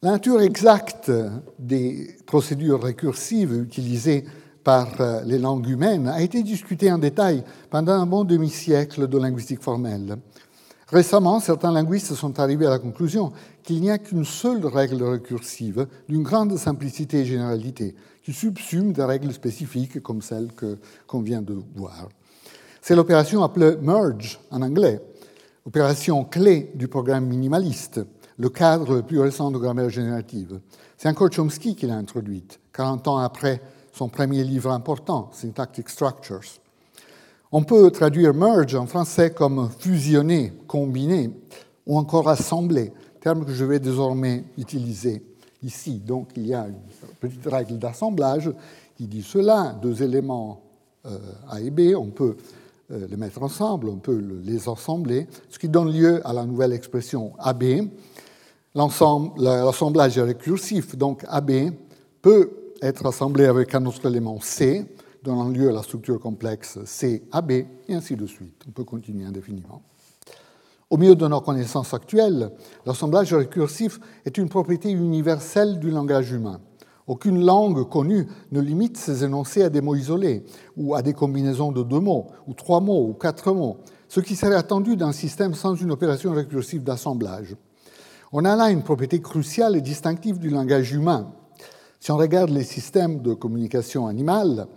La 0.02 0.12
nature 0.12 0.40
exacte 0.40 1.12
des 1.60 2.16
procédures 2.26 2.82
récursives 2.82 3.54
utilisées 3.62 4.24
par 4.64 4.88
euh, 5.02 5.22
les 5.26 5.38
langues 5.38 5.68
humaines 5.68 6.08
a 6.08 6.22
été 6.22 6.42
discutée 6.42 6.90
en 6.90 6.98
détail 6.98 7.44
pendant 7.70 7.92
un 7.92 8.06
bon 8.06 8.24
demi-siècle 8.24 9.10
de 9.10 9.18
linguistique 9.18 9.62
formelle. 9.62 10.16
Récemment, 10.88 11.42
certains 11.42 11.74
linguistes 11.74 12.14
sont 12.14 12.40
arrivés 12.40 12.68
à 12.68 12.70
la 12.70 12.80
conclusion 12.80 13.34
qu'il 13.62 13.82
n'y 13.82 13.92
a 13.92 13.98
qu'une 13.98 14.24
seule 14.24 14.66
règle 14.66 15.04
récursive 15.04 15.86
d'une 16.08 16.24
grande 16.24 16.56
simplicité 16.56 17.20
et 17.20 17.26
généralité, 17.26 17.94
qui 18.24 18.32
subsume 18.32 18.94
des 18.94 19.04
règles 19.04 19.34
spécifiques 19.34 20.02
comme 20.02 20.22
celles 20.22 20.48
qu'on 21.08 21.20
vient 21.20 21.42
de 21.42 21.58
voir. 21.76 22.08
C'est 22.82 22.96
l'opération 22.96 23.44
appelée 23.44 23.76
merge 23.82 24.40
en 24.50 24.62
anglais, 24.62 25.02
opération 25.66 26.24
clé 26.24 26.72
du 26.74 26.88
programme 26.88 27.26
minimaliste, 27.26 28.00
le 28.40 28.50
cadre 28.50 28.96
le 28.96 29.02
plus 29.04 29.20
récent 29.20 29.52
de 29.52 29.58
grammaire 29.58 29.90
générative. 29.90 30.60
C'est 30.98 31.10
encore 31.10 31.30
Chomsky 31.30 31.76
qui 31.76 31.86
l'a 31.86 31.96
introduite, 31.96 32.60
40 32.74 33.08
ans 33.10 33.18
après 33.18 33.62
son 33.92 34.08
premier 34.08 34.44
livre 34.44 34.72
important, 34.72 35.30
Syntactic 35.34 35.90
Structures. 35.90 36.60
On 37.52 37.64
peut 37.64 37.92
traduire 37.92 38.34
merge 38.34 38.76
en 38.76 38.86
français 38.86 39.32
comme 39.32 39.70
fusionner, 39.80 40.54
combiner 40.68 41.32
ou 41.86 41.98
encore 41.98 42.30
assembler, 42.30 42.94
terme 43.20 43.44
que 43.44 43.52
je 43.52 43.66
vais 43.66 43.80
désormais 43.80 44.46
utiliser 44.58 45.22
ici. 45.62 46.00
Donc 46.00 46.30
il 46.38 46.48
y 46.48 46.54
a 46.54 46.68
une 46.68 46.80
petite 47.20 47.46
règle 47.46 47.78
d'assemblage 47.78 48.52
qui 48.96 49.08
dit 49.08 49.24
cela, 49.24 49.76
deux 49.82 50.02
éléments 50.02 50.62
euh, 51.06 51.18
A 51.50 51.60
et 51.60 51.72
B, 51.72 51.94
on 51.98 52.12
peut 52.12 52.38
euh, 52.92 53.08
les 53.10 53.18
mettre 53.18 53.44
ensemble, 53.44 53.90
on 53.90 53.98
peut 53.98 54.24
les 54.44 54.70
assembler, 54.70 55.28
ce 55.50 55.60
qui 55.60 55.68
donne 55.68 55.92
lieu 55.92 56.26
à 56.26 56.32
la 56.32 56.46
nouvelle 56.46 56.72
expression 56.72 57.34
AB. 57.40 57.64
L'assemblage 58.76 60.20
récursif, 60.20 60.96
donc 60.96 61.26
AB 61.28 61.72
peut 62.22 62.52
être 62.82 63.06
assemblé 63.06 63.46
avec 63.46 63.74
un 63.74 63.86
autre 63.86 64.06
élément 64.06 64.40
C, 64.42 64.86
donnant 65.24 65.50
lieu 65.50 65.70
à 65.70 65.72
la 65.74 65.84
structure 65.84 66.20
complexe 66.20 66.78
CAB, 66.86 67.52
et 67.52 67.68
ainsi 67.90 68.16
de 68.16 68.28
suite. 68.28 68.64
On 68.68 68.72
peut 68.72 68.84
continuer 68.84 69.26
indéfiniment. 69.26 69.82
Au 70.90 70.98
milieu 70.98 71.16
de 71.16 71.28
nos 71.28 71.42
connaissances 71.42 71.94
actuelles, 71.94 72.52
l'assemblage 72.86 73.34
récursif 73.34 74.00
est 74.26 74.38
une 74.38 74.50
propriété 74.50 74.92
universelle 74.92 75.80
du 75.80 75.92
langage 75.92 76.32
humain. 76.32 76.62
Aucune 77.06 77.44
langue 77.44 77.90
connue 77.90 78.28
ne 78.52 78.60
limite 78.62 78.98
ses 78.98 79.24
énoncés 79.24 79.64
à 79.64 79.70
des 79.70 79.82
mots 79.82 79.96
isolés, 79.96 80.44
ou 80.78 80.94
à 80.94 81.02
des 81.02 81.14
combinaisons 81.14 81.72
de 81.72 81.82
deux 81.82 82.00
mots, 82.00 82.28
ou 82.48 82.54
trois 82.54 82.82
mots, 82.82 83.08
ou 83.08 83.14
quatre 83.14 83.52
mots, 83.52 83.78
ce 84.08 84.20
qui 84.20 84.36
serait 84.36 84.56
attendu 84.56 84.96
d'un 84.96 85.12
système 85.12 85.56
sans 85.56 85.74
une 85.76 85.92
opération 85.92 86.34
récursive 86.34 86.84
d'assemblage. 86.84 87.56
On 88.32 88.46
a 88.46 88.56
là 88.56 88.70
une 88.70 88.84
propriété 88.84 89.22
cruciale 89.22 89.76
et 89.76 89.82
distinctive 89.82 90.38
du 90.38 90.52
langage 90.52 90.92
humain. 90.92 91.34
Si 92.00 92.12
on 92.12 92.18
regarde 92.18 92.52
les 92.52 92.64
systèmes 92.64 93.24
de 93.24 93.34
communication 93.34 94.06
animale, 94.06 94.68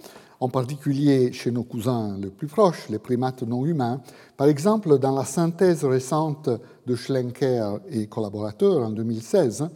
en 0.40 0.48
particulier 0.48 1.32
chez 1.32 1.50
nos 1.50 1.62
cousins 1.62 2.16
les 2.18 2.30
plus 2.30 2.46
proches, 2.46 2.88
les 2.88 2.98
primates 2.98 3.42
non 3.42 3.66
humains. 3.66 4.00
Par 4.38 4.48
exemple, 4.48 4.98
dans 4.98 5.14
la 5.14 5.26
synthèse 5.26 5.84
récente 5.84 6.48
de 6.86 6.96
Schlenker 6.96 7.78
et 7.90 8.06
collaborateurs 8.06 8.86
en 8.86 8.90
2016, 8.90 9.68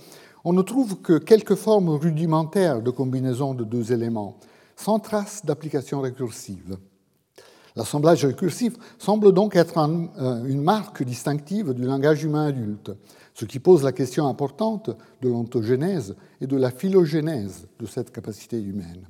on 0.44 0.54
ne 0.54 0.62
trouve 0.62 1.02
que 1.02 1.18
quelques 1.18 1.54
formes 1.54 1.90
rudimentaires 1.90 2.80
de 2.80 2.90
combinaison 2.90 3.52
de 3.52 3.64
deux 3.64 3.92
éléments, 3.92 4.38
sans 4.74 5.00
trace 5.00 5.44
d'application 5.44 6.00
récursive. 6.00 6.78
L'assemblage 7.76 8.24
récursif 8.24 8.72
semble 8.98 9.32
donc 9.32 9.54
être 9.54 9.76
euh, 9.78 10.44
une 10.46 10.62
marque 10.62 11.02
distinctive 11.02 11.74
du 11.74 11.82
langage 11.82 12.24
humain 12.24 12.46
adulte, 12.46 12.90
ce 13.38 13.44
qui 13.44 13.58
pose 13.58 13.84
la 13.84 13.92
question 13.92 14.26
importante 14.26 14.90
de 15.20 15.28
l'ontogénèse 15.28 16.16
et 16.40 16.46
de 16.46 16.56
la 16.56 16.70
phylogénèse 16.70 17.68
de 17.78 17.86
cette 17.86 18.10
capacité 18.10 18.60
humaine 18.60 19.06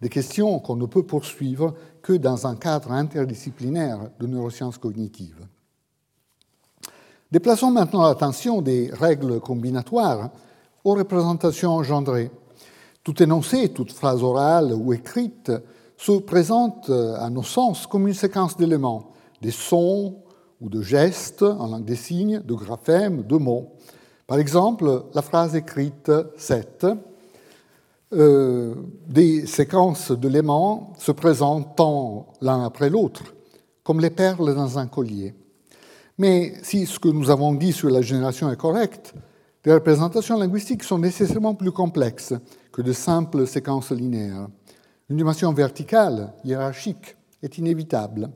des 0.00 0.08
questions 0.08 0.58
qu'on 0.58 0.76
ne 0.76 0.86
peut 0.86 1.02
poursuivre 1.02 1.74
que 2.02 2.14
dans 2.14 2.46
un 2.46 2.56
cadre 2.56 2.92
interdisciplinaire 2.92 4.10
de 4.18 4.26
neurosciences 4.26 4.78
cognitives. 4.78 5.46
Déplaçons 7.30 7.70
maintenant 7.70 8.02
l'attention 8.02 8.62
des 8.62 8.90
règles 8.92 9.40
combinatoires 9.40 10.30
aux 10.84 10.94
représentations 10.94 11.72
engendrées. 11.72 12.30
Tout 13.04 13.22
énoncé, 13.22 13.68
toute 13.68 13.92
phrase 13.92 14.22
orale 14.22 14.72
ou 14.72 14.92
écrite 14.92 15.52
se 15.96 16.12
présente 16.12 16.90
à 16.90 17.28
nos 17.30 17.42
sens 17.42 17.86
comme 17.86 18.08
une 18.08 18.14
séquence 18.14 18.56
d'éléments, 18.56 19.12
des 19.42 19.50
sons 19.50 20.16
ou 20.60 20.68
de 20.68 20.82
gestes 20.82 21.42
en 21.42 21.68
langue 21.68 21.84
des 21.84 21.96
signes, 21.96 22.40
de 22.44 22.54
graphèmes, 22.54 23.22
de 23.22 23.36
mots. 23.36 23.72
Par 24.26 24.38
exemple, 24.38 25.04
la 25.14 25.22
phrase 25.22 25.56
écrite 25.56 26.10
7 26.36 26.86
euh, 28.12 28.74
des 29.06 29.46
séquences 29.46 30.10
d'éléments 30.10 30.94
se 30.98 31.12
présentant 31.12 32.32
l'un 32.40 32.64
après 32.64 32.90
l'autre, 32.90 33.22
comme 33.84 34.00
les 34.00 34.10
perles 34.10 34.54
dans 34.54 34.78
un 34.78 34.88
collier. 34.88 35.32
Mais 36.18 36.54
si 36.62 36.86
ce 36.86 36.98
que 36.98 37.08
nous 37.08 37.30
avons 37.30 37.54
dit 37.54 37.72
sur 37.72 37.88
la 37.88 38.02
génération 38.02 38.50
est 38.50 38.56
correct, 38.56 39.14
les 39.64 39.72
représentations 39.72 40.38
linguistiques 40.38 40.82
sont 40.82 40.98
nécessairement 40.98 41.54
plus 41.54 41.70
complexes 41.70 42.34
que 42.72 42.82
de 42.82 42.92
simples 42.92 43.46
séquences 43.46 43.92
linéaires. 43.92 44.48
Une 45.08 45.16
dimension 45.16 45.52
verticale, 45.52 46.32
hiérarchique, 46.44 47.16
est 47.42 47.58
inévitable. 47.58 48.30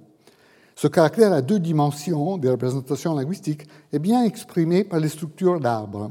Ce 0.76 0.88
caractère 0.88 1.32
à 1.32 1.42
deux 1.42 1.60
dimensions 1.60 2.37
des 2.37 2.50
représentations 2.50 3.14
linguistiques 3.14 3.66
est 3.92 3.98
bien 3.98 4.24
exprimé 4.24 4.84
par 4.84 5.00
les 5.00 5.08
structures 5.08 5.60
d'arbres. 5.60 6.10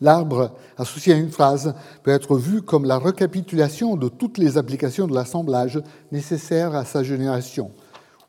L'arbre 0.00 0.52
associé 0.76 1.14
à 1.14 1.16
une 1.16 1.30
phrase 1.30 1.74
peut 2.02 2.10
être 2.10 2.36
vu 2.36 2.62
comme 2.62 2.84
la 2.84 2.98
récapitulation 2.98 3.96
de 3.96 4.08
toutes 4.08 4.38
les 4.38 4.58
applications 4.58 5.06
de 5.06 5.14
l'assemblage 5.14 5.82
nécessaires 6.12 6.74
à 6.74 6.84
sa 6.84 7.02
génération, 7.02 7.70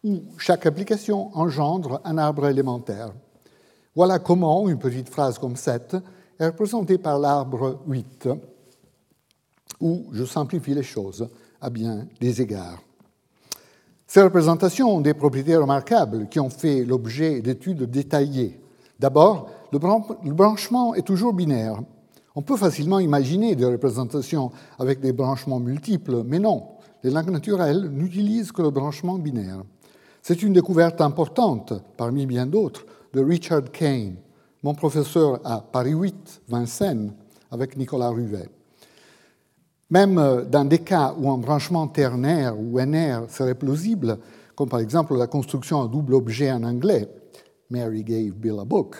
où 0.03 0.23
chaque 0.37 0.65
application 0.65 1.35
engendre 1.37 2.01
un 2.05 2.17
arbre 2.17 2.47
élémentaire. 2.47 3.11
Voilà 3.95 4.19
comment 4.19 4.69
une 4.69 4.79
petite 4.79 5.09
phrase 5.09 5.37
comme 5.37 5.55
cette 5.55 5.95
est 6.39 6.45
représentée 6.45 6.97
par 6.97 7.19
l'arbre 7.19 7.81
8, 7.87 8.29
où 9.81 10.05
je 10.11 10.23
simplifie 10.23 10.73
les 10.73 10.83
choses 10.83 11.27
à 11.59 11.69
bien 11.69 12.07
des 12.21 12.41
égards. 12.41 12.86
Ces 14.07 14.21
représentations 14.21 14.95
ont 14.95 15.01
des 15.01 15.13
propriétés 15.13 15.57
remarquables 15.57 16.29
qui 16.29 16.39
ont 16.39 16.49
fait 16.49 16.85
l'objet 16.85 17.41
d'études 17.41 17.83
détaillées. 17.83 18.59
D'abord, 18.99 19.49
le 19.73 19.79
branchement 20.33 20.95
est 20.95 21.05
toujours 21.05 21.33
binaire. 21.33 21.81
On 22.33 22.41
peut 22.41 22.55
facilement 22.55 22.99
imaginer 22.99 23.55
des 23.55 23.65
représentations 23.65 24.51
avec 24.79 25.01
des 25.01 25.11
branchements 25.11 25.59
multiples, 25.59 26.23
mais 26.25 26.39
non, 26.39 26.67
les 27.03 27.09
langues 27.09 27.31
naturelles 27.31 27.89
n'utilisent 27.91 28.53
que 28.53 28.61
le 28.61 28.69
branchement 28.69 29.19
binaire. 29.19 29.63
C'est 30.21 30.41
une 30.41 30.53
découverte 30.53 31.01
importante, 31.01 31.73
parmi 31.97 32.25
bien 32.25 32.45
d'autres, 32.45 32.85
de 33.13 33.21
Richard 33.21 33.71
Kane, 33.71 34.15
mon 34.63 34.73
professeur 34.73 35.41
à 35.43 35.59
Paris 35.61 35.93
8, 35.93 36.43
Vincennes, 36.47 37.13
avec 37.51 37.75
Nicolas 37.75 38.09
Ruvet. 38.09 38.49
Même 39.89 40.45
dans 40.49 40.65
des 40.65 40.79
cas 40.79 41.15
où 41.17 41.29
un 41.31 41.37
branchement 41.37 41.87
ternaire 41.87 42.59
ou 42.59 42.79
NR 42.79 43.29
serait 43.29 43.55
plausible, 43.55 44.17
comme 44.55 44.67
par 44.67 44.79
exemple 44.79 45.15
la 45.15 45.27
construction 45.27 45.81
à 45.81 45.87
double 45.87 46.15
objet 46.15 46.51
en 46.51 46.63
anglais, 46.63 47.07
Mary 47.69 48.03
gave 48.03 48.33
Bill 48.33 48.59
a 48.59 48.65
book, 48.65 48.97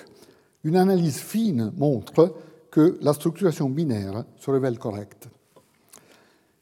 une 0.63 0.75
analyse 0.75 1.17
fine 1.17 1.71
montre 1.77 2.35
que 2.71 2.97
la 3.01 3.13
structuration 3.13 3.69
binaire 3.69 4.23
se 4.37 4.51
révèle 4.51 4.77
correcte. 4.77 5.27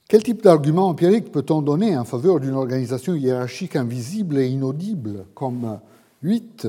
Quel 0.08 0.24
type 0.24 0.44
d'argument 0.44 0.88
empirique 0.88 1.32
peut-on 1.32 1.62
donner 1.62 1.98
en 1.98 2.06
faveur 2.06 2.40
d'une 2.40 2.54
organisation 2.54 3.16
hiérarchique 3.16 3.76
invisible 3.76 4.38
et 4.38 4.48
inaudible 4.48 5.26
comme 5.34 5.80
8 6.22 6.68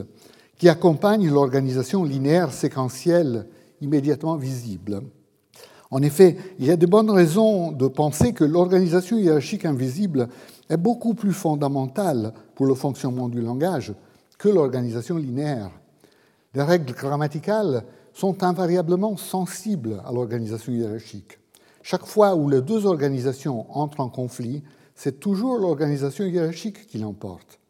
qui 0.56 0.68
accompagne 0.70 1.30
l'organisation 1.30 2.02
linéaire 2.02 2.52
séquentielle 2.52 3.46
immédiatement 3.82 4.36
visible? 4.36 5.02
En 5.90 6.02
effet, 6.02 6.36
il 6.58 6.66
y 6.66 6.70
a 6.70 6.76
de 6.76 6.86
bonnes 6.86 7.10
raisons 7.10 7.72
de 7.72 7.86
penser 7.86 8.32
que 8.32 8.44
l'organisation 8.44 9.18
hiérarchique 9.18 9.64
invisible 9.64 10.28
est 10.68 10.76
beaucoup 10.76 11.14
plus 11.14 11.32
fondamentale 11.32 12.32
pour 12.54 12.66
le 12.66 12.74
fonctionnement 12.74 13.28
du 13.28 13.40
langage 13.40 13.94
que 14.38 14.48
l'organisation 14.48 15.16
linéaire. 15.16 15.70
Les 16.54 16.62
règles 16.62 16.92
grammaticales 16.92 17.84
sont 18.12 18.42
invariablement 18.42 19.16
sensibles 19.16 20.02
à 20.04 20.12
l'organisation 20.12 20.72
hiérarchique. 20.72 21.38
Chaque 21.82 22.06
fois 22.06 22.34
où 22.34 22.48
les 22.48 22.62
deux 22.62 22.86
organisations 22.86 23.66
entrent 23.76 24.00
en 24.00 24.08
conflit, 24.08 24.62
c'est 24.94 25.20
toujours 25.20 25.58
l'organisation 25.58 26.24
hiérarchique 26.24 26.86
qui 26.86 26.98
l'emporte. 26.98 27.60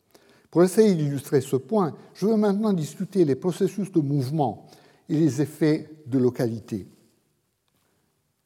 Pour 0.50 0.62
essayer 0.62 0.94
d'illustrer 0.94 1.42
ce 1.42 1.56
point, 1.56 1.92
je 2.14 2.26
veux 2.26 2.36
maintenant 2.36 2.72
discuter 2.72 3.24
les 3.24 3.34
processus 3.34 3.92
de 3.92 4.00
mouvement 4.00 4.66
et 5.08 5.16
les 5.16 5.42
effets 5.42 5.90
de 6.06 6.18
localité. 6.18 6.86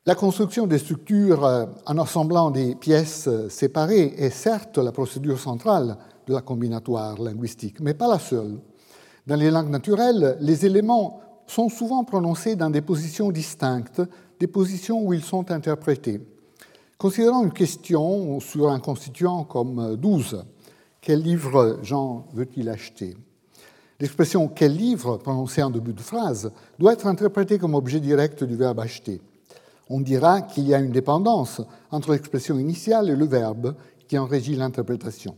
La 0.06 0.14
construction 0.14 0.66
des 0.66 0.78
structures 0.78 1.44
euh, 1.44 1.66
en 1.84 1.98
assemblant 1.98 2.50
des 2.50 2.74
pièces 2.74 3.28
euh, 3.28 3.50
séparées 3.50 4.14
est 4.16 4.30
certes 4.30 4.78
la 4.78 4.92
procédure 4.92 5.38
centrale 5.38 5.98
de 6.26 6.32
la 6.32 6.40
combinatoire 6.40 7.20
linguistique, 7.20 7.80
mais 7.80 7.92
pas 7.92 8.08
la 8.08 8.18
seule. 8.18 8.60
Dans 9.26 9.36
les 9.36 9.50
langues 9.50 9.68
naturelles, 9.68 10.38
les 10.40 10.64
éléments 10.64 11.20
sont 11.46 11.68
souvent 11.68 12.02
prononcés 12.04 12.56
dans 12.56 12.70
des 12.70 12.80
positions 12.80 13.30
distinctes, 13.30 14.00
des 14.38 14.46
positions 14.46 15.04
où 15.04 15.12
ils 15.12 15.22
sont 15.22 15.50
interprétés. 15.50 16.22
Considérons 16.96 17.44
une 17.44 17.52
question 17.52 18.40
sur 18.40 18.70
un 18.70 18.80
constituant 18.80 19.44
comme 19.44 19.96
12. 19.96 20.46
Quel 21.02 21.20
livre 21.20 21.78
Jean 21.82 22.26
veut-il 22.32 22.70
acheter? 22.70 23.18
L'expression 24.00 24.48
quel 24.48 24.74
livre, 24.74 25.18
prononcée 25.18 25.62
en 25.62 25.68
début 25.68 25.92
de 25.92 26.00
phrase, 26.00 26.52
doit 26.78 26.94
être 26.94 27.06
interprétée 27.06 27.58
comme 27.58 27.74
objet 27.74 28.00
direct 28.00 28.44
du 28.44 28.56
verbe 28.56 28.80
acheter. 28.80 29.20
On 29.92 30.00
dira 30.00 30.42
qu'il 30.42 30.68
y 30.68 30.74
a 30.74 30.78
une 30.78 30.92
dépendance 30.92 31.60
entre 31.90 32.12
l'expression 32.12 32.60
initiale 32.60 33.10
et 33.10 33.16
le 33.16 33.26
verbe 33.26 33.74
qui 34.06 34.16
en 34.16 34.24
régit 34.24 34.54
l'interprétation. 34.54 35.34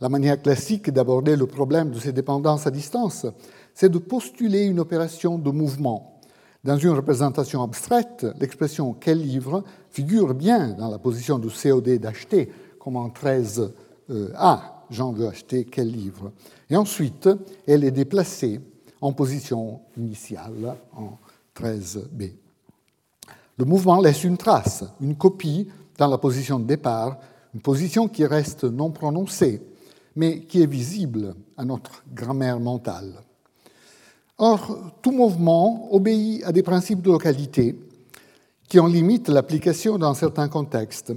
La 0.00 0.08
manière 0.08 0.40
classique 0.40 0.90
d'aborder 0.90 1.36
le 1.36 1.46
problème 1.46 1.90
de 1.90 1.98
ces 1.98 2.12
dépendances 2.12 2.66
à 2.66 2.70
distance, 2.70 3.26
c'est 3.74 3.90
de 3.90 3.98
postuler 3.98 4.64
une 4.64 4.80
opération 4.80 5.38
de 5.38 5.50
mouvement. 5.50 6.18
Dans 6.64 6.78
une 6.78 6.90
représentation 6.90 7.62
abstraite, 7.62 8.26
l'expression 8.40 8.94
quel 8.94 9.20
livre 9.20 9.62
figure 9.90 10.34
bien 10.34 10.70
dans 10.70 10.88
la 10.88 10.98
position 10.98 11.38
du 11.38 11.48
COD 11.48 11.98
d'acheter, 11.98 12.50
comme 12.78 12.96
en 12.96 13.08
13a. 13.08 14.60
Jean 14.90 15.12
veut 15.12 15.28
acheter 15.28 15.66
quel 15.66 15.90
livre 15.90 16.32
Et 16.70 16.76
ensuite, 16.76 17.28
elle 17.66 17.84
est 17.84 17.90
déplacée 17.90 18.60
en 19.02 19.12
position 19.12 19.80
initiale, 19.98 20.76
en 20.96 21.18
13b. 21.54 22.43
Le 23.56 23.64
mouvement 23.64 24.00
laisse 24.00 24.24
une 24.24 24.36
trace, 24.36 24.84
une 25.00 25.16
copie 25.16 25.68
dans 25.96 26.08
la 26.08 26.18
position 26.18 26.58
de 26.58 26.64
départ, 26.64 27.18
une 27.54 27.60
position 27.60 28.08
qui 28.08 28.26
reste 28.26 28.64
non 28.64 28.90
prononcée, 28.90 29.62
mais 30.16 30.40
qui 30.40 30.62
est 30.62 30.70
visible 30.70 31.34
à 31.56 31.64
notre 31.64 32.02
grammaire 32.12 32.58
mentale. 32.58 33.12
Or, 34.38 34.76
tout 35.00 35.12
mouvement 35.12 35.88
obéit 35.94 36.42
à 36.44 36.50
des 36.50 36.64
principes 36.64 37.02
de 37.02 37.12
localité 37.12 37.78
qui 38.68 38.80
en 38.80 38.86
limitent 38.88 39.28
l'application 39.28 39.98
dans 39.98 40.14
certains 40.14 40.48
contextes. 40.48 41.12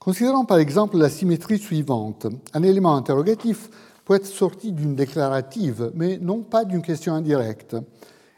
Considérons 0.00 0.44
par 0.44 0.58
exemple 0.58 0.96
la 0.96 1.08
symétrie 1.08 1.58
suivante. 1.58 2.26
Un 2.52 2.62
élément 2.64 2.96
interrogatif 2.96 3.70
peut 4.04 4.14
être 4.14 4.26
sorti 4.26 4.72
d'une 4.72 4.96
déclarative, 4.96 5.92
mais 5.94 6.18
non 6.18 6.42
pas 6.42 6.64
d'une 6.64 6.82
question 6.82 7.14
indirecte. 7.14 7.76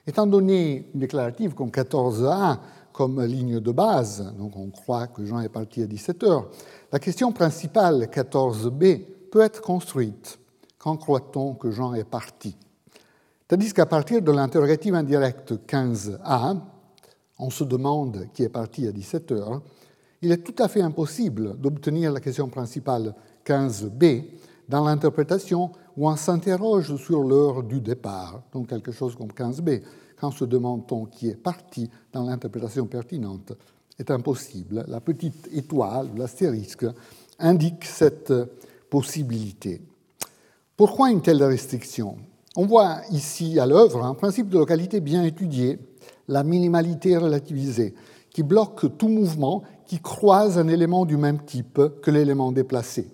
Étant 0.06 0.26
donné 0.26 0.90
une 0.94 1.00
déclarative 1.00 1.54
comme 1.54 1.68
14a 1.68 2.58
comme 2.98 3.22
ligne 3.22 3.60
de 3.60 3.70
base, 3.70 4.34
donc 4.36 4.56
on 4.56 4.70
croit 4.70 5.06
que 5.06 5.24
Jean 5.24 5.38
est 5.38 5.48
parti 5.48 5.84
à 5.84 5.86
17 5.86 6.24
heures, 6.24 6.50
la 6.90 6.98
question 6.98 7.30
principale 7.30 8.08
14b 8.12 9.04
peut 9.30 9.40
être 9.40 9.60
construite. 9.60 10.36
Quand 10.78 10.96
croit-on 10.96 11.54
que 11.54 11.70
Jean 11.70 11.94
est 11.94 12.02
parti? 12.02 12.56
Tandis 13.46 13.72
qu'à 13.72 13.86
partir 13.86 14.20
de 14.20 14.32
l'interrogative 14.32 14.96
indirecte 14.96 15.52
15a, 15.68 16.56
on 17.38 17.50
se 17.50 17.62
demande 17.62 18.26
qui 18.34 18.42
est 18.42 18.48
parti 18.48 18.88
à 18.88 18.90
17 18.90 19.30
heures, 19.30 19.62
il 20.20 20.32
est 20.32 20.42
tout 20.42 20.60
à 20.60 20.66
fait 20.66 20.82
impossible 20.82 21.56
d'obtenir 21.56 22.10
la 22.10 22.18
question 22.18 22.48
principale 22.48 23.14
15b 23.46 24.24
dans 24.68 24.84
l'interprétation 24.84 25.70
où 25.96 26.08
on 26.08 26.16
s'interroge 26.16 26.96
sur 26.96 27.22
l'heure 27.22 27.62
du 27.62 27.80
départ, 27.80 28.42
donc 28.52 28.66
quelque 28.66 28.90
chose 28.90 29.14
comme 29.14 29.28
15b. 29.28 29.82
Quand 30.20 30.30
se 30.30 30.44
demande-t-on 30.44 31.06
qui 31.06 31.28
est 31.28 31.36
parti 31.36 31.90
dans 32.12 32.24
l'interprétation 32.24 32.86
pertinente, 32.86 33.52
est 33.98 34.10
impossible. 34.10 34.84
La 34.88 35.00
petite 35.00 35.48
étoile, 35.52 36.08
l'astérisque, 36.16 36.86
indique 37.38 37.84
cette 37.84 38.32
possibilité. 38.90 39.80
Pourquoi 40.76 41.10
une 41.10 41.22
telle 41.22 41.42
restriction? 41.42 42.16
On 42.56 42.66
voit 42.66 43.00
ici 43.10 43.58
à 43.58 43.66
l'œuvre 43.66 44.04
un 44.04 44.14
principe 44.14 44.48
de 44.48 44.58
localité 44.58 45.00
bien 45.00 45.24
étudié, 45.24 45.78
la 46.28 46.44
minimalité 46.44 47.16
relativisée, 47.16 47.94
qui 48.30 48.42
bloque 48.42 48.96
tout 48.98 49.08
mouvement 49.08 49.62
qui 49.86 50.00
croise 50.00 50.58
un 50.58 50.68
élément 50.68 51.06
du 51.06 51.16
même 51.16 51.44
type 51.44 51.80
que 52.02 52.10
l'élément 52.10 52.52
déplacé. 52.52 53.08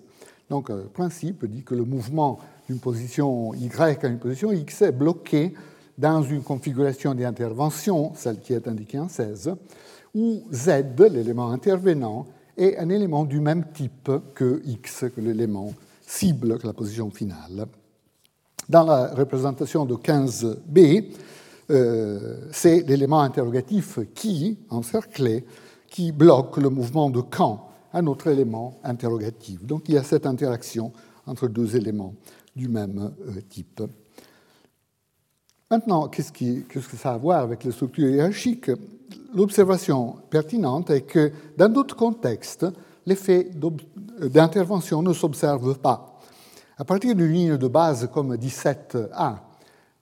Donc 0.49 0.69
le 0.69 0.83
principe 0.83 1.45
dit 1.45 1.63
que 1.63 1.73
le 1.73 1.85
mouvement 1.85 2.39
d'une 2.67 2.79
position 2.79 3.53
Y 3.53 4.03
à 4.03 4.07
une 4.07 4.19
position 4.19 4.51
X 4.51 4.81
est 4.81 4.91
bloqué 4.91 5.53
dans 5.97 6.21
une 6.21 6.43
configuration 6.43 7.13
d'intervention, 7.13 8.13
celle 8.15 8.39
qui 8.39 8.53
est 8.53 8.67
indiquée 8.67 8.99
en 8.99 9.09
16, 9.09 9.55
où 10.13 10.43
Z, 10.51 10.69
l'élément 11.11 11.51
intervenant, 11.51 12.25
est 12.57 12.77
un 12.77 12.89
élément 12.89 13.25
du 13.25 13.39
même 13.39 13.65
type 13.73 14.11
que 14.33 14.61
X, 14.65 15.05
que 15.15 15.21
l'élément 15.21 15.73
cible, 16.05 16.57
que 16.57 16.67
la 16.67 16.73
position 16.73 17.09
finale. 17.09 17.65
Dans 18.69 18.83
la 18.83 19.13
représentation 19.13 19.85
de 19.85 19.95
15b, 19.95 21.05
euh, 21.71 22.37
c'est 22.51 22.81
l'élément 22.87 23.21
interrogatif 23.21 23.99
qui, 24.13 24.57
encerclé, 24.69 25.45
qui 25.89 26.11
bloque 26.11 26.57
le 26.57 26.69
mouvement 26.69 27.09
de 27.09 27.21
quand, 27.21 27.69
un 27.93 28.07
autre 28.07 28.27
élément 28.27 28.79
interrogatif. 28.83 29.65
Donc 29.65 29.87
il 29.87 29.95
y 29.95 29.97
a 29.97 30.03
cette 30.03 30.25
interaction 30.25 30.91
entre 31.25 31.47
deux 31.47 31.75
éléments 31.75 32.13
du 32.55 32.67
même 32.67 33.11
euh, 33.27 33.41
type. 33.49 33.81
Maintenant, 35.71 36.07
qu'est-ce, 36.09 36.31
que 36.31 36.79
ça 36.79 37.11
a 37.11 37.13
à 37.15 37.17
voir 37.17 37.41
avec 37.41 37.63
les 37.63 37.71
structures 37.71 38.07
hiérarchiques? 38.07 38.69
L'observation 39.33 40.17
pertinente 40.29 40.91
est 40.91 41.01
que 41.01 41.31
dans 41.57 41.69
d'autres 41.69 41.95
contextes, 41.95 42.67
l'effet 43.07 43.49
d'intervention 44.19 45.01
ne 45.01 45.11
s'observe 45.11 45.79
pas. 45.79 46.19
À 46.77 46.85
partir 46.85 47.15
d'une 47.15 47.31
ligne 47.31 47.57
de 47.57 47.67
base 47.67 48.07
comme 48.13 48.35
17a, 48.35 49.37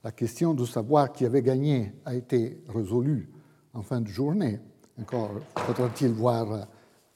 la 0.04 0.12
question 0.12 0.54
de 0.54 0.66
savoir 0.66 1.14
qui 1.14 1.26
avait 1.26 1.42
gagné 1.42 1.94
a 2.04 2.14
été 2.14 2.62
résolue 2.68 3.30
en 3.74 3.84
fin 3.84 4.02
de 4.02 4.08
journée. 4.08 4.60
Encore 5.00 5.32
faudra-t-il 5.56 6.12
voir 6.12 6.68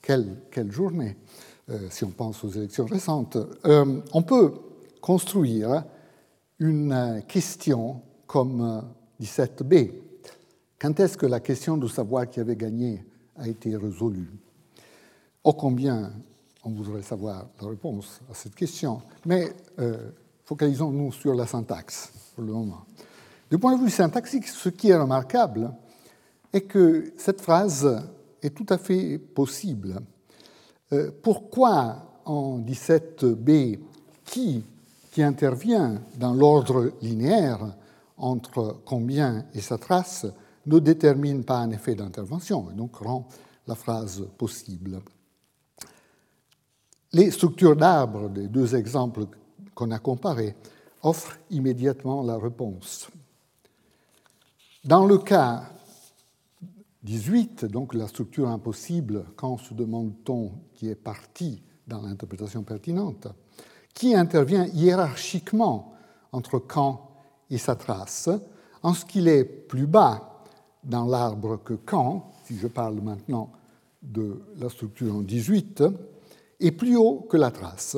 quelle, 0.02 0.38
journée, 0.70 1.18
euh, 1.70 1.88
si 1.90 2.06
on 2.06 2.12
pense 2.12 2.46
aux 2.46 2.50
élections 2.50 2.86
récentes. 2.86 3.38
Euh, 3.66 4.00
on 4.14 4.22
peut 4.22 4.54
construire 5.02 5.84
une 6.60 7.22
question 7.28 8.02
comme 8.28 8.84
17b. 9.22 9.92
Quand 10.80 11.00
est-ce 11.00 11.18
que 11.18 11.26
la 11.26 11.40
question 11.40 11.78
de 11.78 11.88
savoir 11.88 12.30
qui 12.30 12.40
avait 12.40 12.56
gagné 12.56 13.04
a 13.38 13.48
été 13.48 13.76
résolue? 13.76 14.30
Ô 15.44 15.54
combien 15.54 16.12
on 16.64 16.72
voudrait 16.72 17.02
savoir 17.02 17.48
la 17.62 17.68
réponse 17.70 18.20
à 18.30 18.34
cette 18.34 18.54
question, 18.54 19.02
mais 19.26 19.54
euh, 19.80 20.12
focalisons-nous 20.44 21.14
sur 21.14 21.34
la 21.34 21.48
syntaxe 21.48 22.12
pour 22.36 22.44
le 22.44 22.52
moment. 22.52 22.86
Du 23.50 23.58
point 23.58 23.78
de 23.78 23.84
vue 23.84 23.90
syntaxique, 23.90 24.48
ce 24.48 24.68
qui 24.70 24.90
est 24.90 24.98
remarquable, 24.98 25.72
est 26.52 26.62
que 26.62 27.14
cette 27.18 27.40
phrase 27.40 28.04
est 28.44 28.50
tout 28.50 28.66
à 28.70 28.78
fait 28.78 29.18
possible. 29.18 30.00
Euh, 30.92 31.12
pourquoi 31.24 32.22
en 32.26 32.60
17b, 32.60 33.80
qui, 34.26 34.64
qui 35.12 35.24
intervient 35.24 36.02
dans 36.18 36.34
l'ordre 36.34 36.92
linéaire 37.02 37.74
entre 38.18 38.82
combien 38.86 39.46
et 39.54 39.62
sa 39.62 39.78
trace 39.78 40.26
ne 40.66 40.80
détermine 40.80 41.44
pas 41.44 41.60
un 41.60 41.72
effet 41.72 41.96
d'intervention 41.96 42.70
et 42.72 42.74
donc 42.74 42.98
rend 42.98 43.28
la 43.68 43.76
phrase 43.76 44.28
possible. 44.38 45.02
Les 47.14 47.32
structures 47.32 47.76
d'arbres 47.76 48.30
des 48.30 48.48
deux 48.48 48.76
exemples 48.76 49.26
qu'on 49.74 49.92
a 49.92 50.00
comparés 50.00 50.56
offrent 51.04 51.38
immédiatement 51.50 52.24
la 52.24 52.38
réponse. 52.38 53.10
Dans 54.84 55.06
le 55.06 55.18
cas 55.18 55.72
18, 57.04 57.66
donc 57.66 57.94
la 57.94 58.08
structure 58.08 58.50
impossible, 58.50 59.26
quand 59.36 59.58
se 59.58 59.74
demande-t-on 59.74 60.52
qui 60.74 60.90
est 60.90 60.96
parti 60.96 61.64
dans 61.88 62.02
l'interprétation 62.02 62.64
pertinente, 62.64 63.28
qui 63.94 64.14
intervient 64.14 64.66
hiérarchiquement 64.68 65.94
entre 66.32 66.60
quand 66.60 67.07
et 67.50 67.58
sa 67.58 67.76
trace, 67.76 68.30
en 68.84 68.94
ce 68.94 69.06
qu'il 69.06 69.28
est 69.28 69.44
plus 69.44 69.88
bas 69.88 70.44
dans 70.84 71.06
l'arbre 71.06 71.58
que 71.64 71.74
quand, 71.74 72.32
si 72.46 72.58
je 72.58 72.68
parle 72.68 73.02
maintenant 73.02 73.52
de 74.02 74.42
la 74.58 74.70
structure 74.70 75.16
en 75.16 75.22
18, 75.22 75.84
et 76.60 76.72
plus 76.72 76.96
haut 76.96 77.26
que 77.30 77.38
la 77.38 77.52
trace. 77.52 77.98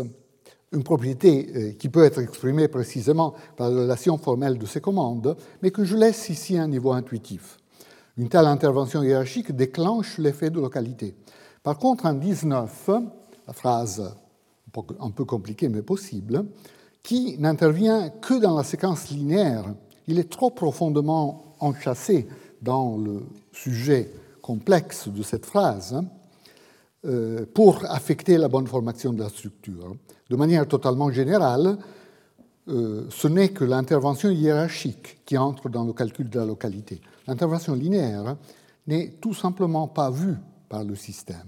Une 0.71 0.83
propriété 0.83 1.51
euh, 1.55 1.71
qui 1.73 1.89
peut 1.89 2.03
être 2.03 2.19
exprimée 2.19 2.67
précisément 2.67 3.33
par 3.55 3.69
la 3.69 3.81
relation 3.81 4.17
formelle 4.17 4.57
de 4.57 4.65
ces 4.65 4.81
commandes, 4.81 5.35
mais 5.61 5.71
que 5.71 5.83
je 5.83 5.95
laisse 5.95 6.29
ici 6.29 6.57
à 6.57 6.63
un 6.63 6.67
niveau 6.67 6.91
intuitif. 6.91 7.57
Une 8.17 8.29
telle 8.29 8.45
intervention 8.45 9.01
hiérarchique 9.01 9.51
déclenche 9.51 10.17
l'effet 10.17 10.49
de 10.49 10.59
localité. 10.59 11.15
Par 11.63 11.77
contre, 11.77 12.05
en 12.05 12.13
19, 12.13 12.89
la 13.47 13.53
phrase 13.53 14.13
un 14.99 15.09
peu 15.09 15.25
compliquée 15.25 15.69
mais 15.69 15.81
possible, 15.81 16.45
qui 17.03 17.37
n'intervient 17.39 18.09
que 18.09 18.39
dans 18.39 18.57
la 18.57 18.63
séquence 18.63 19.09
linéaire, 19.09 19.65
il 20.07 20.19
est 20.19 20.29
trop 20.29 20.49
profondément 20.49 21.55
enchâssé 21.59 22.27
dans 22.61 22.97
le 22.97 23.21
sujet 23.51 24.11
complexe 24.41 25.07
de 25.07 25.23
cette 25.23 25.45
phrase 25.45 26.01
euh, 27.05 27.45
pour 27.53 27.85
affecter 27.89 28.37
la 28.37 28.47
bonne 28.47 28.67
formation 28.67 29.13
de 29.13 29.21
la 29.21 29.29
structure. 29.29 29.95
De 30.29 30.35
manière 30.35 30.67
totalement 30.67 31.11
générale, 31.11 31.77
euh, 32.67 33.05
ce 33.09 33.27
n'est 33.27 33.49
que 33.49 33.63
l'intervention 33.63 34.29
hiérarchique 34.29 35.19
qui 35.25 35.37
entre 35.37 35.69
dans 35.69 35.85
le 35.85 35.93
calcul 35.93 36.29
de 36.29 36.39
la 36.39 36.45
localité. 36.45 37.01
L'intervention 37.27 37.73
linéaire 37.73 38.35
n'est 38.87 39.17
tout 39.21 39.33
simplement 39.33 39.87
pas 39.87 40.11
vue 40.11 40.37
par 40.67 40.83
le 40.83 40.95
système. 40.95 41.47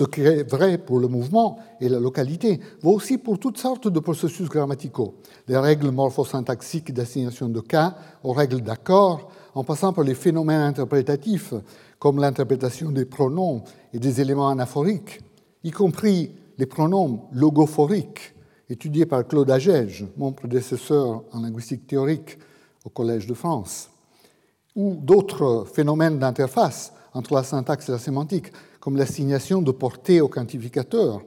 Ce 0.00 0.06
qui 0.06 0.22
est 0.22 0.50
vrai 0.50 0.78
pour 0.78 0.98
le 0.98 1.08
mouvement 1.08 1.58
et 1.78 1.90
la 1.90 2.00
localité 2.00 2.58
vaut 2.80 2.92
aussi 2.92 3.18
pour 3.18 3.38
toutes 3.38 3.58
sortes 3.58 3.86
de 3.86 4.00
processus 4.00 4.48
grammaticaux, 4.48 5.16
des 5.46 5.58
règles 5.58 5.90
morphosyntaxiques 5.90 6.94
d'assignation 6.94 7.50
de 7.50 7.60
cas 7.60 7.96
aux 8.24 8.32
règles 8.32 8.62
d'accord, 8.62 9.30
en 9.54 9.62
passant 9.62 9.92
par 9.92 10.04
les 10.04 10.14
phénomènes 10.14 10.62
interprétatifs 10.62 11.52
comme 11.98 12.18
l'interprétation 12.18 12.90
des 12.90 13.04
pronoms 13.04 13.62
et 13.92 13.98
des 13.98 14.22
éléments 14.22 14.48
anaphoriques, 14.48 15.20
y 15.64 15.70
compris 15.70 16.30
les 16.56 16.64
pronoms 16.64 17.24
logophoriques, 17.32 18.34
étudiés 18.70 19.04
par 19.04 19.28
Claude 19.28 19.50
Agege, 19.50 20.06
mon 20.16 20.32
prédécesseur 20.32 21.24
en 21.30 21.42
linguistique 21.42 21.86
théorique 21.86 22.38
au 22.86 22.88
Collège 22.88 23.26
de 23.26 23.34
France, 23.34 23.90
ou 24.74 24.94
d'autres 24.94 25.66
phénomènes 25.70 26.18
d'interface 26.18 26.94
entre 27.12 27.34
la 27.34 27.42
syntaxe 27.42 27.90
et 27.90 27.92
la 27.92 27.98
sémantique, 27.98 28.50
comme 28.80 28.96
l'assignation 28.96 29.62
de 29.62 29.70
portée 29.70 30.20
au 30.20 30.28
quantificateur, 30.28 31.20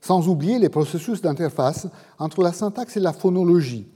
sans 0.00 0.28
oublier 0.28 0.58
les 0.58 0.68
processus 0.68 1.20
d'interface 1.20 1.88
entre 2.18 2.42
la 2.42 2.52
syntaxe 2.52 2.96
et 2.96 3.00
la 3.00 3.12
phonologie, 3.12 3.88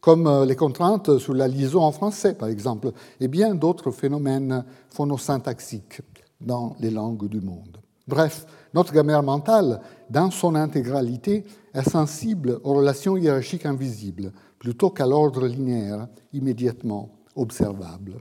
comme 0.00 0.26
euh, 0.26 0.44
les 0.44 0.56
contraintes 0.56 1.18
sur 1.18 1.34
la 1.34 1.48
liaison 1.48 1.82
en 1.82 1.92
français, 1.92 2.34
par 2.34 2.48
exemple, 2.48 2.92
et 3.20 3.28
bien 3.28 3.54
d'autres 3.54 3.90
phénomènes 3.90 4.64
phonosyntaxiques 4.90 6.00
dans 6.40 6.74
les 6.80 6.90
langues 6.90 7.28
du 7.28 7.40
monde. 7.40 7.78
Bref, 8.08 8.46
notre 8.74 8.92
grammaire 8.92 9.22
mentale, 9.22 9.80
dans 10.10 10.30
son 10.30 10.54
intégralité, 10.54 11.44
est 11.72 11.88
sensible 11.88 12.58
aux 12.64 12.74
relations 12.74 13.16
hiérarchiques 13.16 13.66
invisibles, 13.66 14.32
plutôt 14.58 14.90
qu'à 14.90 15.06
l'ordre 15.06 15.46
linéaire 15.46 16.08
immédiatement 16.32 17.10
observable. 17.36 18.20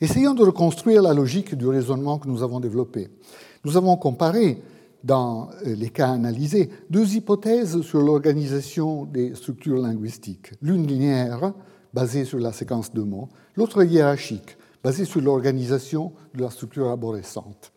Essayons 0.00 0.34
de 0.34 0.44
reconstruire 0.44 1.02
la 1.02 1.12
logique 1.12 1.56
du 1.56 1.66
raisonnement 1.66 2.20
que 2.20 2.28
nous 2.28 2.44
avons 2.44 2.60
développé. 2.60 3.08
Nous 3.64 3.76
avons 3.76 3.96
comparé, 3.96 4.62
dans 5.02 5.50
euh, 5.66 5.74
les 5.74 5.90
cas 5.90 6.10
analysés, 6.10 6.70
deux 6.88 7.16
hypothèses 7.16 7.80
sur 7.80 8.00
l'organisation 8.00 9.06
des 9.06 9.34
structures 9.34 9.82
linguistiques. 9.82 10.52
L'une 10.62 10.86
linéaire, 10.86 11.52
basée 11.92 12.24
sur 12.24 12.38
la 12.38 12.52
séquence 12.52 12.92
de 12.92 13.02
mots, 13.02 13.28
l'autre 13.56 13.82
hiérarchique, 13.82 14.56
basée 14.84 15.04
sur 15.04 15.20
l'organisation 15.20 16.12
de 16.32 16.42
la 16.42 16.50
structure 16.50 16.86
arborescente. 16.86 17.72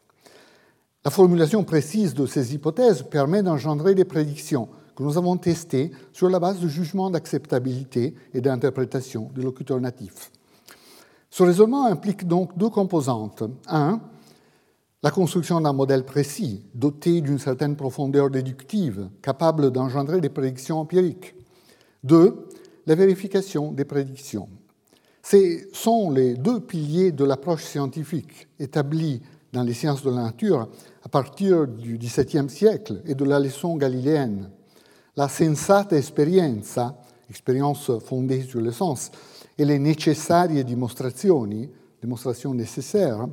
La 1.03 1.09
formulation 1.09 1.63
précise 1.63 2.13
de 2.13 2.27
ces 2.27 2.53
hypothèses 2.53 3.01
permet 3.01 3.41
d'engendrer 3.41 3.95
des 3.95 4.05
prédictions 4.05 4.69
que 4.95 5.01
nous 5.01 5.17
avons 5.17 5.37
testées 5.37 5.89
sur 6.13 6.29
la 6.29 6.39
base 6.39 6.59
de 6.59 6.67
jugements 6.67 7.09
d'acceptabilité 7.09 8.13
et 8.35 8.41
d'interprétation 8.41 9.31
des 9.33 9.41
locuteurs 9.41 9.81
natifs. 9.81 10.31
Ce 11.31 11.43
raisonnement 11.43 11.85
implique 11.85 12.27
donc 12.27 12.57
deux 12.57 12.69
composantes. 12.69 13.43
Un, 13.67 14.01
la 15.01 15.11
construction 15.11 15.61
d'un 15.61 15.71
modèle 15.71 16.03
précis, 16.03 16.65
doté 16.75 17.21
d'une 17.21 17.39
certaine 17.39 17.77
profondeur 17.77 18.29
déductive, 18.29 19.09
capable 19.21 19.71
d'engendrer 19.71 20.19
des 20.19 20.29
prédictions 20.29 20.79
empiriques. 20.79 21.33
Deux, 22.03 22.47
la 22.85 22.95
vérification 22.95 23.71
des 23.71 23.85
prédictions. 23.85 24.49
Ce 25.23 25.69
sont 25.71 26.11
les 26.11 26.33
deux 26.33 26.59
piliers 26.59 27.13
de 27.13 27.23
l'approche 27.23 27.63
scientifique 27.63 28.49
établie 28.59 29.21
dans 29.53 29.63
les 29.63 29.73
sciences 29.73 30.03
de 30.03 30.09
la 30.09 30.23
nature 30.23 30.67
à 31.03 31.09
partir 31.09 31.65
du 31.65 31.97
XVIIe 31.97 32.49
siècle 32.49 33.01
et 33.05 33.15
de 33.15 33.23
la 33.23 33.39
leçon 33.39 33.77
galiléenne. 33.77 34.49
La 35.15 35.29
sensata 35.29 35.95
esperienza, 35.95 36.97
expérience 37.29 37.89
fondée 37.99 38.41
sur 38.41 38.59
le 38.59 38.71
sens, 38.71 39.11
et 39.57 39.65
les 39.65 39.79
necessarie 39.79 40.63
dimostrazioni, 40.63 41.69
démonstrations 42.01 42.53
nécessaires, 42.53 43.27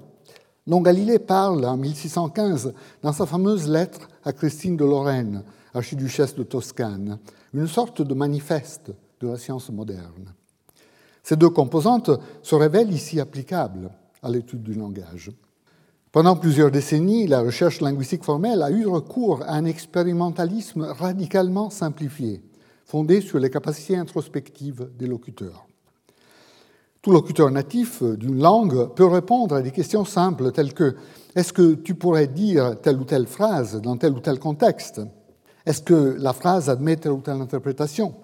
dont 0.66 0.82
Galilée 0.82 1.18
parle 1.18 1.64
en 1.64 1.76
1615 1.76 2.74
dans 3.02 3.12
sa 3.12 3.26
fameuse 3.26 3.68
lettre 3.68 4.08
à 4.24 4.32
Christine 4.32 4.76
de 4.76 4.84
Lorraine, 4.84 5.42
archiduchesse 5.72 6.34
de 6.34 6.42
Toscane, 6.42 7.18
une 7.54 7.66
sorte 7.66 8.02
de 8.02 8.14
manifeste 8.14 8.92
de 9.20 9.28
la 9.28 9.38
science 9.38 9.70
moderne. 9.70 10.34
Ces 11.22 11.36
deux 11.36 11.50
composantes 11.50 12.10
se 12.42 12.54
révèlent 12.54 12.92
ici 12.92 13.20
applicables 13.20 13.90
à 14.22 14.30
l'étude 14.30 14.62
du 14.62 14.74
langage. 14.74 15.30
Pendant 16.10 16.36
plusieurs 16.36 16.70
décennies, 16.70 17.26
la 17.26 17.42
recherche 17.42 17.80
linguistique 17.80 18.24
formelle 18.24 18.62
a 18.62 18.70
eu 18.70 18.86
recours 18.86 19.42
à 19.42 19.52
un 19.52 19.66
expérimentalisme 19.66 20.82
radicalement 20.82 21.68
simplifié, 21.70 22.42
fondé 22.86 23.20
sur 23.20 23.38
les 23.38 23.50
capacités 23.50 23.96
introspectives 23.96 24.90
des 24.98 25.06
locuteurs. 25.06 25.67
Tout 27.00 27.12
locuteur 27.12 27.50
natif 27.50 28.02
d'une 28.02 28.40
langue 28.40 28.92
peut 28.94 29.06
répondre 29.06 29.54
à 29.54 29.62
des 29.62 29.70
questions 29.70 30.04
simples 30.04 30.50
telles 30.50 30.74
que 30.74 30.96
est-ce 31.36 31.52
que 31.52 31.74
tu 31.74 31.94
pourrais 31.94 32.26
dire 32.26 32.80
telle 32.80 32.98
ou 32.98 33.04
telle 33.04 33.28
phrase 33.28 33.80
dans 33.80 33.96
tel 33.96 34.12
ou 34.14 34.20
tel 34.20 34.40
contexte? 34.40 35.00
Est-ce 35.64 35.82
que 35.82 36.16
la 36.18 36.32
phrase 36.32 36.68
admet 36.68 36.96
telle 36.96 37.12
ou 37.12 37.20
telle 37.20 37.40
interprétation? 37.40 38.14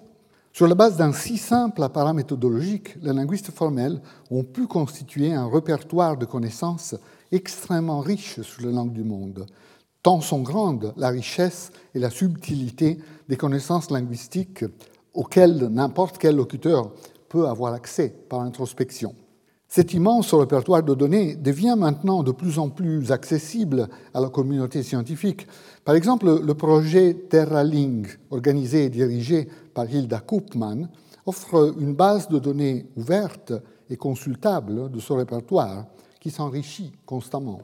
Sur 0.51 0.67
la 0.67 0.75
base 0.75 0.97
d'un 0.97 1.13
si 1.13 1.37
simple 1.37 1.83
appareil 1.83 2.15
méthodologique, 2.15 2.97
les 3.01 3.13
linguistes 3.13 3.51
formels 3.51 4.01
ont 4.29 4.43
pu 4.43 4.67
constituer 4.67 5.33
un 5.33 5.49
répertoire 5.49 6.17
de 6.17 6.25
connaissances 6.25 6.95
extrêmement 7.31 8.01
riche 8.01 8.41
sur 8.41 8.61
les 8.61 8.73
langues 8.73 8.93
du 8.93 9.03
monde, 9.03 9.45
tant 10.03 10.19
sont 10.19 10.41
grandes 10.41 10.93
la 10.97 11.09
richesse 11.09 11.71
et 11.93 11.99
la 11.99 12.09
subtilité 12.09 12.99
des 13.29 13.37
connaissances 13.37 13.89
linguistiques 13.89 14.65
auxquelles 15.13 15.67
n'importe 15.67 16.17
quel 16.17 16.35
locuteur 16.35 16.91
peut 17.29 17.47
avoir 17.47 17.73
accès 17.73 18.13
par 18.29 18.41
introspection. 18.41 19.15
Cet 19.67 19.93
immense 19.93 20.33
répertoire 20.33 20.83
de 20.83 20.93
données 20.93 21.35
devient 21.35 21.75
maintenant 21.77 22.23
de 22.23 22.31
plus 22.31 22.59
en 22.59 22.69
plus 22.69 23.11
accessible 23.11 23.89
à 24.13 24.21
la 24.21 24.29
communauté 24.29 24.83
scientifique. 24.83 25.47
Par 25.83 25.95
exemple, 25.95 26.39
le 26.41 26.53
projet 26.53 27.13
TerraLink, 27.13 28.19
organisé 28.29 28.85
et 28.85 28.89
dirigé 28.89 29.49
par 29.73 29.89
Hilda 29.89 30.19
Koopman, 30.19 30.87
offre 31.25 31.73
une 31.79 31.95
base 31.95 32.29
de 32.29 32.39
données 32.39 32.85
ouverte 32.95 33.53
et 33.89 33.97
consultable 33.97 34.91
de 34.91 34.99
ce 34.99 35.13
répertoire 35.13 35.85
qui 36.19 36.29
s'enrichit 36.29 36.91
constamment. 37.05 37.61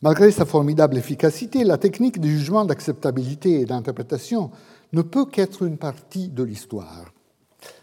Malgré 0.00 0.30
sa 0.30 0.46
formidable 0.46 0.96
efficacité, 0.96 1.62
la 1.62 1.78
technique 1.78 2.20
du 2.20 2.38
jugement 2.38 2.64
d'acceptabilité 2.64 3.60
et 3.60 3.66
d'interprétation 3.66 4.50
ne 4.92 5.02
peut 5.02 5.26
qu'être 5.26 5.62
une 5.62 5.78
partie 5.78 6.28
de 6.28 6.42
l'histoire. 6.42 7.12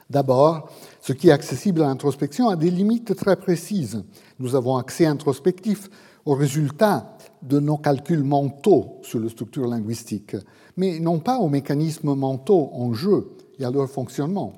D'abord, 0.09 0.69
ce 1.01 1.13
qui 1.13 1.29
est 1.29 1.31
accessible 1.31 1.83
à 1.83 1.87
l'introspection 1.87 2.49
a 2.49 2.55
des 2.55 2.71
limites 2.71 3.15
très 3.15 3.35
précises. 3.35 4.03
Nous 4.39 4.55
avons 4.55 4.77
accès 4.77 5.05
introspectif 5.05 5.89
aux 6.25 6.33
résultats 6.33 7.15
de 7.41 7.59
nos 7.59 7.77
calculs 7.77 8.23
mentaux 8.23 8.97
sur 9.03 9.19
la 9.19 9.29
structure 9.29 9.67
linguistique, 9.67 10.35
mais 10.77 10.99
non 10.99 11.19
pas 11.19 11.37
aux 11.37 11.49
mécanismes 11.49 12.15
mentaux 12.15 12.71
en 12.73 12.93
jeu 12.93 13.29
et 13.59 13.65
à 13.65 13.71
leur 13.71 13.89
fonctionnement, 13.89 14.53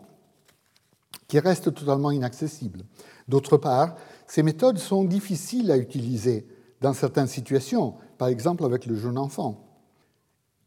qui 1.27 1.39
restent 1.39 1.73
totalement 1.73 2.11
inaccessibles. 2.11 2.83
D'autre 3.27 3.57
part, 3.57 3.95
ces 4.27 4.43
méthodes 4.43 4.77
sont 4.77 5.03
difficiles 5.03 5.69
à 5.71 5.77
utiliser 5.77 6.47
dans 6.79 6.93
certaines 6.93 7.27
situations, 7.27 7.95
par 8.17 8.29
exemple 8.29 8.63
avec 8.63 8.85
le 8.85 8.95
jeune 8.95 9.17
enfant. 9.17 9.70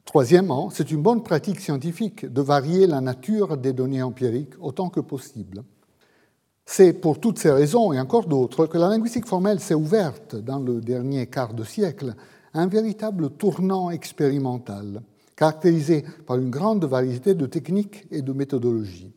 Troisièmement, 0.04 0.70
c'est 0.70 0.90
une 0.90 1.02
bonne 1.02 1.22
pratique 1.22 1.60
scientifique 1.60 2.26
de 2.26 2.42
varier 2.42 2.86
la 2.86 3.00
nature 3.00 3.56
des 3.56 3.72
données 3.72 4.02
empiriques 4.02 4.54
autant 4.60 4.90
que 4.90 5.00
possible. 5.00 5.64
C'est 6.66 6.92
pour 6.92 7.20
toutes 7.20 7.38
ces 7.38 7.50
raisons 7.50 7.92
et 7.92 8.00
encore 8.00 8.26
d'autres 8.26 8.66
que 8.66 8.78
la 8.78 8.88
linguistique 8.88 9.26
formelle 9.26 9.60
s'est 9.60 9.74
ouverte 9.74 10.36
dans 10.36 10.58
le 10.58 10.80
dernier 10.80 11.26
quart 11.26 11.54
de 11.54 11.64
siècle 11.64 12.14
à 12.52 12.60
un 12.60 12.66
véritable 12.68 13.30
tournant 13.30 13.90
expérimental, 13.90 15.02
caractérisé 15.36 16.04
par 16.26 16.38
une 16.38 16.50
grande 16.50 16.84
variété 16.84 17.34
de 17.34 17.46
techniques 17.46 18.06
et 18.10 18.22
de 18.22 18.32
méthodologies. 18.32 19.12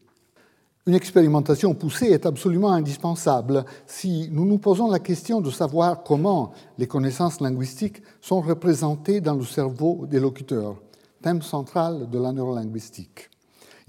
Une 0.88 0.96
expérimentation 0.96 1.74
poussée 1.74 2.06
est 2.06 2.26
absolument 2.26 2.72
indispensable 2.72 3.66
si 3.86 4.30
nous 4.32 4.46
nous 4.46 4.58
posons 4.58 4.90
la 4.90 5.00
question 5.00 5.42
de 5.42 5.52
savoir 5.52 6.02
comment 6.02 6.54
les 6.78 6.88
connaissances 6.88 7.42
linguistiques 7.42 8.02
sont 8.22 8.40
représentées 8.40 9.20
dans 9.20 9.36
le 9.36 9.44
cerveau 9.44 10.06
des 10.10 10.22
locuteurs, 10.22 10.82
thème 11.22 11.42
central 11.42 12.10
de 12.10 12.18
la 12.18 12.32
neurolinguistique. 12.32 13.30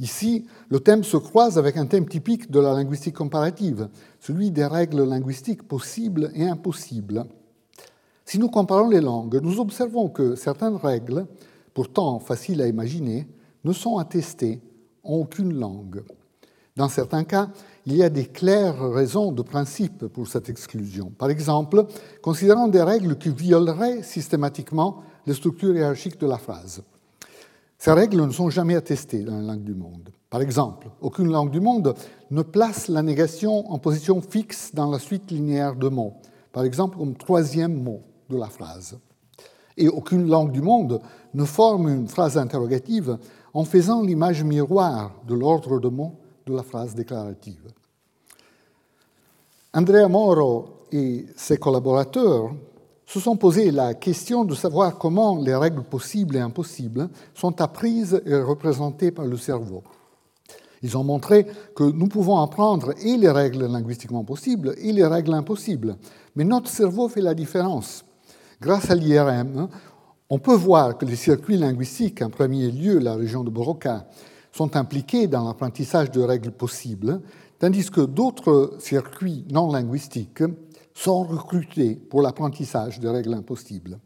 Ici, 0.01 0.49
le 0.71 0.81
thème 0.81 1.05
se 1.05 1.17
croise 1.17 1.57
avec 1.57 1.77
un 1.77 1.87
thème 1.87 2.09
typique 2.09 2.51
de 2.51 2.59
la 2.59 2.73
linguistique 2.73 3.15
comparative, 3.15 3.89
celui 4.19 4.51
des 4.51 4.67
règles 4.67 5.05
linguistiques 5.05 5.69
possibles 5.69 6.33
et 6.35 6.49
impossibles. 6.49 7.27
Si 8.25 8.41
nous 8.41 8.49
comparons 8.49 8.89
les 8.89 9.01
langues, 9.01 9.39
nous 9.41 9.61
observons 9.61 10.09
que 10.09 10.35
certaines 10.35 10.75
règles, 10.75 11.29
pourtant 11.75 12.19
faciles 12.19 12.61
à 12.61 12.67
imaginer, 12.67 13.29
ne 13.63 13.73
sont 13.73 13.99
attestées 13.99 14.61
en 15.05 15.15
aucune 15.15 15.55
langue. 15.55 16.03
Dans 16.79 16.89
certains 16.89 17.25
cas, 17.25 17.49
il 17.87 17.97
y 17.97 18.05
a 18.05 18.09
des 18.09 18.27
claires 18.27 18.81
raisons 18.93 19.33
de 19.33 19.43
principe 19.43 20.07
pour 20.07 20.29
cette 20.29 20.49
exclusion. 20.49 21.11
Par 21.19 21.29
exemple, 21.29 21.85
considérant 22.23 22.69
des 22.69 22.81
règles 22.81 23.19
qui 23.19 23.31
violeraient 23.31 24.05
systématiquement 24.05 25.03
les 25.27 25.35
structures 25.35 25.75
hiérarchiques 25.75 26.21
de 26.21 26.29
la 26.29 26.39
phrase. 26.39 26.85
Ces 27.79 27.91
règles 27.91 28.25
ne 28.25 28.31
sont 28.31 28.49
jamais 28.49 28.77
attestées 28.77 29.25
dans 29.25 29.41
les 29.41 29.45
langues 29.45 29.65
du 29.65 29.75
monde. 29.75 30.11
Par 30.31 30.41
exemple, 30.41 30.89
aucune 31.01 31.33
langue 31.33 31.51
du 31.51 31.59
monde 31.59 31.97
ne 32.31 32.43
place 32.43 32.87
la 32.87 33.03
négation 33.03 33.69
en 33.73 33.79
position 33.81 34.21
fixe 34.21 34.73
dans 34.73 34.89
la 34.89 35.01
suite 35.01 35.33
linéaire 35.33 35.75
de 35.75 35.89
mots, 35.89 36.15
par 36.53 36.63
exemple 36.63 36.97
comme 36.97 37.17
troisième 37.17 37.83
mot 37.83 38.03
de 38.31 38.37
la 38.37 38.47
phrase. 38.47 38.97
Et 39.77 39.89
aucune 39.89 40.29
langue 40.29 40.53
du 40.53 40.63
monde 40.63 41.01
ne 41.35 41.45
forme 41.45 41.89
une 41.89 42.07
phrase 42.07 42.39
interrogative 42.39 43.19
en 43.53 43.65
faisant 43.65 44.01
l'image 44.01 44.45
miroir 44.45 45.17
de 45.27 45.35
l'ordre 45.35 45.81
de 45.81 45.89
mots 45.89 46.15
de 46.49 46.57
la 46.57 46.63
phrase 46.63 46.95
déclarative. 46.95 47.71
Andrea 49.73 50.09
Moro 50.09 50.87
et 50.91 51.27
ses 51.37 51.59
collaborateurs 51.59 52.51
se 53.07 53.21
sont 53.21 53.37
posé 53.37 53.71
la 53.71 53.95
question 53.95 54.45
de 54.45 54.55
savoir 54.55 54.99
comment 54.99 55.41
les 55.41 55.55
règles 55.55 55.83
possibles 55.83 56.37
et 56.37 56.41
impossibles 56.41 57.09
sont 57.35 57.61
apprises 57.61 58.21
et 58.27 58.35
représentées 58.37 59.11
par 59.11 59.25
le 59.25 59.37
cerveau. 59.37 59.83
Ils 60.83 60.97
ont 60.97 61.05
montré 61.05 61.47
que 61.75 61.85
nous 61.85 62.07
pouvons 62.07 62.39
apprendre 62.39 62.93
et 63.03 63.17
les 63.17 63.31
règles 63.31 63.67
linguistiquement 63.67 64.25
possibles 64.25 64.75
et 64.79 64.93
les 64.93 65.07
règles 65.07 65.35
impossibles. 65.35 65.97
Mais 66.37 66.45
notre 66.45 66.71
cerveau 66.71 67.09
fait 67.09 67.21
la 67.21 67.35
différence. 67.35 68.05
Grâce 68.61 68.91
à 68.91 68.95
l'IRM, 68.95 69.69
on 70.31 70.39
peut 70.39 70.55
voir 70.55 70.99
que 70.99 71.05
les 71.05 71.17
circuits 71.17 71.57
linguistiques, 71.57 72.23
en 72.23 72.31
premier 72.31 72.71
lieu 72.71 72.99
la 72.99 73.15
région 73.15 73.43
de 73.43 73.51
Broca, 73.51 74.07
sont 74.59 74.75
impliqués 74.75 75.29
dans 75.29 75.47
l'apprentissage 75.47 76.11
de 76.11 76.21
règles 76.21 76.51
possibles, 76.51 77.21
tandis 77.61 77.89
que 77.91 78.01
d'autres 78.01 78.75
circuits 78.81 79.45
non 79.53 79.71
linguistiques 79.71 80.43
sont 80.95 81.23
recrutés 81.23 81.95
pour 81.95 82.23
l'apprentissage 82.23 82.99
de 82.99 83.09
règles 83.09 83.35
impossibles. 83.35 84.01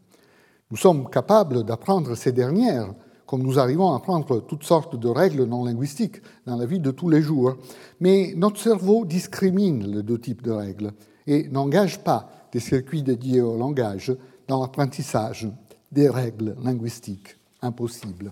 Nous 0.69 0.77
sommes 0.77 1.09
capables 1.09 1.63
d'apprendre 1.63 2.13
ces 2.13 2.31
dernières 2.31 2.93
comme 3.25 3.41
nous 3.41 3.57
arrivons 3.57 3.93
à 3.93 3.95
apprendre 3.95 4.41
toutes 4.41 4.63
sortes 4.63 4.95
de 4.95 5.07
règles 5.07 5.45
non 5.45 5.65
linguistiques 5.65 6.21
dans 6.45 6.55
la 6.55 6.67
vie 6.67 6.79
de 6.79 6.91
tous 6.91 7.09
les 7.09 7.23
jours. 7.23 7.55
Mais 7.99 8.33
notre 8.35 8.59
cerveau 8.59 9.05
discrimine 9.05 9.87
les 9.87 10.03
deux 10.03 10.19
types 10.19 10.43
de 10.43 10.51
règles 10.51 10.91
et 11.25 11.47
n'engage 11.49 12.03
pas 12.03 12.29
des 12.51 12.59
circuits 12.59 13.01
dédiés 13.01 13.41
au 13.41 13.57
langage 13.57 14.15
dans 14.47 14.61
l'apprentissage 14.61 15.47
des 15.91 16.09
règles 16.09 16.55
linguistiques 16.61 17.37
impossibles. 17.63 18.31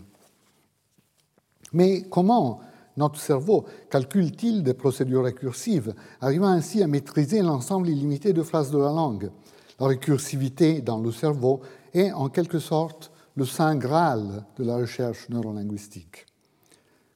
Mais 1.74 2.03
comment 2.09 2.59
notre 2.97 3.19
cerveau 3.19 3.65
calcule-t-il 3.89 4.63
des 4.63 4.74
procédures 4.74 5.24
récursives, 5.24 5.93
arrivant 6.19 6.47
ainsi 6.47 6.84
à 6.84 6.88
maîtriser 6.88 7.41
l'ensemble 7.41 7.89
illimité 7.89 8.34
de 8.34 8.43
phrases 8.43 8.72
de 8.72 8.78
la 8.78 8.91
langue? 8.91 9.32
La 9.80 9.88
récursivité 9.88 10.82
dans 10.82 10.99
le 10.99 11.11
cerveau 11.11 11.61
est 11.93 12.11
en 12.11 12.30
quelque 12.30 12.59
sorte 12.59 13.11
le 13.36 13.45
saint 13.45 13.76
graal 13.76 14.45
de 14.57 14.63
la 14.63 14.78
recherche 14.78 15.30
neurolinguistique. 15.30 16.26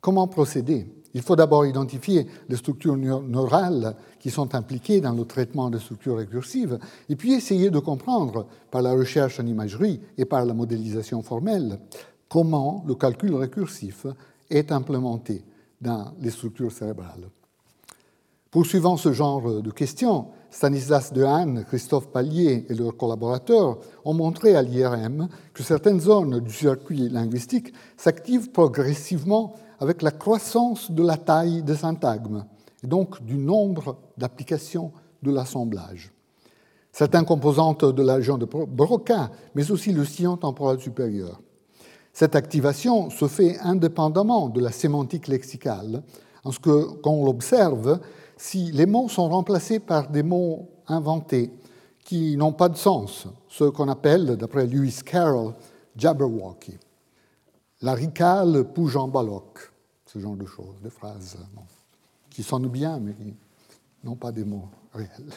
Comment 0.02 0.28
procéder? 0.28 0.88
Il 1.14 1.22
faut 1.22 1.36
d'abord 1.36 1.66
identifier 1.66 2.28
les 2.50 2.58
structures 2.58 2.98
neurales 2.98 3.96
qui 4.20 4.30
sont 4.30 4.54
impliquées 4.54 5.00
dans 5.00 5.14
le 5.14 5.26
traitement 5.26 5.70
des 5.70 5.80
structures 5.80 6.18
récursives, 6.18 6.78
et 7.08 7.16
puis 7.16 7.34
essayer 7.34 7.70
de 7.70 7.80
comprendre, 7.80 8.48
par 8.70 8.82
la 8.82 8.94
recherche 8.94 9.40
en 9.40 9.46
imagerie 9.46 10.02
et 10.18 10.26
par 10.26 10.46
la 10.46 10.54
modélisation 10.54 11.22
formelle, 11.22 11.80
comment 12.30 12.84
le 12.86 12.96
calcul 12.96 13.34
récursif 13.36 14.08
est 14.50 14.72
implémenté 14.72 15.44
dans 15.82 16.14
les 16.20 16.32
structures 16.32 16.72
cérébrales. 16.72 17.30
Poursuivant 18.52 18.96
ce 18.96 19.12
genre 19.12 19.62
de 19.62 19.72
questions, 19.72 20.28
Stanislas 20.50 21.12
Dehaene, 21.12 21.66
Christophe 21.66 22.08
Pallier 22.08 22.66
et 22.70 22.74
leurs 22.74 22.96
collaborateurs 22.96 23.80
ont 24.06 24.14
montré 24.14 24.56
à 24.56 24.62
l'IRM 24.62 25.28
que 25.54 25.62
certaines 25.62 26.00
zones 26.00 26.40
du 26.40 26.54
circuit 26.54 27.10
linguistique 27.10 27.74
s'activent 27.98 28.52
progressivement 28.52 29.56
avec 29.82 30.02
la 30.02 30.12
croissance 30.12 30.90
de 30.90 31.04
la 31.04 31.18
taille 31.18 31.64
des 31.64 31.76
syntagmes 31.76 32.46
et 32.82 32.88
donc 32.88 33.22
du 33.24 33.36
nombre 33.36 33.98
d'applications 34.18 34.94
de 35.22 35.32
l'assemblage. 35.32 36.14
Certaines 36.94 37.26
composantes 37.26 37.84
de 37.84 38.04
la 38.04 38.16
région 38.16 38.38
de 38.38 38.46
Broca, 38.46 39.32
mais 39.54 39.70
aussi 39.70 39.92
le 39.92 40.06
sillon 40.06 40.38
temporal 40.38 40.80
supérieur. 40.80 41.42
Cette 42.16 42.38
activation 42.38 43.10
se 43.10 43.28
fait 43.28 43.60
indépendamment 43.60 44.48
de 44.48 44.62
la 44.62 44.72
sémantique 44.72 45.28
lexicale, 45.28 46.02
en 46.46 46.54
ce 46.54 46.60
que, 46.60 46.94
quand 47.02 47.12
on 47.12 47.26
l'observe, 47.26 48.00
si 48.38 48.72
les 48.72 48.86
mots 48.86 49.10
sont 49.10 49.28
remplacés 49.28 49.82
par 49.82 50.10
des 50.10 50.24
mots 50.24 50.70
inventés 50.88 51.52
qui 52.06 52.38
n'ont 52.38 52.54
pas 52.54 52.70
de 52.70 52.78
sens, 52.78 53.28
ce 53.50 53.66
qu'on 53.66 53.90
appelle, 53.90 54.38
d'après 54.38 54.66
Lewis 54.66 55.02
Carroll, 55.04 55.56
Jabberwocky. 55.98 56.78
La 57.82 57.94
ricale 57.94 58.64
pouge 58.64 58.96
en 58.96 59.10
baloc, 59.10 59.74
ce 60.06 60.18
genre 60.18 60.38
de 60.38 60.46
choses, 60.46 60.80
de 60.82 60.90
phrases 60.90 61.38
qui 62.30 62.44
sonnent 62.44 62.70
bien, 62.70 62.98
mais 62.98 63.14
qui 63.14 63.34
n'ont 64.06 64.16
pas 64.16 64.32
des 64.32 64.46
mots 64.46 64.70
réels. 64.94 65.34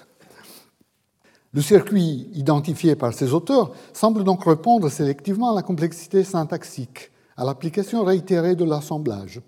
Le 1.55 1.63
circuit 1.63 2.29
identifié 2.35 2.95
par 2.95 3.15
ces 3.15 3.33
auteurs 3.33 3.73
semble 3.95 4.23
donc 4.23 4.45
répondre 4.45 4.91
sélectivement 4.91 5.53
à 5.53 5.55
la 5.55 5.63
complexité 5.63 6.23
syntaxique, 6.23 7.11
à 7.39 7.45
l'application 7.45 8.05
réitérée 8.05 8.55
de 8.55 8.65
l'assemblage. 8.65 9.41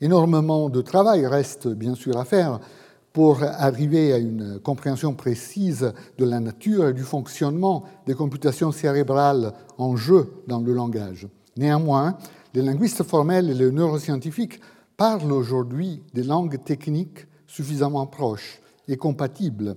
Énormément 0.00 0.70
de 0.70 0.80
travail 0.80 1.26
reste 1.26 1.68
bien 1.68 1.94
sûr 1.94 2.16
à 2.16 2.24
faire 2.24 2.60
pour 3.12 3.42
arriver 3.42 4.12
à 4.14 4.18
une 4.18 4.58
compréhension 4.60 5.12
précise 5.12 5.92
de 6.16 6.24
la 6.24 6.40
nature 6.40 6.88
et 6.88 6.94
du 6.94 7.02
fonctionnement 7.02 7.84
des 8.06 8.14
computations 8.14 8.72
cérébrales 8.72 9.52
en 9.76 9.96
jeu 9.96 10.32
dans 10.46 10.60
le 10.60 10.72
langage. 10.72 11.28
Néanmoins, 11.58 12.16
les 12.54 12.62
linguistes 12.62 13.02
formels 13.02 13.50
et 13.50 13.54
les 13.54 13.70
neuroscientifiques 13.70 14.60
parlent 14.96 15.32
aujourd'hui 15.32 16.02
des 16.14 16.22
langues 16.22 16.62
techniques 16.64 17.26
suffisamment 17.46 18.06
proches 18.06 18.60
et 18.86 18.96
compatibles 18.96 19.76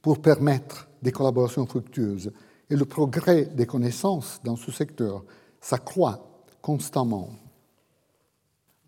pour 0.00 0.22
permettre 0.22 0.85
des 1.02 1.12
collaborations 1.12 1.66
fructueuses. 1.66 2.32
Et 2.70 2.76
le 2.76 2.84
progrès 2.84 3.46
des 3.46 3.66
connaissances 3.66 4.40
dans 4.44 4.56
ce 4.56 4.72
secteur 4.72 5.24
s'accroît 5.60 6.26
constamment. 6.62 7.30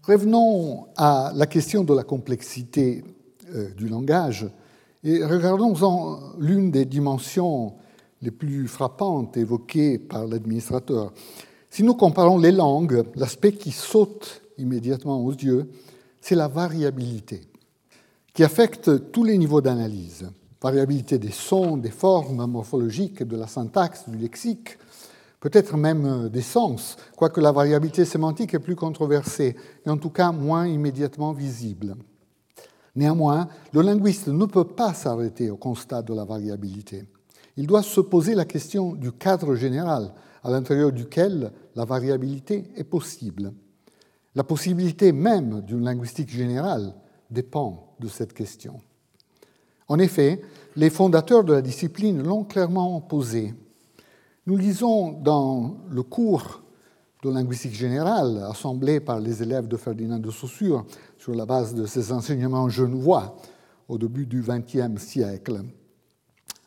Revenons 0.03 0.87
à 0.97 1.33
la 1.35 1.47
question 1.47 1.85
de 1.85 1.95
la 1.95 2.03
complexité 2.03 3.05
euh, 3.55 3.71
du 3.75 3.89
langage 3.89 4.49
et 5.05 5.25
regardons-en 5.25 6.19
l'une 6.39 6.71
des 6.71 6.85
dimensions 6.85 7.75
les 8.23 8.31
plus 8.31 8.67
frappantes 8.67 9.37
évoquées 9.37 9.99
par 9.99 10.27
l'administrateur. 10.27 11.13
Si 11.71 11.83
nous 11.83 11.95
comparons 11.95 12.39
les 12.39 12.53
langues, 12.53 13.05
l'aspect 13.15 13.53
qui 13.53 13.71
saute 13.71 14.43
immédiatement 14.59 15.25
aux 15.25 15.33
yeux, 15.33 15.71
c'est 16.21 16.35
la 16.35 16.49
variabilité, 16.49 17.43
qui 18.35 18.43
affecte 18.43 19.13
tous 19.13 19.25
les 19.25 19.39
niveaux 19.39 19.61
d'analyse. 19.61 20.29
Variabilité 20.61 21.19
des 21.19 21.31
sons, 21.31 21.77
des 21.77 21.91
formes 21.91 22.45
morphologiques, 22.47 23.23
de 23.23 23.37
la 23.37 23.47
syntaxe, 23.47 24.09
du 24.09 24.19
lexique, 24.19 24.79
peut-être 25.41 25.77
même 25.77 26.07
euh, 26.07 26.29
des 26.29 26.43
sens, 26.43 26.97
quoique 27.17 27.41
la 27.41 27.53
variabilité 27.53 28.05
sémantique 28.05 28.55
est 28.55 28.59
plus 28.59 28.77
controversée 28.77 29.57
et 29.87 29.91
en 29.91 29.97
tout 29.97 30.11
cas 30.11 30.33
moins 30.33 30.67
immédiatement 30.67 31.33
visible. 31.33 31.95
Néanmoins, 32.97 33.49
le 33.73 33.83
linguiste 33.83 34.27
ne 34.27 34.47
peut 34.47 34.65
pas 34.65 34.95
s'arrêter 34.95 35.51
au 35.51 35.57
constat 35.57 36.03
de 36.03 36.15
la 36.15 36.25
variabilité. 36.25 37.05
Il 37.57 37.67
doit 37.67 37.83
se 37.83 38.01
poser 38.01 38.35
la 38.35 38.45
question 38.45 38.95
du 38.95 39.13
cadre 39.13 39.55
général 39.55 40.13
à 40.43 40.51
l'intérieur 40.51 40.91
duquel 40.91 41.53
la 41.77 41.85
variabilité 41.85 42.65
est 42.77 42.85
possible. 42.85 43.53
La 44.35 44.45
possibilité 44.45 45.13
même 45.13 45.61
d'une 45.63 45.85
linguistique 45.85 46.31
générale 46.31 46.95
dépend 47.31 47.95
de 48.01 48.09
cette 48.09 48.33
question. 48.33 48.81
En 49.89 49.99
effet, 49.99 50.41
les 50.76 50.91
fondateurs 50.91 51.45
de 51.45 51.55
la 51.55 51.62
discipline 51.62 52.22
l'ont 52.22 52.45
clairement 52.45 53.01
posé 53.01 53.55
nous 54.49 54.57
lisons 54.57 55.12
dans 55.12 55.76
le 55.91 56.03
cours 56.03 56.62
de 57.22 57.28
linguistique 57.28 57.74
générale 57.74 58.47
assemblé 58.49 58.99
par 58.99 59.20
les 59.20 59.43
élèves 59.43 59.68
de 59.68 59.76
Ferdinand 59.76 60.18
de 60.18 60.30
Saussure 60.30 60.86
sur 61.18 61.34
la 61.34 61.45
base 61.45 61.74
de 61.74 61.84
ses 61.84 62.11
enseignements 62.12 62.66
genevois 62.70 63.36
au 63.89 63.99
début 63.99 64.24
du 64.24 64.41
XXe 64.41 65.03
siècle. 65.03 65.61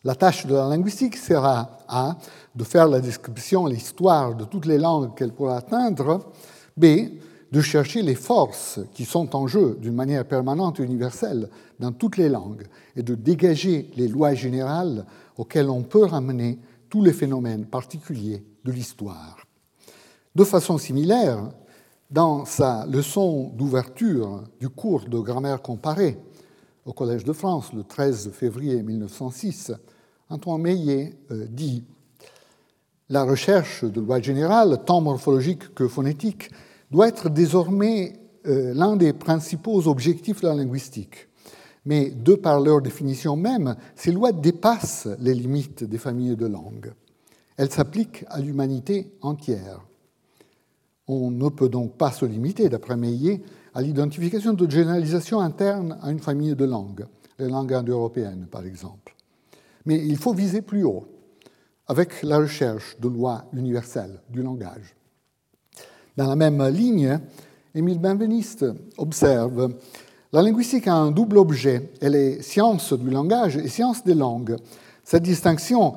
La 0.04 0.14
tâche 0.14 0.46
de 0.46 0.54
la 0.54 0.70
linguistique 0.70 1.18
sera 1.18 1.80
A. 1.88 2.18
de 2.54 2.64
faire 2.64 2.88
la 2.88 3.00
description 3.02 3.68
et 3.68 3.72
l'histoire 3.74 4.36
de 4.36 4.46
toutes 4.46 4.68
les 4.68 4.78
langues 4.78 5.16
qu'elle 5.16 5.34
pourra 5.34 5.58
atteindre, 5.58 6.32
B. 6.78 6.86
de 7.52 7.62
chercher 7.62 8.02
les 8.02 8.16
forces 8.16 8.80
qui 8.94 9.06
sont 9.06 9.36
en 9.36 9.46
jeu 9.46 9.78
d'une 9.82 9.94
manière 9.94 10.26
permanente 10.26 10.80
et 10.80 10.84
universelle 10.84 11.50
dans 11.80 11.92
toutes 11.92 12.18
les 12.18 12.30
langues 12.30 12.66
et 12.96 13.04
de 13.04 13.16
dégager 13.16 13.90
les 13.98 14.08
lois 14.08 14.34
générales 14.34 15.06
auxquelles 15.38 15.70
on 15.70 15.84
peut 15.84 16.06
ramener 16.06 16.60
tous 16.90 17.04
les 17.04 17.14
phénomènes 17.14 17.66
particuliers 17.66 18.44
de 18.64 18.72
l'histoire. 18.72 19.38
De 20.34 20.44
façon 20.46 20.78
similaire, 20.78 21.50
dans 22.10 22.46
sa 22.46 22.86
leçon 22.86 23.52
d'ouverture 23.56 24.44
du 24.60 24.70
cours 24.70 25.06
de 25.06 25.20
grammaire 25.20 25.62
comparée 25.62 26.18
au 26.86 26.94
Collège 26.94 27.24
de 27.24 27.34
France 27.34 27.74
le 27.74 27.84
13 27.84 28.32
février 28.32 28.82
1906, 28.82 29.72
Antoine 30.30 30.62
Meillet 30.62 31.18
euh, 31.32 31.46
dit 31.50 31.84
La 33.10 33.24
recherche 33.24 33.84
de 33.84 34.00
loi 34.00 34.22
générale, 34.22 34.82
tant 34.86 35.02
morphologique 35.02 35.74
que 35.74 35.88
phonétique, 35.88 36.50
doit 36.92 37.08
être 37.08 37.30
désormais 37.30 38.14
euh, 38.46 38.74
l'un 38.74 38.96
des 38.96 39.14
principaux 39.14 39.88
objectifs 39.88 40.42
de 40.42 40.48
la 40.48 40.56
linguistique 40.56 41.30
mais 41.86 42.12
de 42.12 42.36
par 42.36 42.60
leur 42.60 42.82
définition 42.82 43.36
même, 43.36 43.76
ces 43.96 44.12
lois 44.12 44.32
dépassent 44.32 45.08
les 45.20 45.34
limites 45.34 45.84
des 45.84 45.98
familles 45.98 46.36
de 46.36 46.46
langues. 46.46 46.94
elle 47.58 47.72
s'applique 47.72 48.26
à 48.28 48.40
l'humanité 48.40 49.14
entière. 49.22 49.86
On 51.08 51.30
ne 51.30 51.50
peut 51.50 51.70
donc 51.70 51.98
pas 51.98 52.12
se 52.12 52.26
limiter, 52.26 52.70
d'après 52.70 52.96
Meillet, 52.96 53.42
à 53.74 53.82
l'identification 53.82 54.54
de 54.54 54.70
généralisation 54.70 55.40
interne 55.40 55.98
à 56.02 56.12
une 56.12 56.20
famille 56.20 56.56
de 56.56 56.66
langues, 56.66 57.06
les 57.38 57.50
langues 57.50 57.74
indo-européennes 57.74 58.48
par 58.50 58.66
exemple. 58.66 59.16
Mais 59.86 60.04
il 60.04 60.18
faut 60.18 60.34
viser 60.34 60.62
plus 60.62 60.84
haut, 60.84 61.06
avec 61.88 62.24
la 62.24 62.38
recherche 62.38 63.00
de 63.00 63.08
lois 63.08 63.46
universelles 63.54 64.22
du 64.30 64.42
langage. 64.42 64.96
Dans 66.22 66.28
la 66.28 66.36
même 66.36 66.64
ligne, 66.68 67.18
Émile 67.74 67.98
Benveniste 67.98 68.64
observe 69.00 69.74
La 70.32 70.44
linguistique 70.44 70.88
a 70.88 70.94
un 70.94 71.10
double 71.10 71.40
objet. 71.40 71.94
Elle 72.00 72.14
est 72.14 72.44
science 72.44 72.94
du 72.94 73.10
langage 73.10 73.58
et 73.58 73.68
science 73.68 74.04
des 74.04 74.14
langues. 74.14 74.56
Cette 75.04 75.24
distinction, 75.24 75.96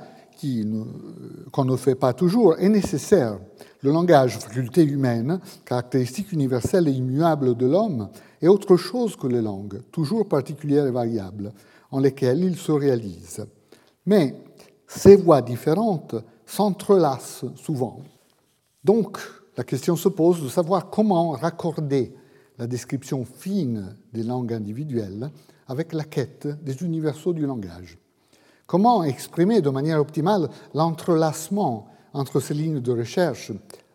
qu'on 1.52 1.64
ne 1.66 1.76
fait 1.76 1.94
pas 1.94 2.14
toujours, 2.14 2.58
est 2.58 2.70
nécessaire. 2.70 3.38
Le 3.82 3.92
langage, 3.92 4.38
faculté 4.38 4.82
humaine, 4.82 5.40
caractéristique 5.66 6.32
universelle 6.32 6.88
et 6.88 6.92
immuable 6.92 7.54
de 7.54 7.66
l'homme, 7.66 8.08
est 8.40 8.48
autre 8.48 8.78
chose 8.78 9.16
que 9.16 9.26
les 9.26 9.42
langues, 9.42 9.82
toujours 9.92 10.26
particulières 10.26 10.86
et 10.86 10.90
variables, 10.90 11.52
en 11.90 12.00
lesquelles 12.00 12.42
il 12.44 12.56
se 12.56 12.72
réalise. 12.72 13.44
Mais 14.06 14.34
ces 14.86 15.16
voies 15.16 15.42
différentes 15.42 16.14
s'entrelacent 16.46 17.44
souvent. 17.56 17.98
Donc, 18.82 19.18
la 19.56 19.64
question 19.64 19.96
se 19.96 20.08
pose 20.08 20.42
de 20.42 20.48
savoir 20.48 20.90
comment 20.90 21.30
raccorder 21.30 22.14
la 22.58 22.66
description 22.66 23.24
fine 23.24 23.96
des 24.12 24.22
langues 24.22 24.52
individuelles 24.52 25.30
avec 25.66 25.92
la 25.92 26.04
quête 26.04 26.46
des 26.62 26.82
universaux 26.82 27.32
du 27.32 27.46
langage. 27.46 27.98
Comment 28.66 29.04
exprimer 29.04 29.60
de 29.60 29.70
manière 29.70 30.00
optimale 30.00 30.48
l'entrelacement 30.72 31.86
entre 32.12 32.40
ces 32.40 32.54
lignes 32.54 32.80
de 32.80 32.92
recherche 32.92 33.52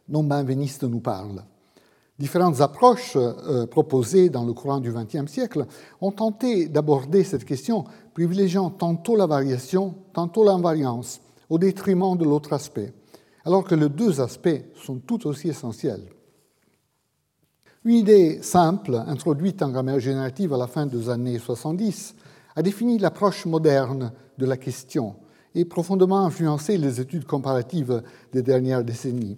dont 0.08 0.24
Benveniste 0.24 0.84
nous 0.84 1.00
parle 1.00 1.44
Différentes 2.20 2.60
approches 2.60 3.14
euh, 3.16 3.66
proposées 3.66 4.30
dans 4.30 4.44
le 4.44 4.52
courant 4.52 4.82
du 4.82 4.92
XXe 4.92 5.32
siècle 5.32 5.66
ont 6.02 6.12
tenté 6.12 6.68
d'aborder 6.68 7.24
cette 7.24 7.46
question, 7.46 7.86
privilégiant 8.14 8.70
tantôt 8.70 9.16
la 9.16 9.26
variation, 9.26 9.96
tantôt 10.12 10.44
l'invariance, 10.44 11.22
au 11.50 11.58
détriment 11.58 12.18
de 12.18 12.26
l'autre 12.26 12.52
aspect, 12.52 12.94
alors 13.46 13.64
que 13.64 13.76
les 13.76 13.90
deux 13.90 14.22
aspects 14.22 14.64
sont 14.76 14.98
tout 15.00 15.28
aussi 15.28 15.50
essentiels. 15.50 16.10
Une 17.86 17.96
idée 17.96 18.42
simple, 18.42 18.96
introduite 19.08 19.62
en 19.62 19.70
grammaire 19.70 20.00
générative 20.00 20.54
à 20.54 20.58
la 20.58 20.68
fin 20.68 20.86
des 20.86 21.10
années 21.10 21.40
70, 21.40 22.16
a 22.56 22.62
défini 22.62 22.98
l'approche 22.98 23.46
moderne 23.46 24.12
de 24.38 24.46
la 24.46 24.58
question 24.58 25.16
et 25.56 25.66
profondément 25.66 26.26
influencé 26.26 26.78
les 26.78 27.00
études 27.00 27.26
comparatives 27.26 28.04
des 28.34 28.42
dernières 28.42 28.84
décennies. 28.84 29.38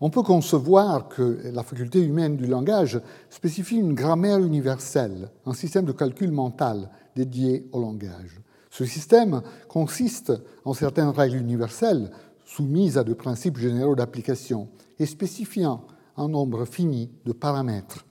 On 0.00 0.10
peut 0.10 0.22
concevoir 0.22 1.08
que 1.08 1.40
la 1.52 1.62
faculté 1.62 2.00
humaine 2.00 2.36
du 2.36 2.46
langage 2.46 3.00
spécifie 3.30 3.76
une 3.76 3.94
grammaire 3.94 4.38
universelle, 4.38 5.30
un 5.44 5.54
système 5.54 5.84
de 5.84 5.92
calcul 5.92 6.30
mental 6.30 6.90
dédié 7.16 7.68
au 7.72 7.80
langage. 7.80 8.40
Ce 8.70 8.84
système 8.84 9.42
consiste 9.68 10.32
en 10.64 10.74
certaines 10.74 11.08
règles 11.08 11.38
universelles 11.38 12.10
soumises 12.48 12.96
à 12.96 13.04
des 13.04 13.14
principes 13.14 13.58
généraux 13.58 13.94
d'application 13.94 14.68
et 14.98 15.06
spécifiant 15.06 15.84
un 16.16 16.28
nombre 16.28 16.64
fini 16.64 17.10
de 17.24 17.32
paramètres. 17.32 18.06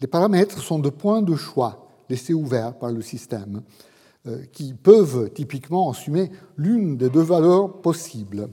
Les 0.00 0.08
paramètres 0.08 0.60
sont 0.60 0.78
de 0.78 0.90
points 0.90 1.22
de 1.22 1.36
choix 1.36 1.88
laissés 2.08 2.34
ouverts 2.34 2.76
par 2.78 2.90
le 2.90 3.02
système 3.02 3.62
euh, 4.26 4.42
qui 4.52 4.74
peuvent 4.74 5.30
typiquement 5.32 5.90
assumer 5.90 6.30
l'une 6.56 6.96
des 6.96 7.08
deux 7.08 7.22
valeurs 7.22 7.80
possibles. 7.80 8.48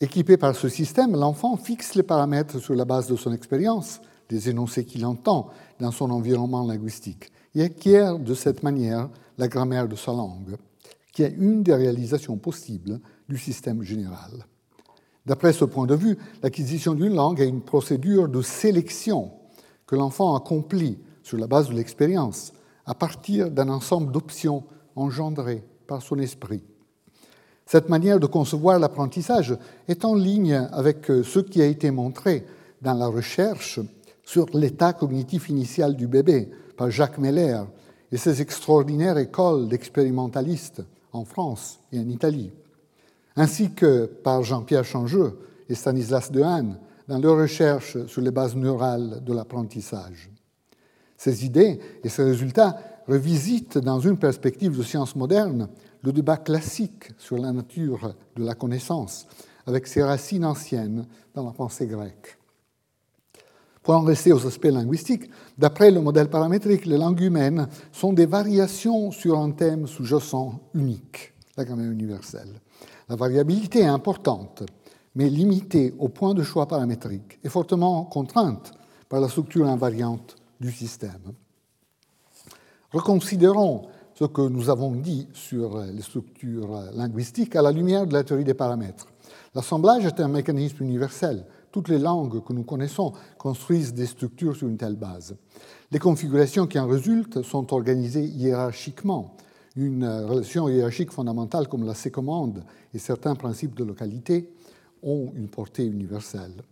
Équipé 0.00 0.36
par 0.36 0.54
ce 0.54 0.68
système, 0.68 1.16
l'enfant 1.16 1.56
fixe 1.56 1.96
les 1.96 2.04
paramètres 2.04 2.60
sur 2.60 2.74
la 2.74 2.84
base 2.84 3.08
de 3.08 3.16
son 3.16 3.32
expérience, 3.32 4.00
des 4.28 4.48
énoncés 4.48 4.84
qu'il 4.84 5.04
entend 5.04 5.48
dans 5.80 5.90
son 5.90 6.10
environnement 6.10 6.64
linguistique, 6.64 7.32
et 7.54 7.62
acquiert 7.62 8.18
de 8.18 8.34
cette 8.34 8.62
manière 8.62 9.08
la 9.36 9.48
grammaire 9.48 9.88
de 9.88 9.96
sa 9.96 10.12
langue, 10.12 10.56
qui 11.12 11.24
est 11.24 11.34
une 11.36 11.64
des 11.64 11.74
réalisations 11.74 12.36
possibles 12.36 13.00
du 13.28 13.38
système 13.38 13.82
général. 13.82 14.46
D'après 15.26 15.52
ce 15.52 15.64
point 15.64 15.86
de 15.86 15.94
vue, 15.94 16.16
l'acquisition 16.42 16.94
d'une 16.94 17.14
langue 17.14 17.40
est 17.40 17.48
une 17.48 17.60
procédure 17.60 18.28
de 18.28 18.40
sélection 18.40 19.30
que 19.86 19.96
l'enfant 19.96 20.34
accomplit 20.34 20.98
sur 21.22 21.38
la 21.38 21.46
base 21.46 21.68
de 21.68 21.74
l'expérience, 21.74 22.52
à 22.86 22.94
partir 22.94 23.50
d'un 23.50 23.68
ensemble 23.68 24.12
d'options 24.12 24.64
engendrées 24.96 25.62
par 25.86 26.00
son 26.00 26.18
esprit. 26.18 26.62
Cette 27.66 27.90
manière 27.90 28.18
de 28.18 28.26
concevoir 28.26 28.78
l'apprentissage 28.78 29.54
est 29.88 30.06
en 30.06 30.14
ligne 30.14 30.54
avec 30.72 31.04
ce 31.06 31.40
qui 31.40 31.60
a 31.60 31.66
été 31.66 31.90
montré 31.90 32.46
dans 32.80 32.94
la 32.94 33.08
recherche 33.08 33.80
sur 34.24 34.46
l'état 34.54 34.94
cognitif 34.94 35.50
initial 35.50 35.94
du 35.94 36.06
bébé 36.06 36.48
par 36.78 36.90
Jacques 36.90 37.18
Meller 37.18 37.60
et 38.10 38.16
ses 38.16 38.40
extraordinaires 38.40 39.18
écoles 39.18 39.68
d'expérimentalistes 39.68 40.82
en 41.12 41.26
France 41.26 41.80
et 41.92 41.98
en 41.98 42.08
Italie, 42.08 42.50
ainsi 43.38 43.70
que 43.70 44.06
par 44.06 44.42
Jean-Pierre 44.42 44.84
Changeux 44.84 45.38
et 45.68 45.74
Stanislas 45.76 46.32
Dehaene 46.32 46.78
dans 47.06 47.18
leurs 47.18 47.38
recherches 47.38 48.04
sur 48.06 48.20
les 48.20 48.32
bases 48.32 48.56
neurales 48.56 49.22
de 49.24 49.32
l'apprentissage. 49.32 50.28
Ces 51.16 51.46
idées 51.46 51.78
et 52.02 52.08
ces 52.08 52.24
résultats 52.24 52.76
revisitent 53.06 53.78
dans 53.78 54.00
une 54.00 54.18
perspective 54.18 54.76
de 54.76 54.82
science 54.82 55.14
moderne 55.14 55.68
le 56.02 56.12
débat 56.12 56.36
classique 56.36 57.10
sur 57.16 57.38
la 57.38 57.52
nature 57.52 58.14
de 58.36 58.44
la 58.44 58.54
connaissance, 58.54 59.26
avec 59.66 59.86
ses 59.86 60.02
racines 60.02 60.44
anciennes 60.44 61.06
dans 61.34 61.44
la 61.44 61.52
pensée 61.52 61.86
grecque. 61.86 62.38
Pour 63.82 63.94
en 63.94 64.02
rester 64.02 64.32
aux 64.32 64.46
aspects 64.46 64.66
linguistiques, 64.66 65.30
d'après 65.56 65.90
le 65.90 66.00
modèle 66.00 66.28
paramétrique, 66.28 66.86
les 66.86 66.98
langues 66.98 67.20
humaines 67.20 67.68
sont 67.92 68.12
des 68.12 68.26
variations 68.26 69.12
sur 69.12 69.38
un 69.38 69.52
thème 69.52 69.86
sous-jacent 69.86 70.60
unique, 70.74 71.32
la 71.56 71.64
grammaire 71.64 71.90
universelle. 71.90 72.60
La 73.08 73.16
variabilité 73.16 73.80
est 73.80 73.86
importante, 73.86 74.64
mais 75.14 75.30
limitée 75.30 75.94
au 75.98 76.08
point 76.08 76.34
de 76.34 76.42
choix 76.42 76.66
paramétrique 76.66 77.38
et 77.42 77.48
fortement 77.48 78.04
contrainte 78.04 78.72
par 79.08 79.20
la 79.20 79.28
structure 79.28 79.66
invariante 79.66 80.36
du 80.60 80.70
système. 80.70 81.32
Reconsidérons 82.92 83.88
ce 84.14 84.24
que 84.24 84.42
nous 84.42 84.68
avons 84.68 84.92
dit 84.92 85.28
sur 85.32 85.78
les 85.80 86.02
structures 86.02 86.90
linguistiques 86.94 87.54
à 87.56 87.62
la 87.62 87.72
lumière 87.72 88.06
de 88.06 88.12
la 88.12 88.24
théorie 88.24 88.44
des 88.44 88.54
paramètres. 88.54 89.06
L'assemblage 89.54 90.04
est 90.04 90.20
un 90.20 90.28
mécanisme 90.28 90.82
universel. 90.82 91.44
Toutes 91.70 91.88
les 91.88 91.98
langues 91.98 92.42
que 92.42 92.52
nous 92.52 92.64
connaissons 92.64 93.12
construisent 93.36 93.94
des 93.94 94.06
structures 94.06 94.56
sur 94.56 94.68
une 94.68 94.76
telle 94.76 94.96
base. 94.96 95.36
Les 95.90 95.98
configurations 95.98 96.66
qui 96.66 96.78
en 96.78 96.86
résultent 96.86 97.42
sont 97.42 97.72
organisées 97.72 98.24
hiérarchiquement. 98.24 99.36
Une 99.78 100.04
relation 100.04 100.68
hiérarchique 100.68 101.12
fondamentale 101.12 101.68
comme 101.68 101.86
la 101.86 101.94
sécommande 101.94 102.64
et 102.92 102.98
certains 102.98 103.36
principes 103.36 103.76
de 103.76 103.84
localité 103.84 104.50
ont 105.04 105.30
une 105.36 105.46
portée 105.46 105.86
universelle. 105.86 106.64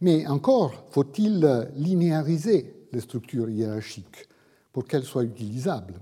Mais 0.00 0.28
encore 0.28 0.84
faut-il 0.90 1.68
linéariser 1.74 2.86
les 2.92 3.00
structures 3.00 3.50
hiérarchiques 3.50 4.28
pour 4.72 4.84
qu'elles 4.84 5.02
soient 5.02 5.24
utilisables. 5.24 5.94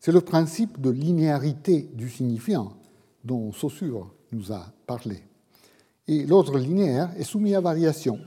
C'est 0.00 0.10
le 0.10 0.22
principe 0.22 0.80
de 0.80 0.88
linéarité 0.88 1.90
du 1.92 2.08
signifiant 2.08 2.72
dont 3.22 3.52
Saussure 3.52 4.10
nous 4.32 4.52
a 4.52 4.72
parlé. 4.86 5.22
Et 6.08 6.24
l'ordre 6.24 6.58
linéaire 6.58 7.10
est 7.18 7.24
soumis 7.24 7.54
à 7.54 7.60
variation. 7.60 8.18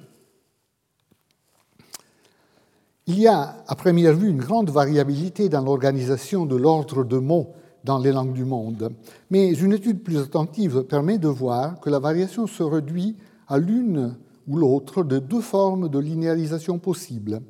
Il 3.09 3.19
y 3.19 3.27
a, 3.27 3.63
à 3.67 3.75
première 3.75 4.13
vue, 4.13 4.29
une 4.29 4.37
grande 4.37 4.69
variabilité 4.69 5.47
dans 5.47 5.61
l'organisation 5.61 6.45
de 6.45 6.57
l'ordre 6.57 7.05
de 7.05 7.17
mots 7.17 7.53
dans 7.85 7.99
les 7.99 8.11
langues 8.11 8.33
du 8.33 8.43
monde, 8.43 8.91
mais 9.29 9.53
une 9.53 9.71
étude 9.71 10.03
plus 10.03 10.17
attentive 10.17 10.83
permet 10.83 11.17
de 11.17 11.29
voir 11.29 11.79
que 11.79 11.89
la 11.89 11.99
variation 11.99 12.47
se 12.47 12.63
réduit 12.63 13.15
à 13.47 13.57
l'une 13.57 14.17
ou 14.49 14.57
l'autre 14.57 15.03
de 15.03 15.19
deux 15.19 15.39
formes 15.39 15.87
de 15.87 15.99
linéarisation 15.99 16.79
possibles. 16.79 17.41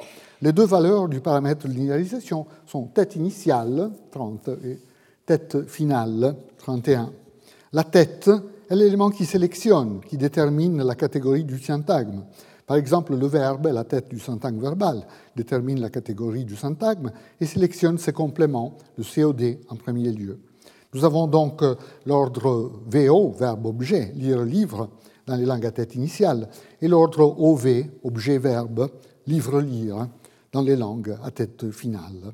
Les 0.43 0.51
deux 0.51 0.66
valeurs 0.66 1.08
du 1.08 1.22
paramètre 1.22 1.68
de 1.68 1.74
linéarisation 1.74 2.45
sont 2.68 2.84
tête 2.84 3.16
initiale, 3.16 3.89
30, 4.12 4.49
et 4.64 4.80
tête 5.26 5.68
finale, 5.68 6.36
31. 6.60 7.12
La 7.74 7.84
tête 7.84 8.30
est 8.70 8.76
l'élément 8.76 9.10
qui 9.10 9.26
sélectionne, 9.26 10.01
qui 10.08 10.18
détermine 10.18 10.84
la 10.84 10.93
catégorie 10.93 11.45
du 11.45 11.60
syntagme. 11.60 12.24
Par 12.68 12.76
exemple, 12.76 13.15
le 13.15 13.28
verbe, 13.28 13.68
la 13.68 13.86
tête 13.86 14.09
du 14.09 14.20
syntagme 14.20 14.59
verbal, 14.59 15.07
détermine 15.38 15.80
la 15.80 15.89
catégorie 15.89 16.43
du 16.43 16.57
syntagme 16.57 17.11
et 17.39 17.45
sélectionne 17.45 17.97
ses 17.97 18.11
compléments, 18.11 18.76
le 18.97 19.05
COD 19.05 19.59
en 19.70 19.78
premier 19.78 20.11
lieu. 20.11 20.38
Nous 20.93 21.05
avons 21.05 21.28
donc 21.28 21.63
l'ordre 22.05 22.74
VO, 22.86 23.32
verbe-objet, 23.32 24.11
lire 24.15 24.43
livre, 24.43 24.89
dans 25.26 25.38
les 25.38 25.45
langues 25.45 25.65
à 25.65 25.72
tête 25.72 25.95
initiale, 25.95 26.49
et 26.82 26.89
l'ordre 26.89 27.39
OV, 27.39 27.86
objet-verbe, 28.03 28.89
livre-lire, 29.28 30.07
dans 30.51 30.61
les 30.61 30.76
langues 30.76 31.15
à 31.24 31.32
tête 31.32 31.72
finale. 31.72 32.34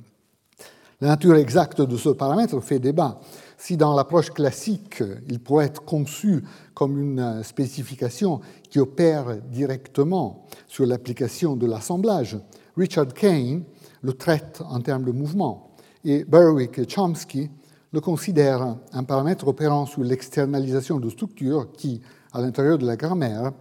La 1.00 1.10
nature 1.10 1.36
exacte 1.36 1.82
de 1.82 1.98
ce 1.98 2.10
paramètre 2.10 2.60
fait 2.60 2.80
débat. 2.80 3.20
Si 3.64 3.78
dans 3.78 3.96
l'approche 3.96 4.32
classique, 4.32 5.02
il 5.30 5.40
pourrait 5.40 5.68
être 5.68 5.86
conçu 5.86 6.44
comme 6.74 7.00
une 7.00 7.44
spécification 7.44 8.42
qui 8.70 8.78
opère 8.78 9.38
directement 9.38 10.44
sur 10.68 10.86
l'application 10.86 11.56
de 11.56 11.66
l'assemblage, 11.66 12.38
Richard 12.76 13.14
Kane 13.14 13.64
le 14.02 14.12
traite 14.12 14.62
en 14.68 14.82
termes 14.82 15.06
de 15.06 15.14
mouvement 15.14 15.72
et 16.04 16.26
Berwick 16.26 16.90
Chomsky 16.94 17.50
le 17.94 18.02
considèrent 18.02 18.76
un 18.92 19.04
paramètre 19.06 19.48
opérant 19.48 19.86
sur 19.86 20.04
l'externalisation 20.04 21.00
de 21.00 21.10
structures 21.10 21.72
qui, 21.72 22.02
à 22.34 22.42
l'intérieur 22.42 22.78
de 22.78 22.86
la 22.86 22.98
grammaire, 22.98 23.54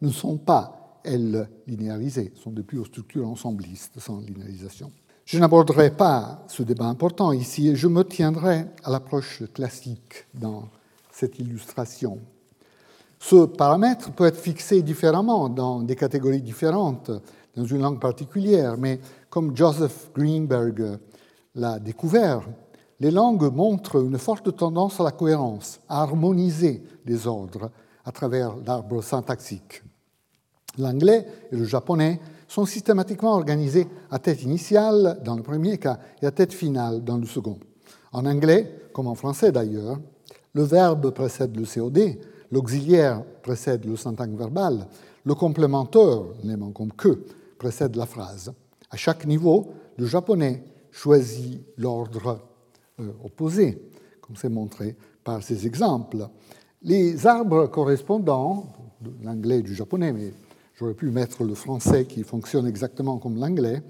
ne 0.00 0.08
sont 0.08 0.38
pas, 0.38 1.00
elles, 1.04 1.50
linéarisées, 1.66 2.32
sont 2.34 2.50
de 2.50 2.62
pures 2.62 2.86
structures 2.86 3.28
ensemblistes 3.28 4.00
sans 4.00 4.20
linéarisation. 4.20 4.90
Je 5.32 5.38
n'aborderai 5.38 5.92
pas 5.92 6.42
ce 6.48 6.64
débat 6.64 6.86
important 6.86 7.30
ici 7.30 7.68
et 7.68 7.76
je 7.76 7.86
me 7.86 8.02
tiendrai 8.02 8.66
à 8.82 8.90
l'approche 8.90 9.44
classique 9.54 10.26
dans 10.34 10.64
cette 11.12 11.38
illustration. 11.38 12.18
Ce 13.20 13.46
paramètre 13.46 14.10
peut 14.10 14.26
être 14.26 14.40
fixé 14.40 14.82
différemment 14.82 15.48
dans 15.48 15.82
des 15.82 15.94
catégories 15.94 16.42
différentes, 16.42 17.12
dans 17.54 17.64
une 17.64 17.80
langue 17.80 18.00
particulière, 18.00 18.76
mais 18.76 18.98
comme 19.28 19.56
Joseph 19.56 20.10
Greenberg 20.16 20.98
l'a 21.54 21.78
découvert, 21.78 22.40
les 22.98 23.12
langues 23.12 23.54
montrent 23.54 24.02
une 24.02 24.18
forte 24.18 24.56
tendance 24.56 24.98
à 24.98 25.04
la 25.04 25.12
cohérence, 25.12 25.78
à 25.88 26.02
harmoniser 26.02 26.82
les 27.06 27.28
ordres 27.28 27.70
à 28.04 28.10
travers 28.10 28.56
l'arbre 28.66 29.00
syntaxique. 29.00 29.84
L'anglais 30.76 31.24
et 31.52 31.56
le 31.56 31.66
japonais 31.66 32.18
sont 32.50 32.66
systématiquement 32.66 33.34
organisés 33.34 33.86
à 34.10 34.18
tête 34.18 34.42
initiale 34.42 35.20
dans 35.24 35.36
le 35.36 35.42
premier 35.42 35.78
cas 35.78 36.00
et 36.20 36.26
à 36.26 36.32
tête 36.32 36.52
finale 36.52 37.04
dans 37.04 37.16
le 37.16 37.24
second. 37.24 37.60
En 38.12 38.26
anglais, 38.26 38.88
comme 38.92 39.06
en 39.06 39.14
français 39.14 39.52
d'ailleurs, 39.52 40.00
le 40.54 40.64
verbe 40.64 41.12
précède 41.12 41.56
le 41.56 41.64
COD, 41.64 42.18
l'auxiliaire 42.50 43.22
précède 43.42 43.84
le 43.84 43.96
syntagme 43.96 44.36
verbal, 44.36 44.88
le 45.24 45.34
complémentaire, 45.36 46.22
n'aimant 46.42 46.72
comme 46.72 46.92
que, 46.92 47.22
précède 47.56 47.94
la 47.94 48.06
phrase. 48.06 48.52
À 48.90 48.96
chaque 48.96 49.26
niveau, 49.26 49.70
le 49.96 50.06
japonais 50.06 50.64
choisit 50.90 51.62
l'ordre 51.76 52.40
euh, 52.98 53.12
opposé, 53.24 53.80
comme 54.20 54.34
c'est 54.34 54.48
montré 54.48 54.96
par 55.22 55.40
ces 55.44 55.68
exemples. 55.68 56.26
Les 56.82 57.28
arbres 57.28 57.68
correspondants, 57.68 58.72
l'anglais 59.22 59.60
et 59.60 59.62
du 59.62 59.76
japonais, 59.76 60.12
mais 60.12 60.32
J'aurais 60.80 60.94
pu 60.94 61.10
mettre 61.10 61.44
le 61.44 61.52
français 61.52 62.06
qui 62.06 62.22
fonctionne 62.22 62.66
exactement 62.66 63.18
comme 63.18 63.38
l'anglais. 63.38 63.82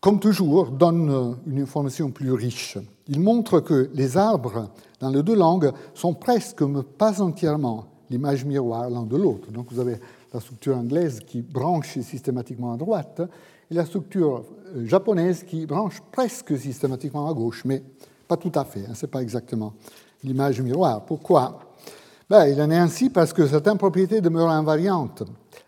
Comme 0.00 0.18
toujours, 0.18 0.70
donne 0.70 1.36
une 1.46 1.60
information 1.60 2.10
plus 2.10 2.32
riche. 2.32 2.78
Il 3.08 3.20
montre 3.20 3.60
que 3.60 3.90
les 3.92 4.16
arbres 4.16 4.70
dans 5.00 5.10
les 5.10 5.22
deux 5.22 5.34
langues 5.34 5.72
sont 5.92 6.14
presque, 6.14 6.62
mais 6.62 6.82
pas 6.82 7.20
entièrement, 7.20 7.84
l'image 8.08 8.46
miroir 8.46 8.88
l'un 8.88 9.02
de 9.02 9.18
l'autre. 9.18 9.50
Donc 9.50 9.70
vous 9.70 9.78
avez 9.78 9.96
la 10.32 10.40
structure 10.40 10.74
anglaise 10.74 11.20
qui 11.20 11.42
branche 11.42 11.98
systématiquement 11.98 12.72
à 12.72 12.78
droite 12.78 13.20
et 13.70 13.74
la 13.74 13.84
structure 13.84 14.42
euh, 14.74 14.86
japonaise 14.86 15.44
qui 15.44 15.66
branche 15.66 16.00
presque 16.12 16.58
systématiquement 16.58 17.28
à 17.28 17.34
gauche, 17.34 17.66
mais 17.66 17.82
pas 18.26 18.38
tout 18.38 18.52
à 18.54 18.64
fait. 18.64 18.86
Hein, 18.88 18.94
Ce 18.94 19.04
n'est 19.04 19.10
pas 19.10 19.20
exactement 19.20 19.74
l'image 20.22 20.62
miroir. 20.62 21.04
Pourquoi? 21.04 21.73
Ben, 22.30 22.46
il 22.46 22.60
en 22.60 22.70
est 22.70 22.76
ainsi 22.76 23.10
parce 23.10 23.32
que 23.32 23.46
certaines 23.46 23.78
propriétés 23.78 24.20
demeurent 24.20 24.50
invariantes. 24.50 25.22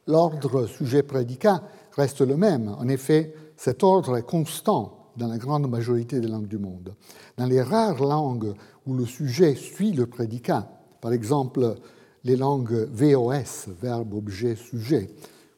L'ordre 0.07 0.67
sujet-prédicat 0.67 1.63
reste 1.97 2.21
le 2.23 2.37
même. 2.37 2.75
En 2.79 2.89
effet, 2.89 3.35
cet 3.57 3.83
ordre 3.83 4.17
est 4.17 4.27
constant 4.27 5.13
dans 5.17 5.29
la 5.29 5.39
grande 5.39 5.69
majorité 5.69 6.21
des 6.21 6.29
langues 6.29 6.49
du 6.49 6.59
monde. 6.59 6.95
Dans 7.37 7.47
les 7.47 7.63
rares 7.63 8.03
langues 8.03 8.55
où 8.87 8.95
le 8.95 9.07
sujet 9.07 9.55
suit 9.55 9.93
le 9.93 10.07
prédicat, 10.07 10.69
par 11.01 11.13
exemple 11.13 11.77
les 12.25 12.37
langues 12.37 12.89
VOS, 12.93 13.71
verbe, 13.81 14.15
objet, 14.15 14.57
sujet, 14.57 15.09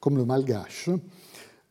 comme 0.01 0.17
le 0.17 0.25
malgache, 0.25 0.91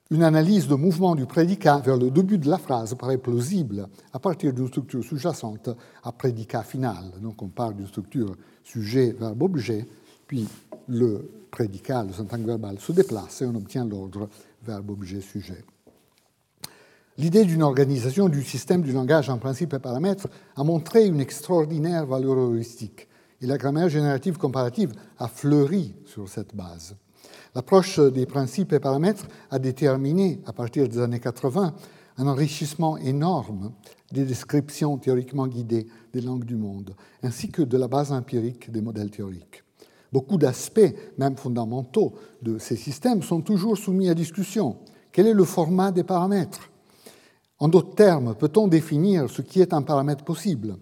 une 0.10 0.24
analyse 0.24 0.68
de 0.68 0.76
mouvement 0.76 1.16
du 1.16 1.26
prédicat 1.26 1.80
vers 1.80 1.98
le 1.98 2.10
début 2.10 2.38
de 2.38 2.50
la 2.50 2.58
phrase 2.58 2.96
paraît 2.96 3.18
plausible 3.18 3.88
à 4.14 4.20
partir 4.20 4.54
d'une 4.54 4.68
structure 4.68 5.04
sous-jacente 5.04 5.70
à 6.02 6.12
prédicat 6.14 6.64
final. 6.64 7.12
Donc 7.22 7.42
on 7.42 7.50
parle 7.50 7.76
d'une 7.76 7.88
structure 7.88 8.36
sujet, 8.68 9.16
verbe, 9.18 9.44
objet, 9.44 9.86
puis 10.28 10.48
le 10.88 11.30
prédicat, 11.52 12.04
le 12.04 12.14
syntagme 12.14 12.46
verbal 12.46 12.80
se 12.80 12.92
déplace 12.92 13.42
et 13.42 13.46
on 13.46 13.56
obtient 13.56 13.86
l'ordre 13.86 14.30
verbe, 14.64 14.90
objet, 14.90 15.22
sujet. 15.22 15.64
L'idée 17.18 17.46
d'une 17.46 17.64
organisation 17.64 18.30
du 18.30 18.44
système 18.44 18.84
du 18.84 18.92
langage 18.92 19.30
en 19.30 19.40
principe 19.40 19.74
et 19.74 19.80
paramètres 19.80 20.28
a 20.56 20.64
montré 20.64 21.08
une 21.08 21.20
extraordinaire 21.20 22.06
valeur 22.06 22.38
heuristique 22.38 23.08
et 23.42 23.48
la 23.48 23.58
grammaire 23.58 23.90
générative 23.90 24.38
comparative 24.38 24.92
a 25.18 25.28
fleuri 25.28 25.96
sur 26.06 26.28
cette 26.30 26.56
base. 26.56 26.96
L'approche 27.56 28.00
des 28.00 28.26
principes 28.26 28.74
et 28.74 28.80
paramètres 28.80 29.26
a 29.50 29.58
déterminé, 29.58 30.42
à 30.46 30.54
partir 30.54 30.88
des 30.88 31.00
années 31.00 31.20
80, 31.20 31.74
un 32.18 32.28
enrichissement 32.28 32.98
énorme 32.98 33.72
des 34.12 34.26
descriptions 34.26 34.98
théoriquement 34.98 35.48
guidées 35.48 35.88
des 36.14 36.22
langues 36.22 36.46
du 36.46 36.56
monde, 36.56 36.96
ainsi 37.24 37.50
que 37.50 37.62
de 37.62 37.78
la 37.78 37.88
base 37.88 38.12
empirique 38.12 38.72
des 38.72 38.82
modèles 38.82 39.12
théoriques. 39.12 39.64
Beaucoup 40.12 40.38
d'aspects, 40.38 40.96
même 41.18 41.36
fondamentaux, 41.36 42.16
de 42.42 42.58
ces 42.58 42.76
systèmes 42.78 43.22
sont 43.22 43.42
toujours 43.42 43.78
soumis 43.78 44.10
à 44.10 44.14
discussion. 44.14 44.78
Quel 45.12 45.28
est 45.28 45.34
le 45.34 45.44
format 45.44 45.92
des 45.92 46.04
paramètres? 46.04 46.70
En 47.60 47.68
d'autres 47.68 47.96
termes, 47.96 48.36
peut-on 48.36 48.68
définir 48.68 49.30
ce 49.30 49.42
qui 49.42 49.62
est 49.62 49.74
un 49.74 49.82
paramètre 49.82 50.24
possible? 50.24 50.78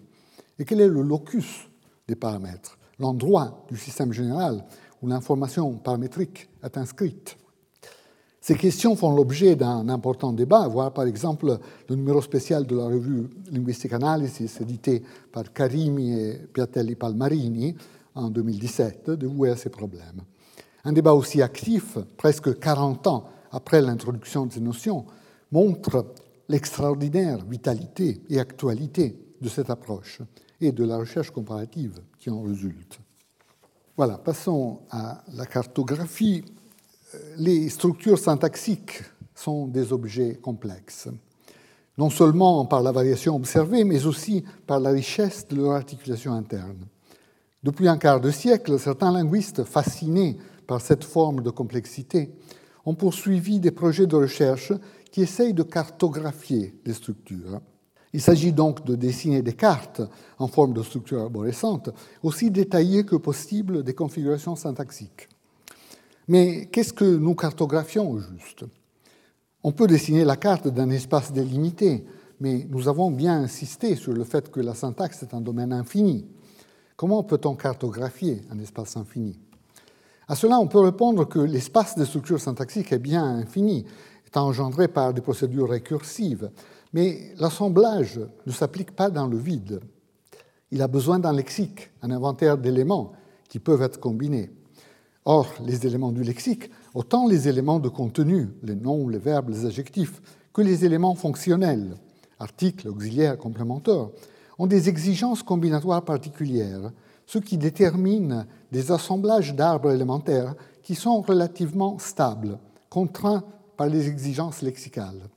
Et 0.58 0.64
quel 0.64 0.80
est 0.80 0.88
le 0.88 1.02
locus 1.02 1.68
des 2.06 2.16
paramètres, 2.16 2.78
l'endroit 2.98 3.64
du 3.68 3.76
système 3.76 4.12
général 4.12 4.64
où 5.02 5.08
l'information 5.08 5.74
paramétrique 5.74 6.48
est 6.62 6.78
inscrite? 6.78 7.36
Ces 8.46 8.54
questions 8.54 8.94
font 8.94 9.12
l'objet 9.12 9.56
d'un 9.56 9.88
important 9.88 10.32
débat, 10.32 10.68
voir 10.68 10.92
par 10.92 11.04
exemple 11.04 11.58
le 11.88 11.96
numéro 11.96 12.22
spécial 12.22 12.64
de 12.64 12.76
la 12.76 12.84
revue 12.84 13.28
Linguistic 13.50 13.92
Analysis, 13.92 14.60
édité 14.60 15.02
par 15.32 15.52
Karimi 15.52 16.12
et 16.12 16.34
Piatelli 16.54 16.94
Palmarini 16.94 17.74
en 18.14 18.30
2017, 18.30 19.10
dévoué 19.10 19.50
à 19.50 19.56
ces 19.56 19.68
problèmes. 19.68 20.22
Un 20.84 20.92
débat 20.92 21.12
aussi 21.12 21.42
actif, 21.42 21.98
presque 22.16 22.56
40 22.60 23.08
ans 23.08 23.28
après 23.50 23.82
l'introduction 23.82 24.46
de 24.46 24.52
ces 24.52 24.60
notions, 24.60 25.06
montre 25.50 26.14
l'extraordinaire 26.48 27.44
vitalité 27.44 28.22
et 28.30 28.38
actualité 28.38 29.18
de 29.40 29.48
cette 29.48 29.70
approche 29.70 30.22
et 30.60 30.70
de 30.70 30.84
la 30.84 30.98
recherche 30.98 31.32
comparative 31.32 31.98
qui 32.16 32.30
en 32.30 32.42
résulte. 32.42 33.00
Voilà, 33.96 34.18
passons 34.18 34.82
à 34.88 35.24
la 35.34 35.46
cartographie. 35.46 36.44
Les 37.38 37.68
structures 37.68 38.18
syntaxiques 38.18 39.02
sont 39.34 39.66
des 39.66 39.92
objets 39.92 40.36
complexes, 40.36 41.08
non 41.96 42.10
seulement 42.10 42.64
par 42.64 42.82
la 42.82 42.90
variation 42.90 43.36
observée, 43.36 43.84
mais 43.84 44.06
aussi 44.06 44.44
par 44.66 44.80
la 44.80 44.90
richesse 44.90 45.46
de 45.46 45.56
leur 45.56 45.72
articulation 45.72 46.32
interne. 46.32 46.86
Depuis 47.62 47.88
un 47.88 47.96
quart 47.96 48.20
de 48.20 48.30
siècle, 48.30 48.78
certains 48.78 49.12
linguistes 49.12 49.64
fascinés 49.64 50.36
par 50.66 50.80
cette 50.80 51.04
forme 51.04 51.42
de 51.42 51.50
complexité 51.50 52.30
ont 52.84 52.94
poursuivi 52.94 53.60
des 53.60 53.70
projets 53.70 54.06
de 54.06 54.16
recherche 54.16 54.72
qui 55.12 55.22
essayent 55.22 55.54
de 55.54 55.62
cartographier 55.62 56.74
les 56.84 56.94
structures. 56.94 57.60
Il 58.12 58.20
s'agit 58.20 58.52
donc 58.52 58.84
de 58.84 58.96
dessiner 58.96 59.42
des 59.42 59.52
cartes 59.52 60.02
en 60.38 60.48
forme 60.48 60.72
de 60.72 60.82
structure 60.82 61.20
arborescente, 61.20 61.90
aussi 62.22 62.50
détaillées 62.50 63.04
que 63.04 63.16
possible 63.16 63.82
des 63.82 63.94
configurations 63.94 64.56
syntaxiques. 64.56 65.28
Mais 66.28 66.66
qu'est-ce 66.66 66.92
que 66.92 67.04
nous 67.04 67.34
cartographions 67.34 68.10
au 68.10 68.18
juste? 68.18 68.64
On 69.62 69.72
peut 69.72 69.86
dessiner 69.86 70.24
la 70.24 70.36
carte 70.36 70.68
d'un 70.68 70.90
espace 70.90 71.32
délimité, 71.32 72.04
mais 72.40 72.66
nous 72.68 72.88
avons 72.88 73.10
bien 73.10 73.40
insisté 73.42 73.94
sur 73.94 74.12
le 74.12 74.24
fait 74.24 74.50
que 74.50 74.60
la 74.60 74.74
syntaxe 74.74 75.22
est 75.22 75.34
un 75.34 75.40
domaine 75.40 75.72
infini. 75.72 76.26
Comment 76.96 77.22
peut-on 77.22 77.54
cartographier 77.54 78.42
un 78.50 78.58
espace 78.58 78.96
infini? 78.96 79.38
À 80.28 80.34
cela, 80.34 80.58
on 80.58 80.66
peut 80.66 80.80
répondre 80.80 81.28
que 81.28 81.38
l'espace 81.38 81.96
des 81.96 82.04
structures 82.04 82.40
syntaxiques 82.40 82.92
est 82.92 82.98
bien 82.98 83.24
infini, 83.24 83.84
étant 84.26 84.46
engendré 84.46 84.88
par 84.88 85.14
des 85.14 85.20
procédures 85.20 85.68
récursives, 85.68 86.50
mais 86.92 87.34
l'assemblage 87.38 88.20
ne 88.46 88.52
s'applique 88.52 88.96
pas 88.96 89.10
dans 89.10 89.28
le 89.28 89.36
vide. 89.36 89.80
Il 90.72 90.82
a 90.82 90.88
besoin 90.88 91.20
d'un 91.20 91.32
lexique, 91.32 91.90
un 92.02 92.10
inventaire 92.10 92.58
d'éléments 92.58 93.12
qui 93.48 93.60
peuvent 93.60 93.82
être 93.82 94.00
combinés. 94.00 94.50
Or, 95.28 95.52
les 95.64 95.84
éléments 95.84 96.12
du 96.12 96.22
lexique, 96.22 96.70
autant 96.94 97.26
les 97.26 97.48
éléments 97.48 97.80
de 97.80 97.88
contenu, 97.88 98.48
les 98.62 98.76
noms, 98.76 99.08
les 99.08 99.18
verbes, 99.18 99.48
les 99.48 99.66
adjectifs, 99.66 100.22
que 100.52 100.62
les 100.62 100.84
éléments 100.84 101.16
fonctionnels, 101.16 101.96
articles, 102.38 102.86
auxiliaires, 102.86 103.36
complémentaires, 103.36 104.08
ont 104.56 104.68
des 104.68 104.88
exigences 104.88 105.42
combinatoires 105.42 106.04
particulières, 106.04 106.92
ce 107.26 107.40
qui 107.40 107.58
détermine 107.58 108.46
des 108.70 108.92
assemblages 108.92 109.52
d'arbres 109.52 109.90
élémentaires 109.90 110.54
qui 110.84 110.94
sont 110.94 111.20
relativement 111.22 111.98
stables, 111.98 112.60
contraints 112.88 113.42
par 113.76 113.88
les 113.88 114.06
exigences 114.08 114.62
lexicales. 114.62 115.28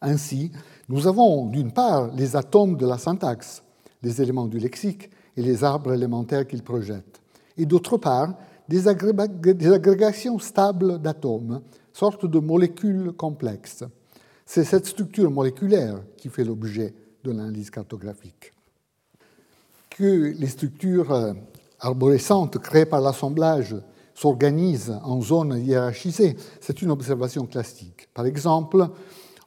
Ainsi, 0.00 0.50
nous 0.88 1.06
avons 1.06 1.46
d'une 1.46 1.70
part 1.70 2.10
les 2.12 2.34
atomes 2.34 2.76
de 2.76 2.86
la 2.86 2.98
syntaxe, 2.98 3.62
les 4.02 4.20
éléments 4.20 4.48
du 4.48 4.58
lexique 4.58 5.10
et 5.36 5.42
les 5.42 5.62
arbres 5.62 5.92
élémentaires 5.92 6.46
qu'il 6.46 6.64
projette. 6.64 7.20
Et 7.56 7.66
d'autre 7.66 7.98
part, 7.98 8.34
des, 8.68 8.88
agrégations 8.88 10.38
stables 10.38 11.00
d'atomes, 11.00 11.60
sorte 11.92 12.26
de 12.26 12.38
molécules 12.38 13.12
complexes. 13.12 13.84
C'est 14.44 14.64
cette 14.64 14.86
structure 14.86 15.30
moléculaire 15.30 16.02
qui 16.16 16.28
fait 16.28 16.44
l'objet 16.44 16.94
de 17.24 17.30
l'analyse 17.30 17.70
cartographique. 17.70 18.52
Que 19.90 20.34
les 20.38 20.46
structures 20.46 21.12
euh, 21.12 21.32
arborescentes 21.80 22.58
créées 22.58 22.86
par 22.86 23.00
l'assemblage 23.00 23.74
s'organisent 24.14 24.96
en 25.04 25.20
zones 25.20 25.58
hiérarchisées, 25.64 26.36
c'est 26.60 26.82
une 26.82 26.90
observation 26.90 27.46
classique. 27.46 28.08
Par 28.14 28.26
exemple, 28.26 28.88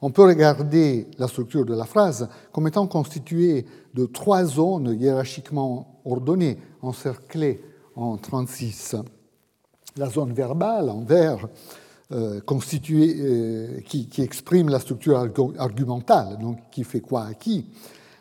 on 0.01 0.11
peut 0.11 0.23
regarder 0.23 1.07
la 1.17 1.27
structure 1.27 1.65
de 1.65 1.75
la 1.75 1.85
phrase 1.85 2.29
comme 2.51 2.67
étant 2.67 2.87
constituée 2.87 3.65
de 3.93 4.05
trois 4.05 4.45
zones 4.45 4.95
hiérarchiquement 4.99 6.01
ordonnées, 6.05 6.57
encerclées 6.81 7.61
en 7.99 8.17
36. 8.17 8.95
La 9.97 10.09
zone 10.09 10.33
verbale 10.33 10.89
en 10.89 11.01
vert, 11.01 11.47
euh, 12.11 12.39
constituée, 12.41 13.15
euh, 13.19 13.81
qui, 13.81 14.07
qui, 14.07 14.21
exprime 14.21 14.69
la 14.69 14.79
structure 14.79 15.17
argumentale, 15.57 16.37
donc 16.39 16.57
qui 16.71 16.83
fait 16.83 17.01
quoi 17.01 17.25
à 17.25 17.33
qui. 17.33 17.65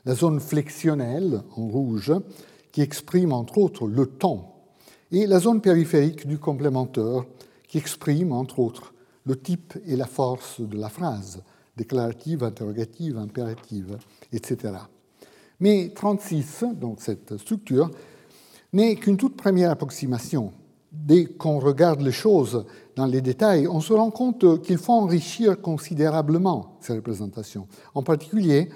La 0.05 0.15
zone 0.15 0.41
flexionnelle 0.41 1.43
en 1.57 1.69
rouge, 1.69 2.13
qui 2.73 2.83
exprime 2.83 3.33
entre 3.33 3.59
autres 3.59 3.87
le 3.87 4.07
temps. 4.07 4.55
Et 5.11 5.27
la 5.27 5.39
zone 5.39 5.61
périphérique 5.61 6.27
du 6.27 6.39
complémentaire, 6.39 7.25
qui 7.67 7.79
exprime 7.79 8.33
entre 8.33 8.59
autres 8.59 8.93
le 9.25 9.37
type 9.37 9.75
et 9.87 9.97
la 9.97 10.07
force 10.07 10.61
de 10.61 10.77
la 10.77 10.89
phrase, 10.89 11.43
déclarative, 11.77 12.43
interrogative, 12.43 13.19
impérative, 13.19 13.99
etc. 14.33 14.75
Mais 15.61 15.93
36, 15.95 16.65
donc 16.75 17.01
cette 17.01 17.37
structure, 17.37 17.91
n'est 18.73 18.97
qu'une 18.97 19.17
toute 19.17 19.37
première 19.37 19.71
approximation. 19.71 20.53
Dès 20.91 21.27
qu'on 21.27 21.59
regarde 21.59 22.01
les 22.01 22.13
choses 22.13 22.65
dans 22.97 23.07
les 23.07 23.21
détails, 23.21 23.69
on 23.69 23.81
se 23.81 23.93
rend 23.93 24.11
compte 24.11 24.63
qu'il 24.63 24.79
faut 24.79 24.93
enrichir 24.93 25.61
considérablement 25.61 26.77
ces 26.81 26.95
représentations. 26.95 27.67
En 27.95 28.03
particulier, 28.03 28.71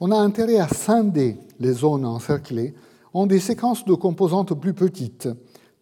on 0.00 0.10
a 0.10 0.16
intérêt 0.16 0.58
à 0.58 0.68
scinder 0.68 1.38
les 1.58 1.72
zones 1.72 2.04
encerclées 2.04 2.74
en 3.12 3.26
des 3.26 3.40
séquences 3.40 3.84
de 3.84 3.94
composantes 3.94 4.54
plus 4.54 4.74
petites, 4.74 5.28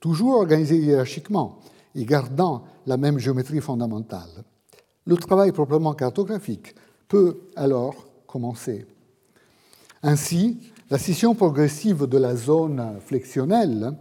toujours 0.00 0.36
organisées 0.36 0.78
hiérarchiquement 0.78 1.58
et 1.94 2.04
gardant 2.04 2.64
la 2.86 2.96
même 2.96 3.18
géométrie 3.18 3.60
fondamentale. 3.60 4.44
Le 5.06 5.16
travail 5.16 5.52
proprement 5.52 5.94
cartographique 5.94 6.74
peut 7.08 7.38
alors 7.56 7.94
commencer. 8.26 8.86
Ainsi, 10.02 10.58
la 10.90 10.98
scission 10.98 11.34
progressive 11.34 12.06
de 12.06 12.18
la 12.18 12.36
zone 12.36 12.98
flexionnelle, 13.00 13.96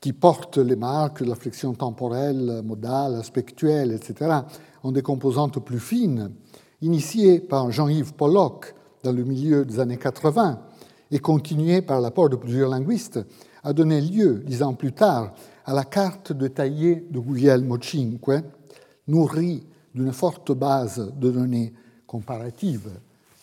qui 0.00 0.12
porte 0.12 0.58
les 0.58 0.76
marques 0.76 1.22
de 1.22 1.28
la 1.28 1.34
flexion 1.34 1.74
temporelle, 1.74 2.62
modale, 2.64 3.16
aspectuelle, 3.16 3.92
etc., 3.92 4.30
en 4.82 4.92
des 4.92 5.02
composantes 5.02 5.58
plus 5.64 5.80
fines, 5.80 6.32
initiée 6.80 7.40
par 7.40 7.72
Jean-Yves 7.72 8.14
Pollock 8.14 8.74
dans 9.02 9.12
le 9.12 9.24
milieu 9.24 9.64
des 9.64 9.80
années 9.80 9.96
80 9.96 10.60
et 11.10 11.18
continuée 11.18 11.82
par 11.82 12.00
l'apport 12.00 12.28
de 12.28 12.36
plusieurs 12.36 12.70
linguistes, 12.70 13.18
a 13.64 13.72
donné 13.72 14.00
lieu, 14.00 14.44
dix 14.46 14.62
ans 14.62 14.74
plus 14.74 14.92
tard, 14.92 15.34
à 15.64 15.74
la 15.74 15.84
carte 15.84 16.32
détaillée 16.32 17.04
de 17.10 17.18
Guglielmo 17.18 17.78
Cinque, 17.82 18.44
nourrie 19.08 19.66
d'une 19.92 20.12
forte 20.12 20.52
base 20.52 21.12
de 21.16 21.30
données 21.32 21.72
comparatives, 22.06 22.90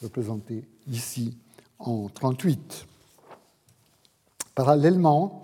représentée 0.01 0.63
ici 0.87 1.35
en 1.79 2.09
38. 2.09 2.87
Parallèlement, 4.55 5.43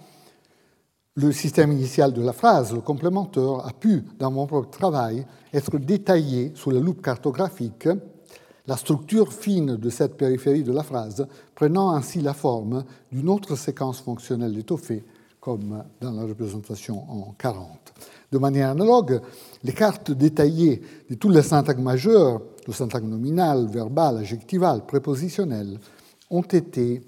le 1.15 1.31
système 1.31 1.71
initial 1.71 2.13
de 2.13 2.21
la 2.21 2.33
phrase, 2.33 2.73
le 2.73 2.81
complémentaire, 2.81 3.65
a 3.65 3.73
pu, 3.73 4.03
dans 4.17 4.31
mon 4.31 4.47
propre 4.47 4.69
travail, 4.69 5.25
être 5.53 5.77
détaillé 5.77 6.53
sous 6.55 6.71
la 6.71 6.79
loupe 6.79 7.01
cartographique, 7.01 7.89
la 8.67 8.77
structure 8.77 9.33
fine 9.33 9.75
de 9.75 9.89
cette 9.89 10.15
périphérie 10.15 10.63
de 10.63 10.71
la 10.71 10.83
phrase 10.83 11.27
prenant 11.55 11.91
ainsi 11.91 12.21
la 12.21 12.33
forme 12.33 12.85
d'une 13.11 13.27
autre 13.27 13.55
séquence 13.55 13.99
fonctionnelle 13.99 14.57
étoffée, 14.57 15.03
comme 15.39 15.83
dans 15.99 16.11
la 16.11 16.23
représentation 16.23 17.03
en 17.09 17.33
40. 17.37 17.93
De 18.31 18.37
manière 18.37 18.69
analogue, 18.69 19.21
les 19.63 19.73
cartes 19.73 20.11
détaillées 20.11 20.81
de 21.09 21.15
tous 21.15 21.29
les 21.29 21.41
syntagmes 21.41 21.81
majeurs, 21.81 22.41
le 22.67 22.73
syntagme 22.73 23.09
nominal, 23.09 23.65
verbal, 23.65 24.17
adjectival, 24.17 24.85
prépositionnel, 24.85 25.79
ont 26.29 26.41
été 26.41 27.01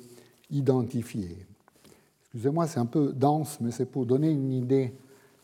identifiés. 0.49 1.37
Excusez-moi, 2.23 2.67
c'est 2.67 2.79
un 2.79 2.85
peu 2.85 3.13
dense, 3.13 3.57
mais 3.61 3.71
c'est 3.71 3.85
pour 3.85 4.05
donner 4.05 4.29
une 4.29 4.53
idée 4.53 4.93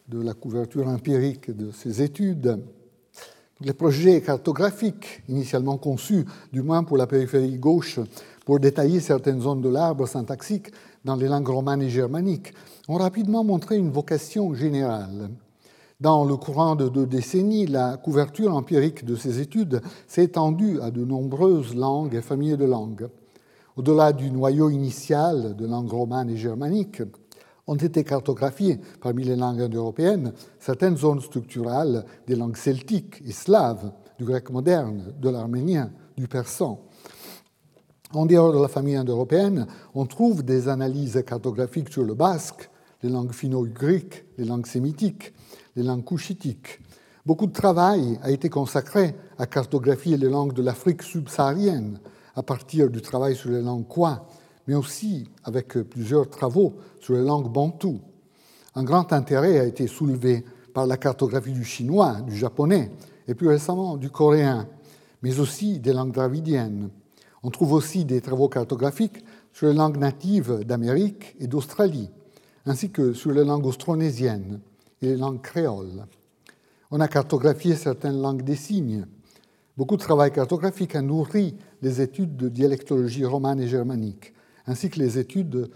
de 0.08 0.22
la 0.22 0.34
couverture 0.34 0.88
empirique 0.88 1.56
de 1.56 1.72
ces 1.72 2.02
études. 2.02 2.60
Les 3.60 3.74
projets 3.74 4.22
cartographiques, 4.22 5.24
initialement 5.28 5.78
conçus, 5.78 6.26
du 6.54 6.62
moins 6.62 6.84
pour 6.84 6.96
la 6.96 7.08
périphérie 7.08 7.58
gauche, 7.58 8.00
pour 8.46 8.60
détailler 8.60 9.00
certaines 9.00 9.42
zones 9.42 9.62
de 9.62 9.70
l'arbre 9.70 10.08
syntaxique 10.08 10.72
dans 11.04 11.16
les 11.16 11.28
langues 11.28 11.50
romanes 11.50 11.82
et 11.82 11.90
germaniques, 11.90 12.54
ont 12.88 12.96
rapidement 12.96 13.44
montré 13.44 13.78
une 13.78 13.92
vocation 13.92 14.54
générale. 14.54 15.30
Dans 16.00 16.24
le 16.24 16.38
courant 16.38 16.76
de 16.76 16.88
deux 16.88 17.08
décennies, 17.08 17.66
la 17.66 17.98
couverture 17.98 18.56
empirique 18.56 19.04
de 19.04 19.16
ces 19.16 19.42
études 19.42 19.82
s'est 20.08 20.26
étendue 20.26 20.80
à 20.80 20.92
de 20.92 21.04
nombreuses 21.04 21.76
langues 21.76 22.14
et 22.14 22.22
familles 22.22 22.56
de 22.56 22.66
langues. 22.66 23.10
Au-delà 23.78 24.12
du 24.12 24.32
noyau 24.32 24.72
initial 24.72 25.56
de 25.56 25.68
langues 25.68 25.92
romanes 25.92 26.32
et 26.32 26.36
germaniques, 26.38 27.04
ont 27.68 27.76
été 27.76 28.04
cartographiées 28.04 28.80
parmi 29.02 29.24
les 29.24 29.36
langues 29.36 29.62
indo-européennes 29.62 30.34
certaines 30.60 30.98
zones 30.98 31.22
structurales 31.22 32.06
des 32.26 32.36
langues 32.36 32.58
celtiques 32.58 33.22
et 33.24 33.32
slaves, 33.32 33.92
du 34.18 34.26
grec 34.26 34.50
moderne, 34.50 35.14
de 35.22 35.30
l'arménien, 35.30 35.92
du 36.18 36.28
persan. 36.28 36.80
En 38.14 38.26
dehors 38.26 38.52
de 38.52 38.60
la 38.60 38.68
famille 38.68 38.96
indo-européenne, 38.96 39.68
on 39.94 40.08
trouve 40.08 40.44
des 40.44 40.70
analyses 40.70 41.22
cartographiques 41.28 41.92
sur 41.92 42.04
le 42.04 42.16
basque, 42.16 42.72
les 43.04 43.10
langues 43.10 43.34
finno-ugriques, 43.34 44.26
les 44.40 44.46
langues 44.46 44.66
sémitiques, 44.66 45.34
les 45.76 45.84
langues 45.84 46.06
couchitiques. 46.06 46.80
Beaucoup 47.28 47.46
de 47.46 47.54
travail 47.54 48.18
a 48.24 48.32
été 48.32 48.50
consacré 48.50 49.14
à 49.38 49.46
cartographier 49.46 50.18
les 50.18 50.30
langues 50.30 50.54
de 50.54 50.64
l'Afrique 50.64 51.04
subsaharienne 51.04 52.00
à 52.38 52.44
partir 52.44 52.90
du 52.92 53.02
travail 53.02 53.36
sur 53.36 53.50
les 53.50 53.62
langues 53.62 53.88
kwa, 53.88 54.28
mais 54.68 54.76
aussi 54.76 55.28
avec 55.44 55.74
plusieurs 55.74 56.30
travaux 56.30 56.76
sur 57.00 57.16
les 57.16 57.24
langues 57.24 57.52
bantoues. 57.52 58.00
Un 58.76 58.84
grand 58.84 59.12
intérêt 59.12 59.60
a 59.60 59.66
été 59.66 59.88
soulevé 59.88 60.46
par 60.72 60.86
la 60.86 60.98
cartographie 60.98 61.52
du 61.52 61.66
chinois, 61.66 62.22
du 62.22 62.36
japonais 62.36 62.92
et 63.28 63.34
plus 63.34 63.48
récemment 63.48 63.98
du 63.98 64.12
coréen, 64.12 64.68
mais 65.24 65.40
aussi 65.40 65.80
des 65.80 65.94
langues 65.94 66.14
dravidiennes. 66.14 66.92
On 67.42 67.50
trouve 67.50 67.74
aussi 67.74 68.06
des 68.06 68.22
travaux 68.22 68.50
cartographiques 68.50 69.26
sur 69.52 69.68
les 69.68 69.74
langues 69.74 69.98
natives 69.98 70.64
d'Amérique 70.64 71.36
et 71.40 71.48
d'Australie, 71.48 72.12
ainsi 72.68 72.92
que 72.92 73.14
sur 73.14 73.32
les 73.32 73.44
langues 73.44 73.66
austronésiennes 73.66 74.60
et 75.02 75.08
les 75.08 75.18
langues 75.18 75.42
créoles. 75.42 76.06
On 76.92 77.00
a 77.00 77.08
cartographié 77.08 77.76
certaines 77.76 78.22
langues 78.22 78.44
des 78.44 78.56
signes. 78.56 79.08
Beaucoup 79.78 79.96
de 79.96 80.02
travail 80.02 80.32
cartographique 80.32 80.96
a 80.96 81.02
nourri 81.02 81.56
les 81.82 82.02
études 82.02 82.36
de 82.36 82.50
dialectologie 82.50 83.26
romane 83.26 83.60
et 83.60 83.68
germanique 83.68 84.34
ainsi 84.68 84.90
que 84.90 85.00
les 85.00 85.18
études 85.18 85.70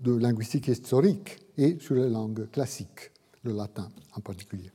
de 0.00 0.16
linguistique 0.16 0.68
historique 0.68 1.38
et 1.56 1.76
sur 1.80 1.94
les 1.94 2.08
langues 2.08 2.50
classiques, 2.50 3.10
le 3.44 3.52
latin 3.52 3.88
en 4.16 4.20
particulier. 4.20 4.70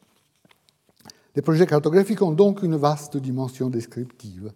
Les 1.36 1.42
projets 1.42 1.66
cartographiques 1.66 2.22
ont 2.22 2.32
donc 2.32 2.62
une 2.62 2.76
vaste 2.76 3.18
dimension 3.18 3.70
descriptive. 3.70 4.52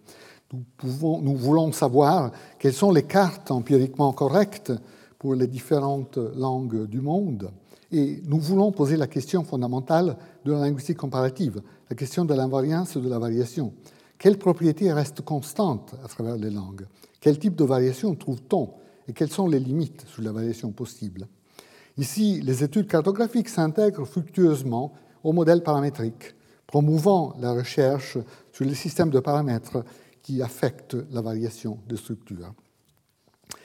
Nous, 0.52 1.36
voulons 1.36 1.72
savoir 1.72 2.30
quelles 2.58 2.72
sont 2.72 2.92
les 2.92 3.02
cartes 3.02 3.50
empiriquement 3.50 4.12
correctes 4.12 4.72
pour 5.18 5.34
les 5.34 5.48
différentes 5.48 6.18
langues 6.36 6.86
du 6.86 7.00
monde. 7.00 7.50
Et 7.90 8.22
nous 8.26 8.38
voulons 8.38 8.70
poser 8.70 8.96
la 8.96 9.08
question 9.08 9.42
fondamentale 9.42 10.16
de 10.44 10.52
la 10.52 10.60
linguistique 10.60 10.98
comparative, 10.98 11.60
la 11.90 11.96
question 11.96 12.24
de 12.24 12.34
l'invariance 12.34 12.94
et 12.94 13.00
de 13.00 13.08
la 13.08 13.18
variation. 13.18 13.72
Quelles 14.18 14.38
propriétés 14.38 14.92
restent 14.92 15.22
constantes 15.22 15.94
à 16.04 16.08
travers 16.08 16.36
les 16.36 16.50
langues? 16.50 16.86
Quel 17.20 17.38
type 17.38 17.54
de 17.54 17.64
variation 17.64 18.14
trouve-t-on? 18.16 18.70
Et 19.06 19.12
quelles 19.12 19.30
sont 19.30 19.46
les 19.46 19.60
limites 19.60 20.04
sur 20.08 20.22
la 20.22 20.32
variation 20.32 20.72
possible? 20.72 21.28
Ici, 21.96 22.40
les 22.42 22.64
études 22.64 22.88
cartographiques 22.88 23.48
s'intègrent 23.48 24.04
fructueusement 24.04 24.92
au 25.22 25.32
modèle 25.32 25.62
paramétrique, 25.62 26.34
promouvant 26.66 27.34
la 27.40 27.52
recherche 27.52 28.18
sur 28.52 28.64
les 28.64 28.74
systèmes 28.74 29.10
de 29.10 29.20
paramètres 29.20 29.84
qui 30.22 30.42
affectent 30.42 30.96
la 31.12 31.22
variation 31.22 31.78
de 31.88 31.96
structure. 31.96 32.52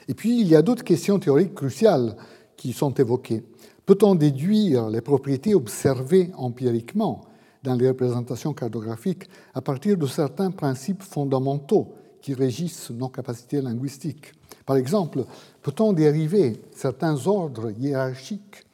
Et 0.08 0.14
puis, 0.14 0.40
il 0.40 0.46
y 0.46 0.56
a 0.56 0.62
d'autres 0.62 0.84
questions 0.84 1.18
théoriques 1.18 1.54
cruciales 1.54 2.16
qui 2.56 2.72
sont 2.72 2.94
évoquées. 2.94 3.44
Peut-on 3.86 4.14
déduire 4.14 4.88
les 4.88 5.00
propriétés 5.00 5.54
observées 5.54 6.30
empiriquement 6.36 7.22
dans 7.64 7.74
les 7.74 7.88
représentations 7.88 8.52
cartographiques 8.52 9.28
à 9.54 9.62
partir 9.62 9.96
de 9.96 10.06
certains 10.06 10.50
principes 10.50 11.02
fondamentaux 11.02 11.94
qui 12.20 12.34
régissent 12.34 12.90
nos 12.90 13.08
capacités 13.08 13.60
linguistiques 13.62 14.32
Par 14.66 14.76
exemple, 14.76 15.24
peut-on 15.62 15.94
dériver 15.94 16.60
certains 16.74 17.26
ordres 17.26 17.70
hiérarchiques 17.70 18.64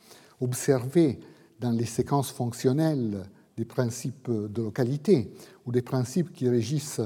observés 0.41 1.21
dans 1.61 1.71
les 1.71 1.85
séquences 1.85 2.33
fonctionnelles 2.33 3.25
des 3.57 3.65
principes 3.65 4.31
de 4.31 4.63
localité 4.63 5.33
ou 5.67 5.73
des 5.73 5.83
principes 5.83 6.33
qui 6.33 6.49
régissent 6.49 7.03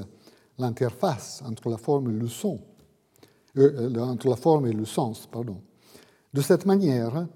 l'interface 0.58 1.42
entre 1.46 1.68
la 1.68 1.76
forme 1.76 2.10
et 2.10 2.18
le 2.18 2.28
son, 2.28 2.60
euh, 3.58 3.90
euh, 3.94 4.00
entre 4.00 4.28
la 4.28 4.36
forme 4.36 4.66
et 4.66 4.72
le 4.72 4.84
sens, 4.84 5.26
pardon? 5.26 5.60
De 6.32 6.40
cette 6.40 6.64
manière, 6.64 7.26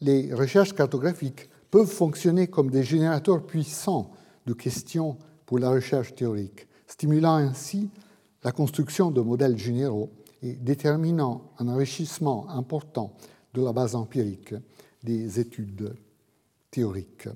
les 0.00 0.34
recherches 0.34 0.74
cartographiques 0.74 1.48
peuvent 1.72 1.90
fonctionner 1.90 2.48
comme 2.48 2.70
des 2.70 2.84
générateurs 2.84 3.44
puissants 3.46 4.10
de 4.46 4.52
questions 4.52 5.16
pour 5.46 5.58
la 5.58 5.70
recherche 5.70 6.14
théorique, 6.14 6.68
stimulant 6.86 7.36
ainsi 7.36 7.88
la 8.44 8.52
construction 8.52 9.10
de 9.10 9.22
modèles 9.22 9.56
généraux 9.56 10.10
et 10.42 10.52
déterminant 10.52 11.50
un 11.58 11.68
enrichissement 11.68 12.48
important 12.50 13.14
de 13.54 13.62
la 13.62 13.72
base 13.72 13.94
empirique 13.94 14.54
des 15.02 15.40
études 15.40 15.94
théoriques. 16.70 17.28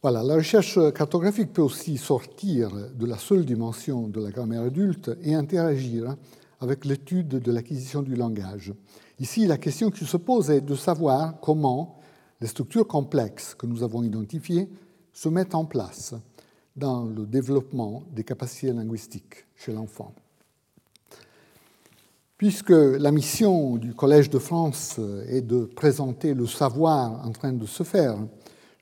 Voilà, 0.00 0.22
la 0.22 0.36
recherche 0.36 0.78
cartographique 0.92 1.52
peut 1.52 1.62
aussi 1.62 1.96
sortir 1.96 2.70
de 2.94 3.06
la 3.06 3.18
seule 3.18 3.44
dimension 3.44 4.06
de 4.06 4.22
la 4.22 4.30
grammaire 4.30 4.62
adulte 4.62 5.10
et 5.22 5.34
interagir 5.34 6.14
avec 6.60 6.84
l'étude 6.84 7.28
de 7.28 7.52
l'acquisition 7.52 8.02
du 8.02 8.14
langage. 8.14 8.72
Ici, 9.18 9.44
la 9.46 9.58
question 9.58 9.90
qui 9.90 10.04
se 10.04 10.18
pose 10.18 10.50
est 10.50 10.60
de 10.60 10.76
savoir 10.76 11.40
comment 11.40 11.98
les 12.44 12.48
structures 12.48 12.86
complexes 12.86 13.54
que 13.54 13.64
nous 13.64 13.82
avons 13.82 14.02
identifiées 14.02 14.68
se 15.14 15.30
mettent 15.30 15.54
en 15.54 15.64
place 15.64 16.14
dans 16.76 17.06
le 17.06 17.24
développement 17.24 18.02
des 18.14 18.22
capacités 18.22 18.70
linguistiques 18.70 19.46
chez 19.56 19.72
l'enfant. 19.72 20.12
Puisque 22.36 22.68
la 22.68 23.10
mission 23.12 23.76
du 23.76 23.94
Collège 23.94 24.28
de 24.28 24.38
France 24.38 25.00
est 25.26 25.40
de 25.40 25.64
présenter 25.64 26.34
le 26.34 26.46
savoir 26.46 27.26
en 27.26 27.30
train 27.30 27.54
de 27.54 27.64
se 27.64 27.82
faire, 27.82 28.18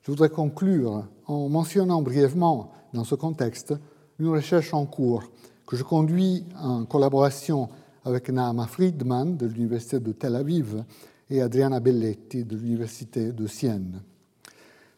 je 0.01 0.11
voudrais 0.11 0.27
conclure 0.27 1.07
en 1.25 1.47
mentionnant 1.47 2.01
brièvement 2.01 2.73
dans 2.91 3.05
ce 3.05 3.15
contexte 3.15 3.73
une 4.19 4.27
recherche 4.27 4.73
en 4.73 4.85
cours 4.85 5.23
que 5.65 5.77
je 5.77 5.83
conduis 5.83 6.43
en 6.59 6.83
collaboration 6.83 7.69
avec 8.03 8.27
Naama 8.27 8.67
Friedman 8.67 9.37
de 9.37 9.45
l'Université 9.45 10.01
de 10.01 10.11
Tel 10.11 10.35
Aviv 10.35 10.83
et 11.29 11.41
Adriana 11.41 11.79
Belletti 11.79 12.43
de 12.43 12.55
l'Université 12.55 13.31
de 13.31 13.47
Sienne. 13.47 14.01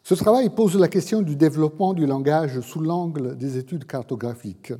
Ce 0.02 0.14
travail 0.14 0.50
pose 0.50 0.76
la 0.76 0.88
question 0.88 1.22
du 1.22 1.34
développement 1.34 1.92
du 1.92 2.06
langage 2.06 2.60
sous 2.60 2.80
l'angle 2.80 3.36
des 3.36 3.58
études 3.58 3.86
cartographiques. 3.86 4.72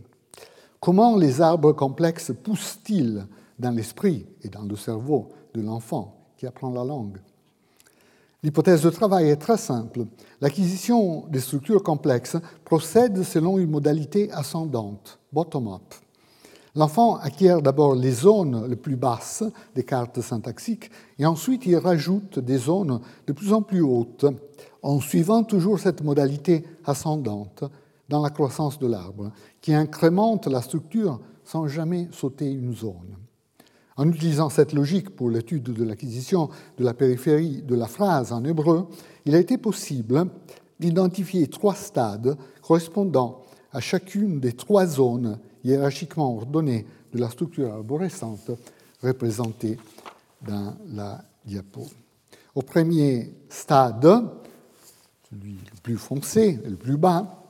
Comment 0.79 1.17
les 1.17 1.41
arbres 1.41 1.73
complexes 1.73 2.33
poussent-ils 2.45 3.27
dans 3.59 3.71
l'esprit 3.71 4.27
et 4.43 4.49
dans 4.49 4.63
le 4.63 4.77
cerveau 4.77 5.31
de 5.55 5.63
l'enfant 5.63 6.17
qui 6.37 6.47
apprend 6.47 6.71
la 6.71 6.85
langue? 6.85 7.19
L'hypothèse 8.43 8.83
de 8.83 8.91
travail 8.91 9.31
est 9.31 9.37
très 9.37 9.57
simple. 9.57 10.07
L'acquisition 10.41 11.27
des 11.27 11.41
structures 11.41 11.83
complexes 11.83 12.37
procède 12.65 13.25
selon 13.25 13.59
une 13.59 13.71
modalité 13.71 14.31
ascendante, 14.31 15.19
bottom-up. 15.33 15.95
L'enfant 16.77 17.17
acquiert 17.17 17.63
d'abord 17.63 17.95
les 17.95 18.13
zones 18.13 18.69
les 18.69 18.77
plus 18.77 18.97
basses 18.97 19.43
des 19.75 19.83
cartes 19.83 20.21
syntaxiques 20.21 20.91
et 21.19 21.25
ensuite 21.25 21.65
il 21.65 21.77
rajoute 21.77 22.39
des 22.39 22.59
zones 22.59 23.01
de 23.27 23.33
plus 23.33 23.55
en 23.55 23.63
plus 23.63 23.81
hautes 23.81 24.27
en 24.83 25.01
suivant 25.01 25.43
toujours 25.43 25.81
cette 25.81 26.05
modalité 26.05 26.65
ascendante 26.85 27.65
dans 28.11 28.21
la 28.21 28.29
croissance 28.29 28.79
de 28.79 28.87
l'arbre 28.87 29.33
qui 29.63 29.73
incrémente 29.73 30.49
la 30.49 30.61
structure 30.61 31.19
sans 31.45 31.67
jamais 31.67 32.09
sauter 32.13 32.53
une 32.53 32.75
zone. 32.75 33.17
En 33.97 34.07
utilisant 34.11 34.51
cette 34.51 34.75
logique 34.75 35.17
pour 35.17 35.31
l'étude 35.31 35.73
de 35.73 35.83
l'acquisition 35.83 36.51
de 36.77 36.85
la 36.85 36.93
périphérie 36.93 37.63
de 37.63 37.75
la 37.75 37.87
phrase 37.87 38.35
en 38.35 38.45
hébreu, 38.45 38.87
il 39.25 39.35
a 39.35 39.39
été 39.39 39.57
possible 39.57 40.27
d'identifier 40.79 41.47
trois 41.47 41.75
stades 41.75 42.37
correspondant 42.61 43.41
à 43.73 43.81
chacune 43.81 44.41
des 44.41 44.53
trois 44.53 44.85
zones 44.85 45.39
hiérarchiquement 45.67 46.37
ordonnées 46.37 46.87
de 47.13 47.19
la 47.19 47.29
structure 47.29 47.73
arborescente 47.73 48.51
représentée 49.03 49.79
dans 50.47 50.75
la 50.95 51.23
diapo. 51.45 51.83
Au 52.55 52.63
premier 52.63 53.35
stade, 53.49 54.09
celui 55.29 55.53
le 55.53 55.81
plus 55.83 55.99
foncé, 55.99 56.59
le 56.65 56.77
plus 56.77 56.97
bas, 56.97 57.43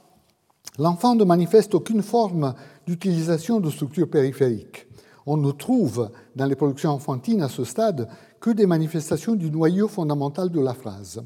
l'enfant 0.78 1.14
ne 1.14 1.24
manifeste 1.24 1.74
aucune 1.74 2.02
forme 2.02 2.54
d'utilisation 2.86 3.60
de 3.60 3.70
structure 3.70 4.08
périphérique. 4.08 4.86
On 5.26 5.36
ne 5.36 5.50
trouve 5.50 6.10
dans 6.34 6.46
les 6.46 6.54
productions 6.54 6.90
enfantines 6.90 7.42
à 7.42 7.48
ce 7.48 7.64
stade 7.64 8.08
que 8.40 8.50
des 8.50 8.66
manifestations 8.66 9.34
du 9.34 9.50
noyau 9.50 9.88
fondamental 9.88 10.50
de 10.50 10.60
la 10.60 10.74
phrase. 10.74 11.22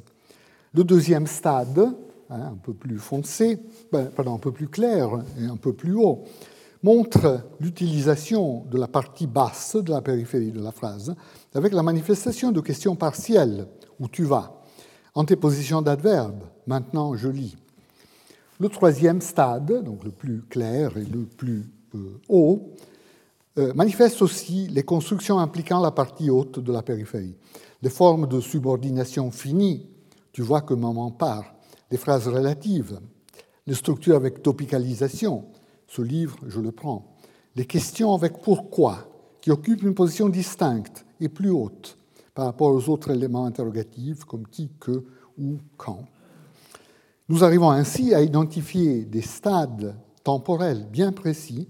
Le 0.73 0.85
deuxième 0.85 1.27
stade, 1.27 1.79
hein, 2.31 2.41
un 2.53 2.57
peu 2.63 2.73
plus 2.73 2.99
foncé, 2.99 3.59
ben, 3.93 4.07
pardon, 4.07 4.35
un 4.35 4.39
peu 4.39 4.53
plus 4.53 4.69
clair 4.69 5.23
et 5.39 5.45
un 5.45 5.57
peu 5.57 5.73
plus 5.73 5.95
haut, 5.95 6.25
montre 6.83 7.45
l'utilisation 7.61 8.65
de 8.71 8.79
la 8.79 8.89
partie 8.89 9.27
basse 9.27 9.77
de 9.77 9.91
la 9.91 10.01
périphérie 10.01 10.53
de 10.53 10.63
la 10.63 10.73
phrase 10.73 11.15
avec 11.55 11.73
la 11.73 11.83
manifestation 11.83 12.53
de 12.53 12.61
questions 12.61 12.97
partielles. 12.97 13.67
Où 13.99 14.09
tu 14.09 14.25
vas, 14.25 14.63
antéposition 15.15 15.83
d'adverbe, 15.83 16.45
maintenant 16.67 17.15
je 17.17 17.29
lis. 17.29 17.57
Le 18.59 18.69
troisième 18.71 19.21
stade, 19.21 19.85
donc 19.85 20.05
le 20.05 20.11
plus 20.11 20.43
clair 20.43 20.97
et 20.97 21.05
le 21.05 21.25
plus 21.25 21.71
euh, 21.95 22.19
haut, 22.29 22.71
euh, 23.59 23.75
manifeste 23.75 24.23
aussi 24.23 24.69
les 24.69 24.83
constructions 24.83 25.39
impliquant 25.39 25.81
la 25.81 25.91
partie 25.91 26.31
haute 26.31 26.61
de 26.61 26.73
la 26.73 26.83
périphérie. 26.83 27.37
Les 27.83 27.91
formes 27.91 28.27
de 28.27 28.41
subordination 28.41 29.31
finie, 29.31 29.87
tu 30.33 30.43
vois 30.43 30.63
que 30.63 30.75
maman 30.75 31.11
part, 31.11 31.55
les 31.91 31.99
phrases 31.99 32.29
relatives, 32.29 33.01
les 33.67 33.75
structures 33.75 34.17
avec 34.17 34.43
topicalisation, 34.43 35.45
ce 35.91 36.03
livre, 36.03 36.39
je 36.47 36.61
le 36.61 36.71
prends. 36.71 37.17
Les 37.57 37.67
questions 37.67 38.15
avec 38.15 38.41
pourquoi, 38.43 39.09
qui 39.41 39.51
occupent 39.51 39.83
une 39.83 39.95
position 39.95 40.29
distincte 40.29 41.05
et 41.21 41.29
plus 41.29 41.51
haute 41.51 41.99
par 42.33 42.45
rapport 42.45 42.73
aux 42.73 42.89
autres 42.89 43.11
éléments 43.11 43.45
interrogatifs 43.45 44.25
comme 44.25 44.47
qui, 44.47 44.71
que 44.79 45.05
ou 45.37 45.59
quand. 45.77 46.05
Nous 47.29 47.43
arrivons 47.43 47.71
ainsi 47.71 48.15
à 48.15 48.23
identifier 48.23 49.05
des 49.05 49.23
stades 49.23 49.97
temporels 50.23 50.87
bien 50.93 51.11
précis 51.11 51.69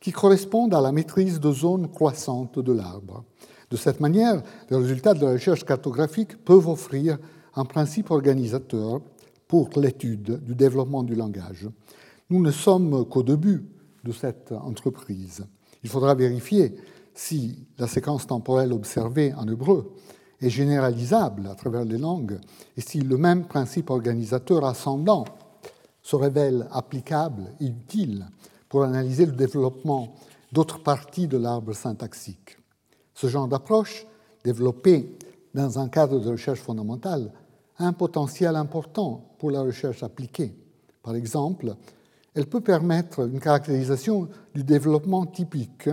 qui 0.00 0.10
correspondent 0.10 0.74
à 0.74 0.80
la 0.80 0.90
maîtrise 0.90 1.38
de 1.38 1.52
zones 1.52 1.88
croissantes 1.88 2.58
de 2.58 2.72
l'arbre. 2.72 3.24
De 3.70 3.76
cette 3.76 4.00
manière, 4.00 4.42
les 4.68 4.76
résultats 4.76 5.14
de 5.14 5.24
la 5.24 5.32
recherche 5.32 5.64
cartographique 5.64 6.44
peuvent 6.44 6.68
offrir 6.68 7.18
un 7.54 7.64
principe 7.64 8.10
organisateur 8.10 9.00
pour 9.46 9.68
l'étude 9.76 10.42
du 10.44 10.56
développement 10.56 11.04
du 11.04 11.14
langage. 11.14 11.68
Nous 12.30 12.40
ne 12.40 12.52
sommes 12.52 13.06
qu'au 13.06 13.24
début 13.24 13.64
de 14.04 14.12
cette 14.12 14.52
entreprise. 14.52 15.44
Il 15.82 15.90
faudra 15.90 16.14
vérifier 16.14 16.76
si 17.12 17.66
la 17.76 17.88
séquence 17.88 18.28
temporelle 18.28 18.72
observée 18.72 19.34
en 19.34 19.48
hébreu 19.48 19.92
est 20.40 20.48
généralisable 20.48 21.48
à 21.48 21.56
travers 21.56 21.84
les 21.84 21.98
langues 21.98 22.38
et 22.76 22.80
si 22.80 23.00
le 23.00 23.16
même 23.16 23.46
principe 23.46 23.90
organisateur 23.90 24.64
ascendant 24.64 25.24
se 26.02 26.14
révèle 26.14 26.68
applicable 26.70 27.52
et 27.60 27.66
utile 27.66 28.26
pour 28.68 28.84
analyser 28.84 29.26
le 29.26 29.32
développement 29.32 30.14
d'autres 30.52 30.82
parties 30.82 31.26
de 31.26 31.36
l'arbre 31.36 31.72
syntaxique. 31.72 32.58
Ce 33.12 33.26
genre 33.26 33.48
d'approche, 33.48 34.06
développée 34.44 35.18
dans 35.52 35.80
un 35.80 35.88
cadre 35.88 36.20
de 36.20 36.30
recherche 36.30 36.60
fondamentale, 36.60 37.32
a 37.76 37.86
un 37.86 37.92
potentiel 37.92 38.54
important 38.54 39.34
pour 39.38 39.50
la 39.50 39.62
recherche 39.62 40.04
appliquée. 40.04 40.54
Par 41.02 41.16
exemple, 41.16 41.74
elle 42.34 42.46
peut 42.46 42.60
permettre 42.60 43.28
une 43.28 43.40
caractérisation 43.40 44.28
du 44.54 44.64
développement 44.64 45.26
typique 45.26 45.88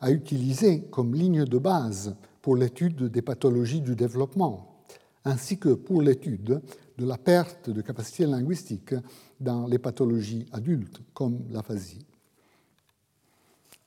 à 0.00 0.10
utiliser 0.10 0.82
comme 0.90 1.14
ligne 1.14 1.44
de 1.44 1.58
base 1.58 2.16
pour 2.42 2.56
l'étude 2.56 3.04
des 3.04 3.22
pathologies 3.22 3.80
du 3.80 3.96
développement, 3.96 4.84
ainsi 5.24 5.58
que 5.58 5.70
pour 5.70 6.00
l'étude 6.00 6.62
de 6.96 7.06
la 7.06 7.18
perte 7.18 7.70
de 7.70 7.82
capacité 7.82 8.26
linguistique 8.26 8.94
dans 9.40 9.66
les 9.66 9.78
pathologies 9.78 10.46
adultes, 10.52 11.00
comme 11.12 11.40
l'aphasie. 11.50 12.06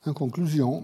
En 0.06 0.14
conclusion, 0.14 0.84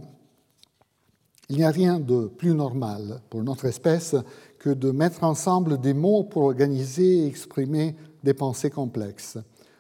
il 1.50 1.58
n'y 1.58 1.64
a 1.64 1.72
rien 1.72 2.00
de 2.00 2.28
plus 2.28 2.54
normal 2.54 3.22
pour 3.30 3.44
notre 3.44 3.66
espèce 3.66 4.16
que 4.60 4.70
de 4.70 4.92
mettre 4.92 5.24
ensemble 5.24 5.80
des 5.80 5.94
mots 5.94 6.24
pour 6.24 6.44
organiser 6.44 7.20
et 7.20 7.28
exprimer 7.28 7.96
des 8.24 8.34
pensées 8.34 8.70
complexes 8.70 9.38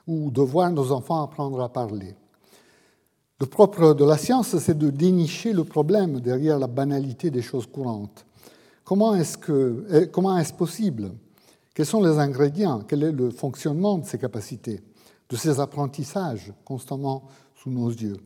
ou 0.10 0.32
de 0.32 0.42
voir 0.42 0.72
nos 0.72 0.92
enfants 0.92 1.22
apprendre 1.22 1.62
à 1.62 1.70
parler. 1.70 2.16
Le 3.40 3.46
propre 3.46 3.94
de 3.94 4.04
la 4.04 4.18
science, 4.18 4.58
c'est 4.58 4.78
de 4.78 4.90
dénicher 4.90 5.54
le 5.54 5.64
problème 5.64 6.20
derrière 6.20 6.58
la 6.58 6.68
banalité 6.68 7.30
des 7.30 7.44
choses 7.44 7.68
courantes. 7.68 8.26
Comment 8.84 9.16
est-ce, 9.16 9.38
eh, 9.94 10.08
comment 10.08 10.36
est-ce 10.38 10.54
possible? 10.54 11.12
Quels 11.76 11.86
sont 11.86 12.02
les 12.02 12.18
ingrédients? 12.18 12.82
Quel 12.88 13.04
est 13.04 13.12
le 13.12 13.30
fonctionnement 13.30 14.00
de 14.00 14.06
ces 14.06 14.18
capacités, 14.18 14.82
de 15.30 15.36
ces 15.36 15.60
apprentissages 15.60 16.52
constamment 16.66 17.24
sous 17.56 17.70
nos 17.70 17.90
yeux 17.90 18.18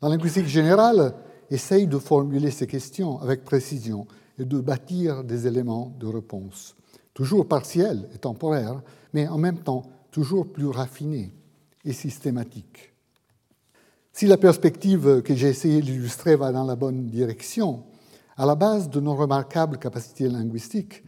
la 0.00 0.08
linguistique 0.10 0.46
générale, 0.46 1.12
essaye 1.50 1.88
de 1.88 1.98
formuler 1.98 2.52
ces 2.52 2.68
questions 2.68 3.20
avec 3.20 3.44
précision 3.44 4.06
et 4.38 4.44
de 4.44 4.60
bâtir 4.60 5.24
des 5.24 5.48
éléments 5.48 5.92
de 5.98 6.06
réponse, 6.06 6.76
toujours 7.14 7.48
partiels 7.48 8.08
et 8.14 8.18
temporaires, 8.18 8.80
mais 9.12 9.26
en 9.26 9.38
même 9.38 9.58
temps 9.58 9.82
toujours 10.10 10.52
plus 10.52 10.66
raffinés 10.66 11.32
et 11.84 11.92
systématiques. 11.92 12.92
Si 14.12 14.26
la 14.26 14.36
perspective 14.36 15.22
que 15.22 15.34
j'ai 15.34 15.48
essayé 15.48 15.80
d'illustrer 15.80 16.36
va 16.36 16.50
dans 16.50 16.64
la 16.64 16.76
bonne 16.76 17.06
direction, 17.06 17.84
à 18.36 18.46
la 18.46 18.54
base 18.54 18.90
de 18.90 19.00
nos 19.00 19.14
remarquables 19.14 19.78
capacités 19.78 20.28
linguistiques, 20.28 21.04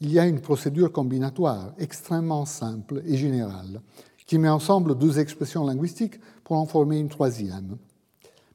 il 0.00 0.12
y 0.12 0.18
a 0.18 0.26
une 0.26 0.40
procédure 0.40 0.92
combinatoire 0.92 1.72
extrêmement 1.78 2.44
simple 2.44 3.02
et 3.06 3.16
générale 3.16 3.80
qui 4.26 4.38
met 4.38 4.48
ensemble 4.48 4.96
deux 4.96 5.18
expressions 5.18 5.64
linguistiques 5.64 6.20
pour 6.44 6.56
en 6.56 6.66
former 6.66 6.98
une 6.98 7.08
troisième. 7.08 7.76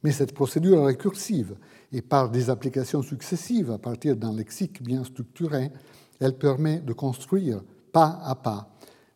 Mais 0.02 0.12
cette 0.12 0.34
procédure 0.34 0.84
récursive 0.84 1.56
et 1.92 2.02
par 2.02 2.30
des 2.30 2.50
applications 2.50 3.02
successives 3.02 3.70
à 3.70 3.78
partir 3.78 4.16
d'un 4.16 4.34
lexique 4.34 4.82
bien 4.82 5.04
structuré, 5.04 5.70
elle 6.20 6.36
permet 6.36 6.80
de 6.80 6.92
construire 6.92 7.62
pas 7.92 8.20
à 8.24 8.34
pas 8.34 8.70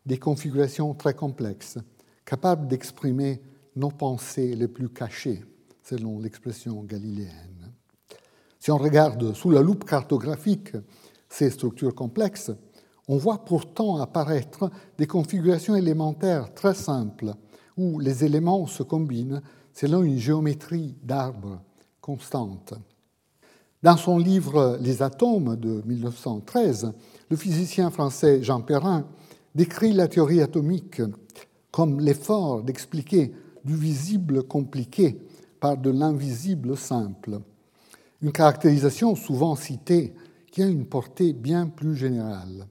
des 0.05 0.17
configurations 0.17 0.93
très 0.93 1.13
complexes, 1.13 1.77
capables 2.25 2.67
d'exprimer 2.67 3.41
nos 3.75 3.89
pensées 3.89 4.55
les 4.55 4.67
plus 4.67 4.89
cachées, 4.89 5.43
selon 5.81 6.19
l'expression 6.19 6.83
galiléenne. 6.83 7.73
Si 8.59 8.71
on 8.71 8.77
regarde 8.77 9.33
sous 9.33 9.51
la 9.51 9.61
loupe 9.61 9.85
cartographique 9.85 10.73
ces 11.29 11.49
structures 11.49 11.95
complexes, 11.95 12.51
on 13.07 13.17
voit 13.17 13.43
pourtant 13.43 13.97
apparaître 13.97 14.69
des 14.97 15.07
configurations 15.07 15.75
élémentaires 15.75 16.53
très 16.53 16.73
simples, 16.73 17.33
où 17.75 17.99
les 17.99 18.23
éléments 18.23 18.67
se 18.67 18.83
combinent 18.83 19.41
selon 19.73 20.03
une 20.03 20.19
géométrie 20.19 20.95
d'arbres 21.03 21.59
constante. 21.99 22.73
Dans 23.81 23.97
son 23.97 24.17
livre 24.17 24.77
Les 24.79 25.01
atomes 25.01 25.55
de 25.55 25.81
1913, 25.85 26.93
le 27.29 27.35
physicien 27.35 27.89
français 27.89 28.43
Jean 28.43 28.61
Perrin 28.61 29.05
décrit 29.55 29.93
la 29.93 30.07
théorie 30.07 30.41
atomique 30.41 31.01
comme 31.71 31.99
l'effort 31.99 32.63
d'expliquer 32.63 33.33
du 33.65 33.75
visible 33.75 34.43
compliqué 34.43 35.19
par 35.59 35.77
de 35.77 35.89
l'invisible 35.89 36.77
simple. 36.77 37.39
Une 38.21 38.31
caractérisation 38.31 39.15
souvent 39.15 39.55
citée 39.55 40.13
qui 40.51 40.61
a 40.61 40.67
une 40.67 40.85
portée 40.85 41.33
bien 41.33 41.67
plus 41.67 41.95
générale. 41.95 42.67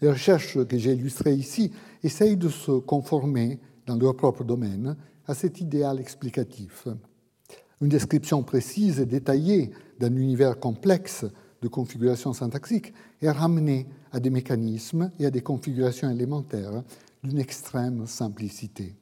Les 0.00 0.10
recherches 0.10 0.64
que 0.66 0.78
j'ai 0.78 0.92
illustrées 0.92 1.34
ici 1.34 1.72
essayent 2.02 2.36
de 2.36 2.48
se 2.48 2.72
conformer, 2.72 3.60
dans 3.86 3.96
leur 3.96 4.16
propre 4.16 4.44
domaine, 4.44 4.96
à 5.26 5.34
cet 5.34 5.60
idéal 5.60 6.00
explicatif. 6.00 6.86
Une 7.80 7.88
description 7.88 8.42
précise 8.42 9.00
et 9.00 9.06
détaillée 9.06 9.70
d'un 9.98 10.14
univers 10.14 10.60
complexe 10.60 11.24
de 11.62 11.68
configuration 11.68 12.32
syntaxique 12.32 12.92
est 13.20 13.30
ramenée 13.30 13.86
à 14.12 14.20
des 14.20 14.30
mécanismes 14.30 15.10
et 15.18 15.26
à 15.26 15.30
des 15.30 15.40
configurations 15.40 16.10
élémentaires 16.10 16.82
d'une 17.24 17.38
extrême 17.38 18.06
simplicité. 18.06 18.94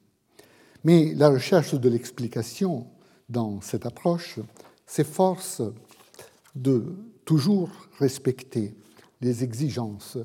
Mais 0.84 1.14
la 1.14 1.28
recherche 1.28 1.74
de 1.74 1.88
l'explication 1.88 2.86
dans 3.28 3.60
cette 3.60 3.86
approche 3.86 4.38
s'efforce 4.86 5.62
de 6.54 6.96
toujours 7.24 7.70
respecter 7.98 8.74
les 9.20 9.44
exigences 9.44 10.16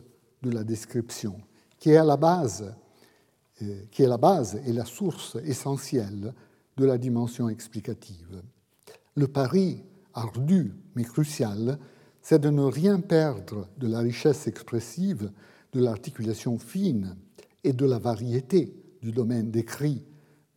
de 0.42 0.52
la 0.52 0.64
description, 0.64 1.36
qui 1.78 1.92
est 1.92 1.98
à 1.98 2.04
la 2.04 2.18
base 2.18 2.74
euh, 3.62 3.84
qui 3.90 4.04
est 4.04 4.08
la 4.08 4.18
base 4.18 4.60
et 4.66 4.74
la 4.74 4.84
source 4.84 5.38
essentielle 5.46 6.34
de 6.76 6.86
la 6.86 6.98
dimension 6.98 7.48
explicative. 7.48 8.42
Le 9.16 9.30
pari 9.30 9.82
ardu 10.14 10.74
mais 10.94 11.06
crucial, 11.06 11.80
c'est 12.28 12.40
de 12.40 12.50
ne 12.50 12.64
rien 12.64 13.02
perdre 13.02 13.68
de 13.78 13.88
la 13.88 14.00
richesse 14.00 14.48
expressive, 14.48 15.32
de 15.74 15.80
l'articulation 15.80 16.58
fine 16.58 17.16
et 17.64 17.72
de 17.72 17.86
la 17.86 18.00
variété 18.00 18.74
du 19.04 19.12
domaine 19.12 19.52
décrit 19.52 20.04